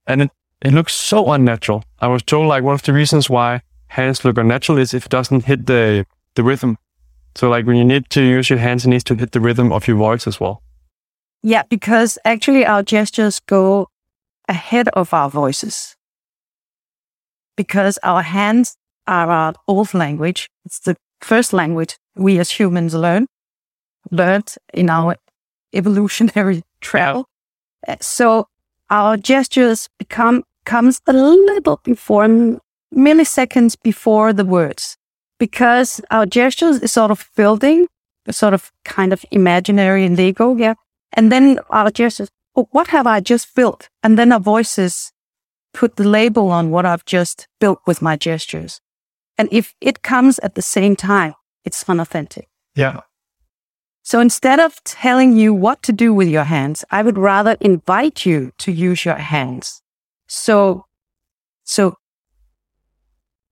And 0.05 0.23
it, 0.23 0.31
it 0.61 0.73
looks 0.73 0.93
so 0.93 1.31
unnatural. 1.31 1.83
I 1.99 2.07
was 2.07 2.23
told 2.23 2.47
like 2.47 2.63
one 2.63 2.73
of 2.73 2.81
the 2.81 2.93
reasons 2.93 3.29
why 3.29 3.61
hands 3.87 4.25
look 4.25 4.37
unnatural 4.37 4.77
is 4.79 4.93
if 4.93 5.05
it 5.05 5.11
doesn't 5.11 5.45
hit 5.45 5.65
the 5.67 6.05
the 6.35 6.43
rhythm. 6.43 6.77
So 7.35 7.49
like 7.49 7.65
when 7.65 7.77
you 7.77 7.85
need 7.85 8.09
to 8.09 8.21
use 8.21 8.49
your 8.49 8.59
hands, 8.59 8.85
it 8.85 8.89
needs 8.89 9.03
to 9.05 9.15
hit 9.15 9.31
the 9.31 9.39
rhythm 9.39 9.71
of 9.71 9.87
your 9.87 9.97
voice 9.97 10.27
as 10.27 10.39
well. 10.39 10.61
Yeah, 11.41 11.63
because 11.69 12.17
actually 12.25 12.65
our 12.65 12.83
gestures 12.83 13.39
go 13.39 13.87
ahead 14.47 14.87
of 14.89 15.13
our 15.13 15.29
voices. 15.29 15.95
Because 17.55 17.99
our 18.03 18.21
hands 18.21 18.77
are 19.07 19.29
our 19.29 19.53
old 19.67 19.93
language. 19.93 20.49
It's 20.65 20.79
the 20.79 20.95
first 21.23 21.53
language 21.53 21.97
we 22.15 22.39
as 22.39 22.51
humans 22.51 22.93
learn, 22.93 23.27
learned 24.11 24.55
in 24.73 24.89
our 24.89 25.15
evolutionary 25.73 26.61
travel. 26.81 27.25
Uh, 27.87 27.95
So 28.01 28.47
our 28.89 29.17
gestures 29.17 29.89
become 29.97 30.43
comes 30.65 31.01
a 31.07 31.13
little 31.13 31.79
before 31.83 32.27
milliseconds 32.95 33.75
before 33.83 34.31
the 34.33 34.45
words 34.45 34.97
because 35.39 35.99
our 36.09 36.25
gestures 36.25 36.79
is 36.79 36.91
sort 36.91 37.11
of 37.11 37.29
building 37.35 37.87
a 38.27 38.33
sort 38.33 38.53
of 38.53 38.71
kind 38.85 39.11
of 39.11 39.25
imaginary 39.31 40.07
Lego, 40.07 40.55
yeah. 40.55 40.75
And 41.11 41.31
then 41.31 41.59
our 41.69 41.91
gestures, 41.91 42.29
oh, 42.55 42.67
what 42.71 42.87
have 42.87 43.05
I 43.05 43.19
just 43.19 43.53
built? 43.55 43.89
And 44.01 44.17
then 44.17 44.31
our 44.31 44.39
voices 44.39 45.11
put 45.73 45.95
the 45.95 46.07
label 46.07 46.49
on 46.49 46.69
what 46.71 46.85
I've 46.85 47.05
just 47.05 47.47
built 47.59 47.79
with 47.85 48.01
my 48.01 48.15
gestures. 48.15 48.79
And 49.37 49.49
if 49.51 49.73
it 49.81 50.01
comes 50.01 50.39
at 50.39 50.55
the 50.55 50.61
same 50.61 50.95
time, 50.95 51.33
it's 51.65 51.87
unauthentic. 51.89 52.47
Yeah. 52.75 53.01
So 54.03 54.19
instead 54.19 54.59
of 54.59 54.83
telling 54.83 55.37
you 55.37 55.53
what 55.53 55.81
to 55.83 55.93
do 55.93 56.13
with 56.13 56.27
your 56.27 56.43
hands, 56.43 56.83
I 56.91 57.01
would 57.03 57.17
rather 57.17 57.55
invite 57.61 58.25
you 58.25 58.51
to 58.57 58.71
use 58.71 59.05
your 59.05 59.15
hands. 59.15 59.81
So, 60.27 60.85
so 61.63 61.97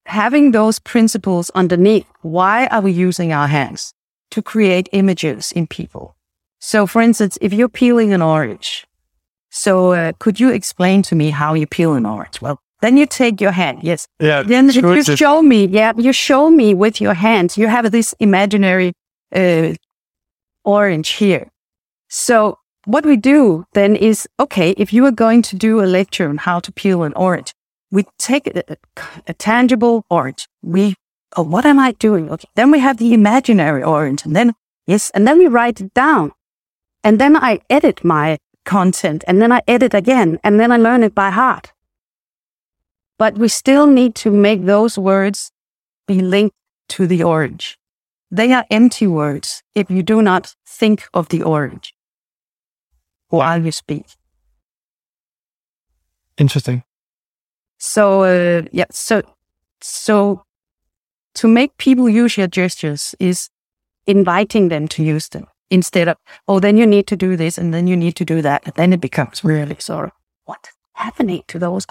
having 0.05 0.51
those 0.51 0.77
principles 0.77 1.49
underneath, 1.51 2.05
why 2.21 2.67
are 2.67 2.82
we 2.82 2.91
using 2.91 3.32
our 3.32 3.47
hands? 3.47 3.93
To 4.32 4.41
create 4.41 4.89
images 4.91 5.51
in 5.51 5.67
people. 5.67 6.15
So 6.59 6.86
for 6.86 7.01
instance, 7.01 7.38
if 7.41 7.53
you're 7.53 7.69
peeling 7.69 8.13
an 8.13 8.21
orange, 8.21 8.86
so 9.49 9.93
uh, 9.93 10.13
could 10.19 10.39
you 10.39 10.49
explain 10.49 11.01
to 11.03 11.15
me 11.15 11.29
how 11.29 11.53
you 11.53 11.67
peel 11.67 11.93
an 11.93 12.05
orange? 12.05 12.41
Well, 12.41 12.61
then 12.82 12.97
you 12.97 13.05
take 13.05 13.39
your 13.39 13.51
hand. 13.51 13.79
Yes. 13.84 14.07
Yeah. 14.19 14.43
Then 14.43 14.71
sure, 14.71 14.95
you 14.95 15.03
show 15.03 15.41
me, 15.41 15.65
yeah, 15.67 15.93
you 15.97 16.13
show 16.13 16.49
me 16.49 16.73
with 16.73 16.99
your 16.99 17.13
hands. 17.13 17.57
You 17.57 17.67
have 17.67 17.91
this 17.91 18.13
imaginary 18.19 18.93
uh, 19.34 19.73
orange 20.63 21.09
here. 21.09 21.49
So 22.09 22.57
what 22.86 23.05
we 23.05 23.17
do 23.17 23.65
then 23.73 23.95
is, 23.95 24.27
okay, 24.39 24.71
if 24.71 24.91
you 24.91 25.05
are 25.05 25.11
going 25.11 25.41
to 25.43 25.55
do 25.55 25.82
a 25.82 25.86
lecture 25.86 26.27
on 26.27 26.38
how 26.38 26.59
to 26.59 26.71
peel 26.71 27.03
an 27.03 27.13
orange, 27.13 27.53
we 27.91 28.05
take 28.17 28.47
a, 28.47 28.63
a, 28.67 28.77
a 29.27 29.34
tangible 29.34 30.03
orange. 30.09 30.47
We, 30.63 30.95
oh, 31.38 31.43
what 31.43 31.65
am 31.65 31.79
I 31.79 31.91
doing? 31.93 32.29
Okay. 32.32 32.47
Then 32.55 32.71
we 32.71 32.79
have 32.79 32.97
the 32.97 33.13
imaginary 33.13 33.84
orange 33.84 34.25
and 34.25 34.36
then, 34.36 34.53
yes, 34.88 35.11
and 35.11 35.27
then 35.27 35.38
we 35.38 35.47
write 35.47 35.79
it 35.82 35.93
down. 35.93 36.32
And 37.03 37.19
then 37.19 37.36
I 37.36 37.59
edit 37.69 38.03
my 38.03 38.38
content 38.65 39.23
and 39.27 39.41
then 39.41 39.51
I 39.51 39.61
edit 39.67 39.93
again 39.93 40.39
and 40.43 40.59
then 40.59 40.71
I 40.71 40.77
learn 40.77 41.03
it 41.03 41.13
by 41.13 41.29
heart. 41.29 41.73
But 43.22 43.38
we 43.38 43.49
still 43.49 43.86
need 43.86 44.15
to 44.15 44.32
make 44.32 44.65
those 44.65 44.97
words 44.97 45.51
be 46.07 46.22
linked 46.22 46.55
to 46.89 47.05
the 47.05 47.22
orange. 47.22 47.78
They 48.32 48.51
are 48.51 48.65
empty 48.72 49.05
words 49.05 49.61
if 49.76 49.91
you 49.91 50.01
do 50.01 50.24
not 50.24 50.55
think 50.65 51.07
of 51.13 51.30
the 51.30 51.43
orange 51.43 51.93
while 53.30 53.63
you 53.63 53.72
speak. 53.72 54.07
Interesting. 56.39 56.82
So, 57.78 58.24
uh, 58.24 58.63
yeah, 58.72 58.89
so, 58.89 59.22
so 59.82 60.43
to 61.36 61.47
make 61.47 61.78
people 61.78 62.09
use 62.09 62.38
your 62.38 62.47
gestures 62.47 63.13
is 63.19 63.49
inviting 64.07 64.69
them 64.69 64.88
to 64.88 65.03
use 65.03 65.30
them 65.30 65.45
instead 65.69 66.07
of, 66.07 66.17
oh, 66.47 66.59
then 66.59 66.76
you 66.76 66.88
need 66.88 67.05
to 67.05 67.15
do 67.15 67.38
this 67.38 67.59
and 67.59 67.72
then 67.72 67.86
you 67.86 67.95
need 67.95 68.15
to 68.15 68.26
do 68.26 68.41
that. 68.41 68.63
And 68.65 68.74
then 68.74 68.93
it 68.93 68.99
becomes 68.99 69.43
really 69.43 69.76
sort 69.78 70.05
of, 70.05 70.11
what's 70.45 70.69
happening 70.93 71.43
to 71.49 71.59
those? 71.59 71.86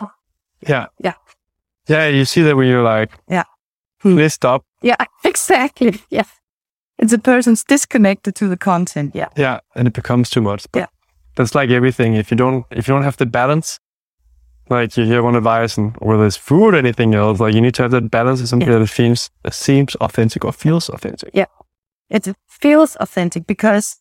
Yeah. 0.69 0.87
Yeah. 1.05 1.15
Yeah. 1.89 2.09
You 2.09 2.25
see 2.25 2.43
that 2.43 2.57
when 2.57 2.69
you're 2.69 2.83
like, 2.83 3.11
Yeah. 3.29 3.45
please 4.01 4.35
stop. 4.35 4.63
Yeah, 4.83 4.97
exactly. 5.25 6.01
Yeah. 6.11 6.25
It's 6.99 7.13
a 7.13 7.19
person's 7.19 7.65
disconnected 7.65 8.35
to 8.37 8.49
the 8.49 8.57
content. 8.57 9.15
Yeah. 9.15 9.29
Yeah. 9.37 9.61
And 9.75 9.89
it 9.89 9.95
becomes 9.95 10.31
too 10.31 10.41
much. 10.43 10.67
But 10.73 10.79
Yeah. 10.81 10.87
That's 11.37 11.55
like 11.55 11.71
everything. 11.71 12.15
If 12.15 12.31
you 12.31 12.37
don't, 12.37 12.67
if 12.71 12.89
you 12.89 12.95
don't 12.95 13.05
have 13.05 13.17
the 13.17 13.27
balance, 13.27 13.79
like 14.69 14.97
you 14.97 15.05
hear 15.07 15.23
one 15.23 15.37
advice 15.37 15.79
and 15.79 15.97
whether 15.99 16.27
it's 16.27 16.37
food 16.37 16.75
or 16.75 16.79
anything 16.79 17.15
else, 17.15 17.41
like 17.41 17.55
you 17.55 17.61
need 17.61 17.75
to 17.75 17.83
have 17.83 17.91
that 17.93 18.11
balance. 18.11 18.41
Is 18.43 18.51
something 18.51 18.69
Yeah. 18.71 18.79
that 18.79 18.89
seems, 18.89 19.31
that 19.43 19.55
seems 19.55 19.95
authentic 19.97 20.45
or 20.45 20.53
feels 20.53 20.89
authentic. 20.91 21.31
Yeah. 21.35 21.47
It 22.11 22.29
feels 22.49 22.97
authentic 22.97 23.47
because 23.47 23.97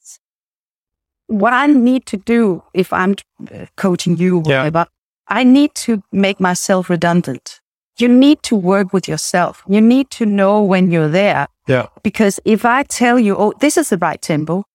what 1.28 1.54
I 1.54 1.68
need 1.68 2.06
to 2.08 2.18
do 2.18 2.64
if 2.74 2.92
I'm 2.92 3.16
uh, 3.54 3.66
coaching 3.78 4.18
you, 4.18 4.44
Yeah. 4.46 4.64
whatever, 4.64 4.88
I 5.30 5.44
need 5.44 5.76
to 5.76 6.04
make 6.12 6.40
myself 6.40 6.90
redundant. 6.90 7.62
You 7.98 8.08
need 8.08 8.42
to 8.44 8.56
work 8.56 8.94
with 8.94 9.08
yourself. 9.08 9.64
You 9.68 9.82
need 9.82 10.10
to 10.12 10.26
know 10.26 10.64
when 10.64 10.90
you're 10.90 11.10
there. 11.10 11.48
Yeah. 11.68 11.88
Because 12.02 12.40
if 12.46 12.66
I 12.66 12.84
tell 12.84 13.20
you, 13.20 13.36
oh, 13.38 13.54
this 13.60 13.78
is 13.78 13.90
the 13.90 13.98
right 13.98 14.22
tempo, 14.22 14.66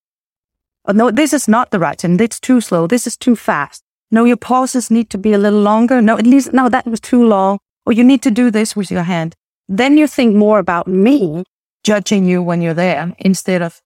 or 0.84 0.94
no, 0.94 1.10
this 1.10 1.32
is 1.32 1.48
not 1.48 1.70
the 1.70 1.78
right 1.78 1.98
tempo, 1.98 2.22
it's 2.22 2.38
too 2.38 2.60
slow, 2.60 2.86
this 2.86 3.06
is 3.06 3.16
too 3.16 3.34
fast. 3.34 3.82
No, 4.10 4.24
your 4.24 4.36
pauses 4.36 4.90
need 4.90 5.10
to 5.10 5.18
be 5.18 5.32
a 5.32 5.38
little 5.38 5.60
longer. 5.60 6.00
No, 6.00 6.16
at 6.16 6.26
least, 6.26 6.52
no, 6.52 6.68
that 6.68 6.86
was 6.86 7.00
too 7.00 7.24
long. 7.24 7.58
Or 7.86 7.92
you 7.92 8.04
need 8.04 8.22
to 8.22 8.30
do 8.30 8.50
this 8.50 8.76
with 8.76 8.90
your 8.90 9.02
hand. 9.02 9.34
Then 9.68 9.98
you 9.98 10.06
think 10.06 10.36
more 10.36 10.58
about 10.58 10.86
me 10.86 11.44
judging 11.82 12.24
you 12.24 12.42
when 12.42 12.62
you're 12.62 12.74
there 12.74 13.14
instead 13.18 13.62
of 13.62 13.82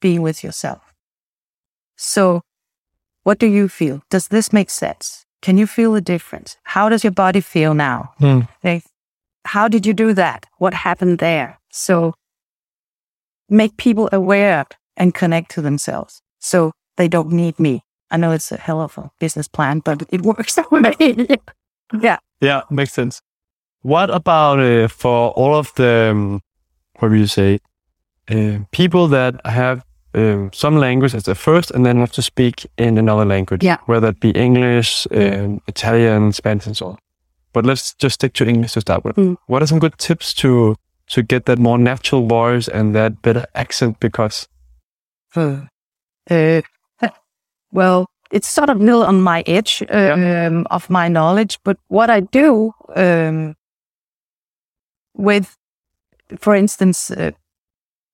being 0.00 0.22
with 0.22 0.44
yourself. 0.44 0.92
So, 1.96 2.42
what 3.22 3.38
do 3.38 3.46
you 3.46 3.68
feel? 3.68 4.02
Does 4.10 4.28
this 4.28 4.52
make 4.52 4.70
sense? 4.70 5.25
Can 5.42 5.58
you 5.58 5.66
feel 5.66 5.92
the 5.92 6.00
difference? 6.00 6.56
How 6.64 6.88
does 6.88 7.04
your 7.04 7.12
body 7.12 7.40
feel 7.40 7.74
now? 7.74 8.12
Okay. 8.22 8.82
How 9.44 9.68
did 9.68 9.86
you 9.86 9.92
do 9.94 10.12
that? 10.14 10.46
What 10.58 10.74
happened 10.74 11.18
there? 11.18 11.58
So, 11.70 12.14
make 13.48 13.76
people 13.76 14.08
aware 14.12 14.66
and 14.96 15.14
connect 15.14 15.50
to 15.52 15.62
themselves 15.62 16.20
so 16.40 16.72
they 16.96 17.08
don't 17.08 17.30
need 17.30 17.58
me. 17.60 17.82
I 18.10 18.16
know 18.16 18.32
it's 18.32 18.50
a 18.50 18.56
hell 18.56 18.80
of 18.80 18.96
a 18.98 19.10
business 19.20 19.48
plan, 19.48 19.80
but 19.80 20.02
it 20.10 20.22
works 20.22 20.54
that 20.56 20.70
way. 20.70 21.38
yeah. 22.00 22.18
Yeah, 22.40 22.62
makes 22.70 22.92
sense. 22.92 23.20
What 23.82 24.10
about 24.10 24.58
uh, 24.58 24.88
for 24.88 25.30
all 25.30 25.54
of 25.54 25.72
the, 25.76 26.08
um, 26.10 26.40
what 26.98 27.10
would 27.10 27.20
you 27.20 27.26
say, 27.26 27.60
uh, 28.28 28.58
people 28.72 29.06
that 29.08 29.40
have 29.46 29.84
um, 30.16 30.50
some 30.52 30.78
language 30.80 31.14
as 31.14 31.22
their 31.24 31.34
first 31.34 31.70
and 31.70 31.84
then 31.84 31.98
have 31.98 32.12
to 32.12 32.22
speak 32.22 32.66
in 32.78 32.98
another 32.98 33.24
language, 33.24 33.62
Yeah. 33.64 33.76
whether 33.86 34.08
it 34.08 34.20
be 34.20 34.30
English, 34.30 35.06
um, 35.10 35.60
Italian, 35.66 36.32
Spanish, 36.32 36.66
and 36.66 36.76
so 36.76 36.86
on. 36.86 36.98
But 37.52 37.64
let's 37.66 37.94
just 37.94 38.14
stick 38.14 38.32
to 38.34 38.44
English 38.46 38.72
to 38.72 38.80
start 38.80 39.04
with. 39.04 39.16
Mm. 39.16 39.36
What 39.46 39.62
are 39.62 39.66
some 39.66 39.78
good 39.78 39.96
tips 39.98 40.34
to 40.34 40.74
to 41.08 41.22
get 41.22 41.44
that 41.44 41.58
more 41.58 41.78
natural 41.78 42.26
voice 42.26 42.66
and 42.68 42.94
that 42.94 43.22
better 43.22 43.46
accent? 43.54 44.00
Because 44.00 44.48
Uh, 45.36 45.60
well, 47.72 48.06
it's 48.30 48.48
sort 48.48 48.70
of 48.70 48.80
little 48.80 49.04
on 49.04 49.20
my 49.22 49.42
edge 49.46 49.82
um, 49.90 50.66
of 50.70 50.88
my 50.90 51.08
knowledge. 51.08 51.58
But 51.64 51.76
what 51.88 52.10
I 52.10 52.20
do 52.20 52.72
um, 52.96 53.54
with, 55.14 55.54
for 56.38 56.54
instance, 56.56 57.10
uh, 57.10 57.30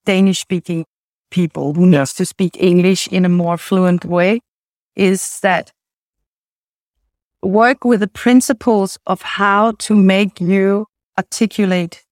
Danish 0.05 0.39
speaking 0.39 0.85
people 1.33 1.73
who 1.73 1.85
needs 1.85 2.13
to 2.13 2.25
speak 2.25 2.55
English 2.59 3.07
in 3.11 3.25
a 3.25 3.29
more 3.29 3.57
fluent 3.57 4.05
way 4.05 4.39
is 4.95 5.39
that 5.41 5.73
work 7.41 7.83
with 7.83 7.99
the 7.99 8.07
principles 8.23 8.99
of 9.05 9.21
how 9.21 9.71
to 9.79 9.95
make 9.95 10.39
you 10.39 10.85
articulate 11.17 12.03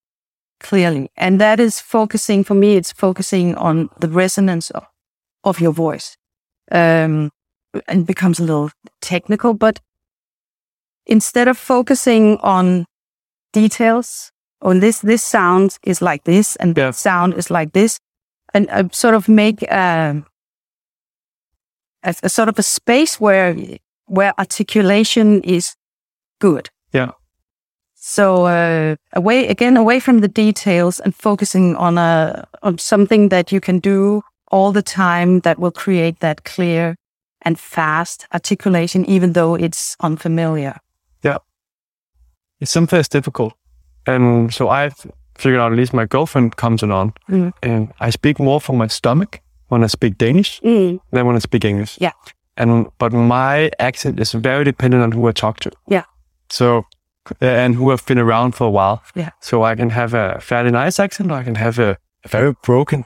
clearly. 0.59 1.09
And 1.15 1.39
that 1.39 1.59
is 1.59 1.79
focusing, 1.79 2.43
for 2.43 2.55
me, 2.55 2.75
it's 2.75 2.91
focusing 2.91 3.55
on 3.55 3.89
the 3.99 4.09
resonance 4.09 4.71
of, 4.71 4.83
of 5.43 5.59
your 5.59 5.73
voice. 5.73 6.17
Um, 6.71 7.29
and 7.87 8.05
becomes 8.05 8.39
a 8.39 8.43
little 8.43 8.69
technical, 9.01 9.53
but 9.53 9.79
instead 11.05 11.47
of 11.47 11.57
focusing 11.57 12.37
on 12.41 12.85
details, 13.53 14.31
on 14.61 14.79
this, 14.79 14.99
this 14.99 15.23
sound 15.23 15.77
is 15.83 16.01
like 16.01 16.23
this 16.23 16.57
and 16.57 16.77
Yeah. 16.77 16.91
sound 16.91 17.33
is 17.33 17.49
like 17.49 17.71
this, 17.73 17.99
and 18.53 18.69
uh, 18.69 18.83
sort 18.91 19.15
of 19.15 19.27
make 19.27 19.69
um 19.71 20.25
a, 22.03 22.15
a 22.23 22.29
sort 22.29 22.49
of 22.49 22.59
a 22.59 22.63
space 22.63 23.19
where 23.19 23.55
where 24.05 24.33
articulation 24.37 25.41
is 25.43 25.75
good. 26.39 26.69
Yeah. 26.93 27.11
So 27.95 28.45
uh, 28.45 28.95
away 29.13 29.47
again, 29.47 29.77
away 29.77 29.99
from 29.99 30.21
the 30.21 30.27
details 30.27 30.99
and 30.99 31.15
focusing 31.15 31.75
on 31.75 31.97
a 31.97 32.47
on 32.63 32.77
something 32.77 33.29
that 33.29 33.51
you 33.51 33.61
can 33.61 33.79
do 33.79 34.23
all 34.51 34.71
the 34.71 34.81
time 34.81 35.41
that 35.41 35.59
will 35.59 35.71
create 35.71 36.19
that 36.19 36.43
clear 36.43 36.95
and 37.43 37.59
fast 37.59 38.27
articulation, 38.33 39.05
even 39.05 39.33
though 39.33 39.55
it's 39.55 39.95
unfamiliar. 39.99 40.77
Yeah, 41.23 41.37
it's 42.59 42.71
sometimes 42.71 43.07
difficult. 43.07 43.53
And 44.07 44.53
so 44.53 44.69
I've 44.69 45.05
figured 45.37 45.59
out, 45.61 45.71
at 45.71 45.77
least 45.77 45.93
my 45.93 46.05
girlfriend 46.05 46.55
comes 46.55 46.83
along, 46.83 47.13
Mm. 47.29 47.51
and 47.63 47.87
I 47.99 48.11
speak 48.11 48.39
more 48.39 48.59
from 48.61 48.77
my 48.77 48.87
stomach 48.87 49.39
when 49.69 49.83
I 49.83 49.87
speak 49.87 50.17
Danish 50.17 50.59
than 50.61 50.99
when 51.11 51.35
I 51.35 51.39
speak 51.39 51.65
English. 51.65 51.97
Yeah. 52.01 52.11
And 52.57 52.87
but 52.99 53.13
my 53.13 53.71
accent 53.79 54.19
is 54.19 54.33
very 54.33 54.63
dependent 54.63 55.03
on 55.03 55.11
who 55.11 55.27
I 55.29 55.31
talk 55.31 55.59
to. 55.59 55.71
Yeah. 55.87 56.03
So, 56.49 56.83
and 57.39 57.75
who 57.75 57.89
have 57.89 58.05
been 58.05 58.19
around 58.19 58.55
for 58.55 58.67
a 58.67 58.71
while. 58.71 59.01
Yeah. 59.15 59.29
So 59.39 59.63
I 59.63 59.75
can 59.75 59.89
have 59.89 60.13
a 60.13 60.39
fairly 60.41 60.71
nice 60.71 60.99
accent, 61.03 61.31
or 61.31 61.39
I 61.39 61.43
can 61.43 61.55
have 61.55 61.79
a, 61.79 61.97
a 62.25 62.27
very 62.27 62.53
broken 62.65 63.05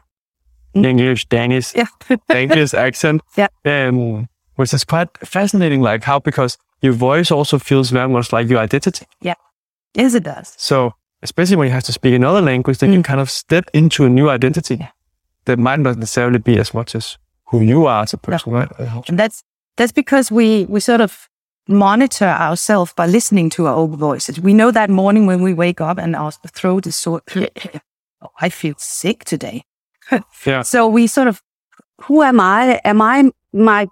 Mm. 0.76 0.86
English, 0.86 1.26
Danish, 1.30 1.74
Yeah. 1.76 1.88
English 2.42 2.74
accent. 2.74 3.22
Yeah. 3.38 3.48
Um, 3.66 4.28
which 4.58 4.74
is 4.74 4.84
quite 4.86 5.08
fascinating, 5.24 5.82
like 5.82 6.04
how 6.04 6.20
because 6.20 6.58
your 6.82 6.94
voice 6.94 7.32
also 7.32 7.58
feels 7.60 7.92
very 7.92 8.10
much 8.10 8.34
like 8.34 8.50
your 8.50 8.60
identity. 8.64 9.06
Yeah. 9.22 9.36
Yes, 9.98 10.14
it 10.16 10.24
does. 10.24 10.54
So 10.58 10.92
especially 11.26 11.58
when 11.58 11.68
you 11.68 11.74
have 11.74 11.84
to 11.86 11.92
speak 11.94 12.14
another 12.16 12.42
language, 12.42 12.78
then 12.78 12.94
you 12.94 13.04
kind 13.04 13.20
of 13.20 13.30
step 13.30 13.66
into 13.74 14.06
a 14.06 14.10
new 14.10 14.30
identity 14.30 14.76
Yeah. 14.80 14.90
that 15.46 15.58
might 15.60 15.80
not 15.80 15.98
necessarily 15.98 16.40
be 16.40 16.60
as 16.60 16.74
much 16.74 16.96
as 16.96 17.18
who 17.52 17.62
you 17.62 17.88
are 17.88 18.04
as 18.04 18.14
a 18.14 18.18
person, 18.18 18.54
right? 18.54 18.70
Uh, 18.80 19.02
And 19.10 19.20
that's 19.20 19.44
that's 19.78 19.94
because 19.94 20.34
we 20.36 20.66
we 20.74 20.80
sort 20.80 21.02
of 21.02 21.30
monitor 21.68 22.26
ourselves 22.48 22.94
by 22.94 23.08
listening 23.08 23.50
to 23.52 23.66
our 23.68 23.76
own 23.76 23.98
voices. 23.98 24.40
We 24.40 24.54
know 24.54 24.72
that 24.72 24.90
morning 24.90 25.28
when 25.28 25.42
we 25.44 25.54
wake 25.54 25.82
up 25.90 25.98
and 25.98 26.16
our 26.16 26.32
throat 26.54 26.86
is 26.88 26.96
sore. 26.96 27.22
oh, 28.22 28.30
I 28.46 28.50
feel 28.50 28.76
sick 28.78 29.24
today. 29.26 29.64
Yeah. 30.46 30.64
So 30.64 30.88
we 30.94 31.08
sort 31.08 31.28
of, 31.28 31.42
who 32.08 32.22
am 32.22 32.40
I? 32.40 32.80
Am 32.84 33.02
I 33.02 33.32
my 33.54 33.88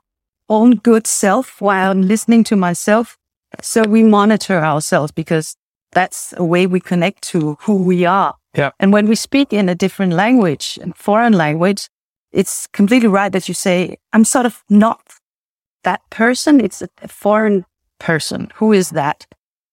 own 0.47 0.75
good 0.83 1.07
self 1.07 1.59
while 1.61 1.89
I'm 1.91 2.07
listening 2.07 2.43
to 2.45 2.55
myself? 2.55 3.17
So 3.61 3.81
we 3.83 4.03
monitor 4.03 4.63
ourselves 4.63 5.11
because 5.11 5.55
that's 5.93 6.33
a 6.37 6.43
way 6.43 6.67
we 6.67 6.79
connect 6.79 7.23
to 7.23 7.57
who 7.61 7.75
we 7.83 8.05
are. 8.05 8.35
Yeah. 8.55 8.71
And 8.79 8.93
when 8.93 9.07
we 9.07 9.15
speak 9.15 9.53
in 9.53 9.69
a 9.69 9.75
different 9.75 10.13
language, 10.13 10.79
a 10.81 10.93
foreign 10.93 11.33
language, 11.33 11.89
it's 12.31 12.67
completely 12.67 13.07
right 13.07 13.31
that 13.31 13.47
you 13.47 13.53
say, 13.53 13.97
I'm 14.11 14.25
sort 14.25 14.45
of 14.45 14.63
not 14.69 15.01
that 15.83 16.01
person. 16.09 16.59
It's 16.59 16.81
a, 16.81 16.89
a 17.01 17.07
foreign 17.07 17.65
person. 17.99 18.51
Who 18.55 18.73
is 18.73 18.89
that? 18.91 19.25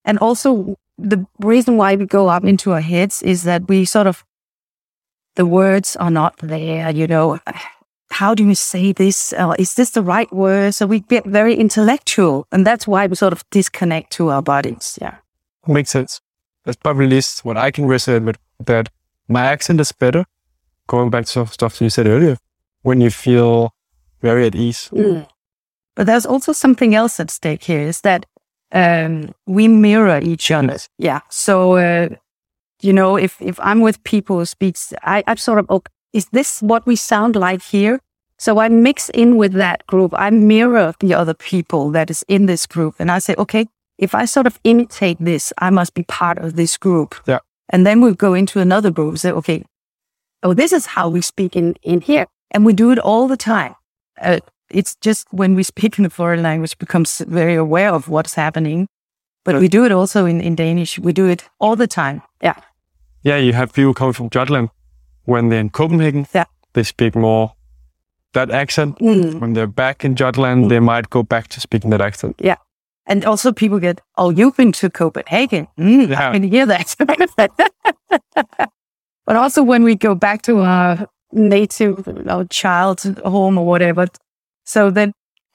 And 0.04 0.18
also, 0.18 0.76
the 0.98 1.26
reason 1.38 1.76
why 1.76 1.96
we 1.96 2.06
go 2.06 2.28
up 2.28 2.44
into 2.44 2.72
our 2.72 2.80
heads 2.80 3.22
is 3.22 3.42
that 3.44 3.68
we 3.68 3.84
sort 3.84 4.06
of, 4.06 4.24
the 5.36 5.46
words 5.46 5.96
are 5.96 6.10
not 6.10 6.36
there, 6.38 6.90
you 6.90 7.06
know. 7.06 7.38
How 8.10 8.34
do 8.34 8.44
you 8.44 8.54
say 8.54 8.92
this? 8.92 9.32
Uh, 9.32 9.54
is 9.58 9.74
this 9.74 9.90
the 9.90 10.02
right 10.02 10.30
word? 10.32 10.74
So 10.74 10.86
we 10.86 11.00
get 11.00 11.24
very 11.24 11.54
intellectual, 11.54 12.46
and 12.50 12.66
that's 12.66 12.86
why 12.86 13.06
we 13.06 13.14
sort 13.14 13.32
of 13.32 13.44
disconnect 13.50 14.10
to 14.14 14.30
our 14.30 14.42
bodies. 14.42 14.98
Yeah. 15.00 15.16
Makes 15.70 15.90
sense. 15.90 16.20
That's 16.64 16.76
probably 16.76 17.06
at 17.06 17.10
least 17.10 17.44
what 17.44 17.56
I 17.56 17.70
can 17.70 17.86
resonate 17.86 18.24
with. 18.24 18.38
That 18.66 18.90
my 19.28 19.46
accent 19.46 19.80
is 19.80 19.92
better. 19.92 20.24
Going 20.86 21.10
back 21.10 21.26
to 21.26 21.46
stuff 21.46 21.80
you 21.80 21.88
said 21.88 22.06
earlier, 22.06 22.36
when 22.82 23.00
you 23.00 23.10
feel 23.10 23.72
very 24.20 24.46
at 24.46 24.54
ease. 24.54 24.90
But 25.94 26.06
there's 26.06 26.26
also 26.26 26.52
something 26.52 26.94
else 26.94 27.20
at 27.20 27.30
stake 27.30 27.64
here 27.64 27.80
is 27.80 28.00
that 28.02 28.26
um, 28.72 29.34
we 29.46 29.68
mirror 29.68 30.20
each 30.22 30.50
other. 30.50 30.72
Yes. 30.72 30.88
Yeah. 30.98 31.20
So, 31.28 31.76
uh, 31.76 32.08
you 32.80 32.92
know, 32.92 33.16
if, 33.16 33.40
if 33.40 33.58
I'm 33.60 33.80
with 33.80 34.02
people 34.04 34.38
who 34.38 34.44
speaks, 34.44 34.92
I, 35.02 35.22
I'm 35.26 35.36
sort 35.36 35.58
of, 35.58 35.70
okay, 35.70 35.90
is 36.12 36.26
this 36.32 36.60
what 36.62 36.86
we 36.86 36.96
sound 36.96 37.36
like 37.36 37.62
here? 37.62 38.00
So 38.38 38.58
I 38.58 38.68
mix 38.68 39.10
in 39.10 39.36
with 39.36 39.52
that 39.54 39.86
group. 39.86 40.14
I 40.16 40.30
mirror 40.30 40.94
the 41.00 41.14
other 41.14 41.34
people 41.34 41.90
that 41.90 42.10
is 42.10 42.24
in 42.28 42.46
this 42.46 42.66
group. 42.66 42.94
And 42.98 43.10
I 43.10 43.18
say, 43.18 43.34
okay, 43.36 43.66
if 44.00 44.14
I 44.14 44.24
sort 44.24 44.46
of 44.46 44.58
imitate 44.64 45.18
this, 45.20 45.52
I 45.58 45.70
must 45.70 45.92
be 45.94 46.02
part 46.04 46.38
of 46.38 46.56
this 46.56 46.78
group. 46.78 47.14
Yeah. 47.26 47.40
And 47.68 47.86
then 47.86 48.00
we 48.00 48.14
go 48.14 48.34
into 48.34 48.58
another 48.58 48.90
group 48.90 49.10
and 49.10 49.20
say, 49.20 49.30
okay, 49.30 49.64
oh, 50.42 50.54
this 50.54 50.72
is 50.72 50.86
how 50.86 51.08
we 51.10 51.20
speak 51.20 51.54
in, 51.54 51.76
in 51.82 52.00
here. 52.00 52.26
And 52.50 52.64
we 52.64 52.72
do 52.72 52.90
it 52.90 52.98
all 52.98 53.28
the 53.28 53.36
time. 53.36 53.74
Uh, 54.20 54.40
it's 54.70 54.96
just 54.96 55.28
when 55.30 55.54
we 55.54 55.62
speak 55.74 55.98
in 55.98 56.06
a 56.06 56.10
foreign 56.10 56.42
language 56.42 56.78
becomes 56.78 57.18
very 57.28 57.54
aware 57.54 57.92
of 57.92 58.08
what's 58.08 58.34
happening. 58.34 58.88
But 59.44 59.60
we 59.60 59.68
do 59.68 59.84
it 59.84 59.92
also 59.92 60.26
in, 60.26 60.40
in 60.40 60.54
Danish. 60.54 60.98
We 60.98 61.12
do 61.12 61.26
it 61.26 61.44
all 61.58 61.76
the 61.76 61.86
time. 61.86 62.22
Yeah. 62.42 62.54
Yeah, 63.22 63.36
you 63.36 63.52
have 63.52 63.72
people 63.72 63.94
coming 63.94 64.14
from 64.14 64.30
Jutland. 64.30 64.70
When 65.24 65.50
they're 65.50 65.60
in 65.60 65.70
Copenhagen, 65.70 66.26
Yeah. 66.34 66.44
they 66.72 66.82
speak 66.82 67.14
more 67.14 67.52
that 68.32 68.50
accent. 68.50 68.98
Mm. 68.98 69.40
When 69.40 69.52
they're 69.52 69.66
back 69.66 70.04
in 70.04 70.14
Jutland, 70.14 70.70
they 70.70 70.80
might 70.80 71.10
go 71.10 71.22
back 71.22 71.48
to 71.48 71.60
speaking 71.60 71.90
that 71.90 72.00
accent. 72.00 72.36
Yeah. 72.42 72.56
And 73.10 73.24
also 73.24 73.52
people 73.52 73.80
get, 73.80 74.00
oh, 74.16 74.30
you've 74.30 74.56
been 74.56 74.70
to 74.72 74.88
Copenhagen. 74.88 75.66
Mm, 75.76 76.08
Yeah. 76.10 76.30
I 76.30 76.32
can 76.32 76.44
hear 76.44 76.64
that. 76.66 76.94
but 79.26 79.36
also 79.36 79.62
when 79.62 79.82
we 79.82 79.96
go 79.96 80.14
back 80.14 80.42
to 80.42 80.60
our 80.60 81.06
native, 81.32 82.06
our 82.28 82.44
child 82.44 83.00
home 83.24 83.58
or 83.58 83.66
whatever. 83.66 84.06
So 84.64 84.90
then 84.90 85.12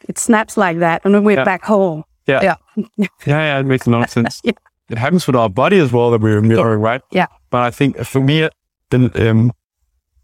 it 0.09 0.19
snaps 0.19 0.57
like 0.57 0.79
that. 0.79 1.01
And 1.05 1.15
then 1.15 1.23
we're 1.23 1.37
Yeah. 1.37 1.45
back 1.45 1.63
home. 1.63 2.03
Yeah. 2.27 2.41
Yeah. 2.43 2.55
Yeah, 3.25 3.35
yeah, 3.39 3.59
it 3.59 3.65
makes 3.65 3.87
a 3.87 3.89
lot 3.89 4.03
of 4.03 4.09
sense. 4.09 4.41
Yeah. 4.43 4.51
It 4.89 4.97
happens 4.99 5.25
with 5.25 5.35
our 5.35 5.49
body 5.49 5.79
as 5.79 5.91
well 5.91 6.11
that 6.11 6.21
we're 6.21 6.41
mirroring, 6.41 6.79
right? 6.81 7.01
Yeah. 7.11 7.25
But 7.49 7.61
I 7.63 7.71
think 7.71 7.97
for 8.05 8.19
me, 8.21 8.47
the 8.91 9.29
um, 9.31 9.51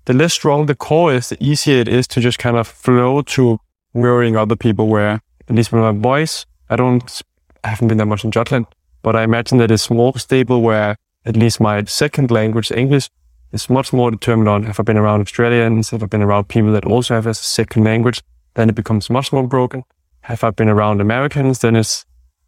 the 0.06 0.14
less 0.14 0.34
strong 0.34 0.68
the 0.68 0.76
core 0.76 1.12
is, 1.16 1.30
the 1.30 1.38
easier 1.44 1.80
it 1.80 1.88
is 1.88 2.08
to 2.10 2.20
just 2.22 2.38
kind 2.38 2.58
of 2.58 2.68
flow 2.68 3.24
to 3.24 3.58
mirroring 3.96 4.38
other 4.38 4.56
people. 4.56 4.88
Where 4.88 5.20
at 5.50 5.56
least 5.56 5.72
with 5.72 5.82
my 5.82 5.92
voice, 5.94 6.46
I 6.72 6.76
don't, 6.76 7.22
I 7.64 7.68
haven't 7.68 7.90
been 7.90 7.98
that 7.98 8.08
much 8.08 8.24
in 8.24 8.32
Jutland, 8.32 8.66
but 9.04 9.16
I 9.16 9.24
imagine 9.24 9.58
that 9.60 9.72
it's 9.72 9.90
more 9.90 10.18
stable. 10.18 10.62
Where 10.62 10.96
at 11.26 11.36
least 11.36 11.60
my 11.60 11.84
second 11.86 12.32
language, 12.32 12.72
English, 12.72 13.10
is 13.52 13.70
much 13.70 13.94
more 13.94 14.10
determined 14.12 14.50
on 14.50 14.66
if 14.66 14.80
I've 14.80 14.86
been 14.86 14.98
around 14.98 15.22
Australians, 15.22 15.94
if 15.94 16.02
I've 16.02 16.10
been 16.10 16.24
around 16.24 16.48
people 16.48 16.72
that 16.72 16.86
also 16.86 17.14
have 17.14 17.28
a 17.28 17.34
second 17.34 17.84
language, 17.84 18.22
then 18.54 18.70
it 18.70 18.76
becomes 18.76 19.10
much 19.10 19.32
more 19.34 19.48
broken. 19.48 19.84
Have 20.22 20.44
I 20.44 20.52
been 20.52 20.70
around 20.70 21.02
Americans, 21.02 21.60
then 21.60 21.76
it's 21.76 22.06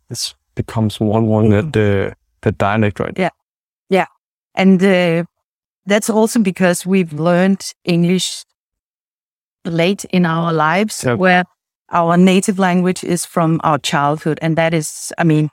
it's 0.10 0.36
becomes 0.56 1.00
one 1.00 1.26
one 1.28 1.50
that 1.50 1.74
the 1.74 2.14
the 2.42 2.52
dialect, 2.52 3.00
right? 3.00 3.18
Yeah. 3.18 3.30
Yeah. 3.90 4.06
And 4.56 4.82
uh, 4.84 5.24
that's 5.86 6.10
also 6.10 6.40
because 6.40 6.86
we've 6.86 7.14
learned 7.14 7.74
English 7.84 8.46
late 9.66 10.06
in 10.12 10.26
our 10.26 10.54
lives, 10.54 11.04
Yep. 11.04 11.18
where 11.18 11.44
our 11.94 12.18
native 12.18 12.60
language 12.60 13.04
is 13.04 13.26
from 13.26 13.62
our 13.64 13.78
childhood. 13.78 14.40
And 14.42 14.58
that 14.58 14.74
is, 14.74 15.14
I 15.18 15.24
mean, 15.24 15.50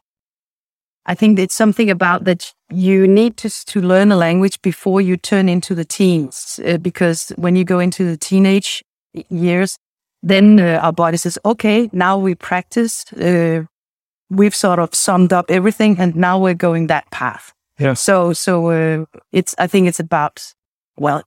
I 1.06 1.14
think 1.14 1.38
it's 1.38 1.54
something 1.54 1.90
about 1.90 2.24
that 2.24 2.52
you 2.70 3.06
need 3.06 3.36
to, 3.38 3.48
to 3.66 3.80
learn 3.80 4.12
a 4.12 4.16
language 4.16 4.60
before 4.62 5.00
you 5.00 5.16
turn 5.16 5.48
into 5.48 5.74
the 5.74 5.84
teens, 5.84 6.60
uh, 6.64 6.78
because 6.78 7.32
when 7.36 7.56
you 7.56 7.64
go 7.64 7.78
into 7.78 8.04
the 8.04 8.16
teenage 8.16 8.82
years, 9.28 9.76
then 10.22 10.60
uh, 10.60 10.78
our 10.82 10.92
body 10.92 11.16
says, 11.16 11.38
okay, 11.44 11.88
now 11.92 12.18
we 12.18 12.34
practiced. 12.34 13.12
Uh, 13.14 13.62
we've 14.28 14.54
sort 14.54 14.78
of 14.78 14.94
summed 14.94 15.32
up 15.32 15.50
everything 15.50 15.98
and 15.98 16.14
now 16.14 16.38
we're 16.38 16.54
going 16.54 16.86
that 16.86 17.10
path. 17.10 17.52
Yeah. 17.78 17.94
So, 17.94 18.32
so, 18.32 18.70
uh, 18.70 19.04
it's, 19.32 19.54
I 19.58 19.66
think 19.66 19.88
it's 19.88 20.00
about, 20.00 20.54
well, 20.96 21.22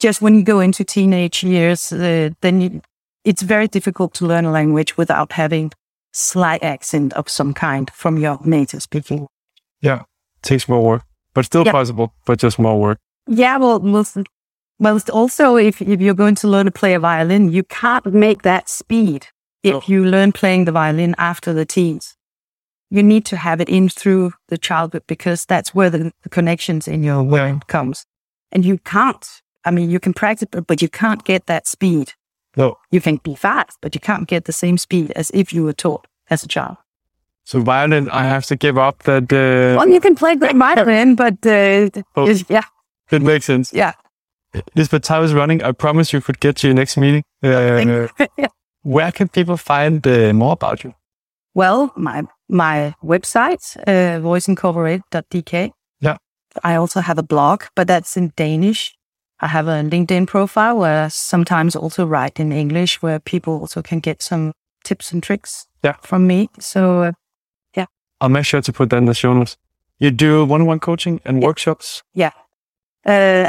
just 0.00 0.22
when 0.22 0.34
you 0.34 0.42
go 0.42 0.60
into 0.60 0.84
teenage 0.84 1.42
years, 1.42 1.92
uh, 1.92 2.30
then 2.40 2.60
you, 2.60 2.82
it's 3.24 3.42
very 3.42 3.68
difficult 3.68 4.14
to 4.14 4.26
learn 4.26 4.44
a 4.44 4.50
language 4.50 4.96
without 4.96 5.32
having 5.32 5.72
slight 6.12 6.62
accent 6.62 7.12
of 7.14 7.28
some 7.28 7.52
kind 7.54 7.90
from 7.92 8.18
your 8.18 8.38
native 8.44 8.82
speaking. 8.82 9.26
Yeah. 9.80 10.02
takes 10.42 10.68
more 10.68 10.84
work, 10.84 11.02
but 11.32 11.44
still 11.46 11.64
Yeah. 11.64 11.72
possible, 11.72 12.12
but 12.26 12.38
just 12.38 12.58
more 12.58 12.78
work. 12.78 12.98
Yeah, 13.26 13.56
well, 13.56 13.80
most, 13.80 14.18
well, 14.78 15.00
also 15.10 15.56
if, 15.56 15.80
if 15.80 16.00
you're 16.00 16.14
going 16.14 16.34
to 16.36 16.48
learn 16.48 16.66
to 16.66 16.70
play 16.70 16.92
a 16.94 17.00
violin, 17.00 17.50
you 17.50 17.62
can't 17.62 18.04
make 18.12 18.42
that 18.42 18.68
speed 18.68 19.28
if 19.62 19.88
you 19.88 20.04
learn 20.04 20.32
playing 20.32 20.66
the 20.66 20.72
violin 20.72 21.14
after 21.16 21.54
the 21.54 21.64
teens. 21.64 22.14
You 22.90 23.02
need 23.02 23.24
to 23.26 23.36
have 23.38 23.62
it 23.62 23.70
in 23.70 23.88
through 23.88 24.34
the 24.48 24.58
childhood 24.58 25.04
because 25.06 25.46
that's 25.46 25.74
where 25.74 25.88
the, 25.88 26.12
the 26.22 26.28
connections 26.28 26.86
in 26.86 27.02
your 27.02 27.24
brain 27.24 27.60
comes. 27.66 28.04
And 28.52 28.64
you 28.64 28.76
can't, 28.78 29.26
I 29.64 29.70
mean, 29.70 29.88
you 29.90 29.98
can 29.98 30.12
practice, 30.12 30.48
but, 30.50 30.66
but 30.66 30.82
you 30.82 30.88
can't 30.90 31.24
get 31.24 31.46
that 31.46 31.66
speed. 31.66 32.12
No. 32.56 32.76
You 32.90 33.00
can 33.00 33.16
be 33.24 33.34
fast, 33.34 33.78
but 33.80 33.94
you 33.94 34.00
can't 34.00 34.28
get 34.28 34.44
the 34.44 34.52
same 34.52 34.78
speed 34.78 35.10
as 35.16 35.30
if 35.34 35.52
you 35.52 35.64
were 35.64 35.72
taught 35.74 36.06
as 36.30 36.44
a 36.44 36.48
child. 36.48 36.76
So 37.44 37.60
violin, 37.60 38.08
I 38.10 38.22
have 38.24 38.46
to 38.46 38.56
give 38.56 38.78
up 38.78 39.02
that. 39.02 39.24
Uh, 39.32 39.76
Well, 39.78 39.88
you 39.88 40.00
can 40.00 40.14
play 40.14 40.36
great 40.36 40.56
violin, 40.56 41.14
but 41.16 41.34
uh, 41.46 41.88
Oh. 42.16 42.26
yeah, 42.48 42.64
it 43.10 43.22
makes 43.22 43.44
sense. 43.46 43.72
yeah. 43.78 43.92
Lisbeth, 44.76 45.02
time 45.02 45.24
is 45.24 45.34
running. 45.34 45.62
I 45.62 45.72
promise 45.72 46.12
you 46.12 46.20
could 46.22 46.38
get 46.40 46.56
to 46.56 46.68
your 46.68 46.74
next 46.76 46.96
meeting. 46.96 47.22
Uh, 47.42 48.06
yeah. 48.38 48.46
where 48.82 49.12
can 49.12 49.28
people 49.28 49.56
find 49.56 50.06
uh, 50.06 50.32
more 50.32 50.52
about 50.52 50.84
you? 50.84 50.94
Well, 51.54 51.92
my 51.96 52.22
my 52.48 52.94
website, 53.02 53.76
uh, 53.86 54.20
voiceincorporated.dk. 54.22 55.70
Yeah. 56.00 56.16
I 56.62 56.76
also 56.76 57.00
have 57.00 57.18
a 57.18 57.22
blog, 57.22 57.62
but 57.76 57.86
that's 57.88 58.16
in 58.16 58.32
Danish. 58.36 58.94
I 59.44 59.48
have 59.48 59.68
a 59.68 59.82
LinkedIn 59.82 60.26
profile 60.26 60.78
where 60.78 61.04
I 61.04 61.08
sometimes 61.08 61.76
also 61.76 62.06
write 62.06 62.40
in 62.40 62.50
English, 62.52 63.02
where 63.02 63.18
people 63.20 63.52
also 63.60 63.82
can 63.82 64.00
get 64.00 64.22
some 64.22 64.52
tips 64.84 65.12
and 65.12 65.22
tricks 65.22 65.66
Yeah. 65.82 65.96
from 66.02 66.26
me. 66.26 66.48
So 66.58 67.02
uh, 67.02 67.12
I'll 68.20 68.30
make 68.30 68.46
sure 68.46 68.62
to 68.62 68.72
put 68.72 68.88
that 68.90 68.96
in 68.98 69.04
the 69.04 69.14
show 69.14 69.34
notes. 69.34 69.56
You 69.98 70.10
do 70.10 70.46
one-on-one 70.46 70.78
coaching 70.80 71.20
and 71.24 71.42
workshops. 71.42 72.02
uh, 72.16 72.30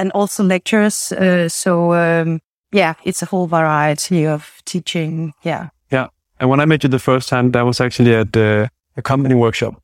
and 0.02 0.12
also 0.12 0.44
lectures. 0.44 1.12
Uh, 1.14 1.48
so 1.48 1.94
um, 1.94 2.40
yeah, 2.74 2.94
it's 3.06 3.22
a 3.22 3.26
whole 3.26 3.48
variety 3.48 4.28
of 4.28 4.62
teaching. 4.66 5.34
Yeah. 5.44 5.70
Yeah. 5.92 6.08
And 6.40 6.50
when 6.50 6.60
I 6.60 6.66
met 6.66 6.84
you 6.84 6.90
the 6.90 7.00
first 7.00 7.30
time, 7.30 7.52
that 7.52 7.62
was 7.66 7.80
actually 7.80 8.14
at 8.16 8.36
a 8.36 8.70
company 9.04 9.36
workshop 9.36 9.82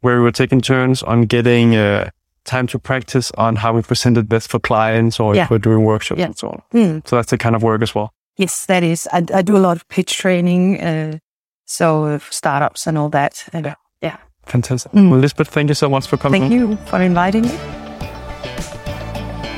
where 0.00 0.16
we 0.16 0.22
were 0.22 0.32
taking 0.32 0.62
turns 0.62 1.02
on 1.02 1.26
getting 1.26 1.76
uh, 1.76 2.08
time 2.44 2.66
to 2.68 2.78
practice 2.78 3.30
on 3.38 3.56
how 3.56 3.72
we 3.72 3.82
presented 3.82 4.28
best 4.28 4.50
for 4.50 4.58
clients 4.60 5.20
or 5.20 5.34
Yeah. 5.34 5.44
if 5.44 5.50
we're 5.50 5.58
doing 5.58 5.84
workshops 5.84 6.18
Yeah. 6.18 6.26
and 6.26 6.36
so 6.38 6.48
on. 6.48 6.62
Hmm. 6.72 6.98
So 7.04 7.16
that's 7.16 7.30
the 7.30 7.38
kind 7.38 7.54
of 7.56 7.62
work 7.62 7.82
as 7.82 7.94
well. 7.94 8.10
Yes, 8.36 8.66
that 8.66 8.82
is. 8.82 9.08
I, 9.12 9.24
I 9.34 9.42
do 9.42 9.56
a 9.56 9.58
lot 9.58 9.76
of 9.76 9.86
pitch 9.88 10.16
training. 10.18 10.80
Uh, 10.80 11.18
so 11.66 12.04
uh, 12.04 12.18
for 12.18 12.32
startups 12.32 12.86
and 12.86 12.98
all 12.98 13.08
that. 13.10 13.44
And, 13.52 13.74
Yeah. 14.02 14.16
Fantastic. 14.46 14.92
Mm. 14.92 15.10
Well, 15.10 15.20
Lisbeth, 15.20 15.48
thank 15.48 15.68
you 15.68 15.74
so 15.74 15.88
much 15.88 16.06
for 16.08 16.16
coming. 16.16 16.40
Thank 16.42 16.52
you 16.52 16.76
for 16.86 17.00
inviting 17.00 17.42
me. 17.42 17.81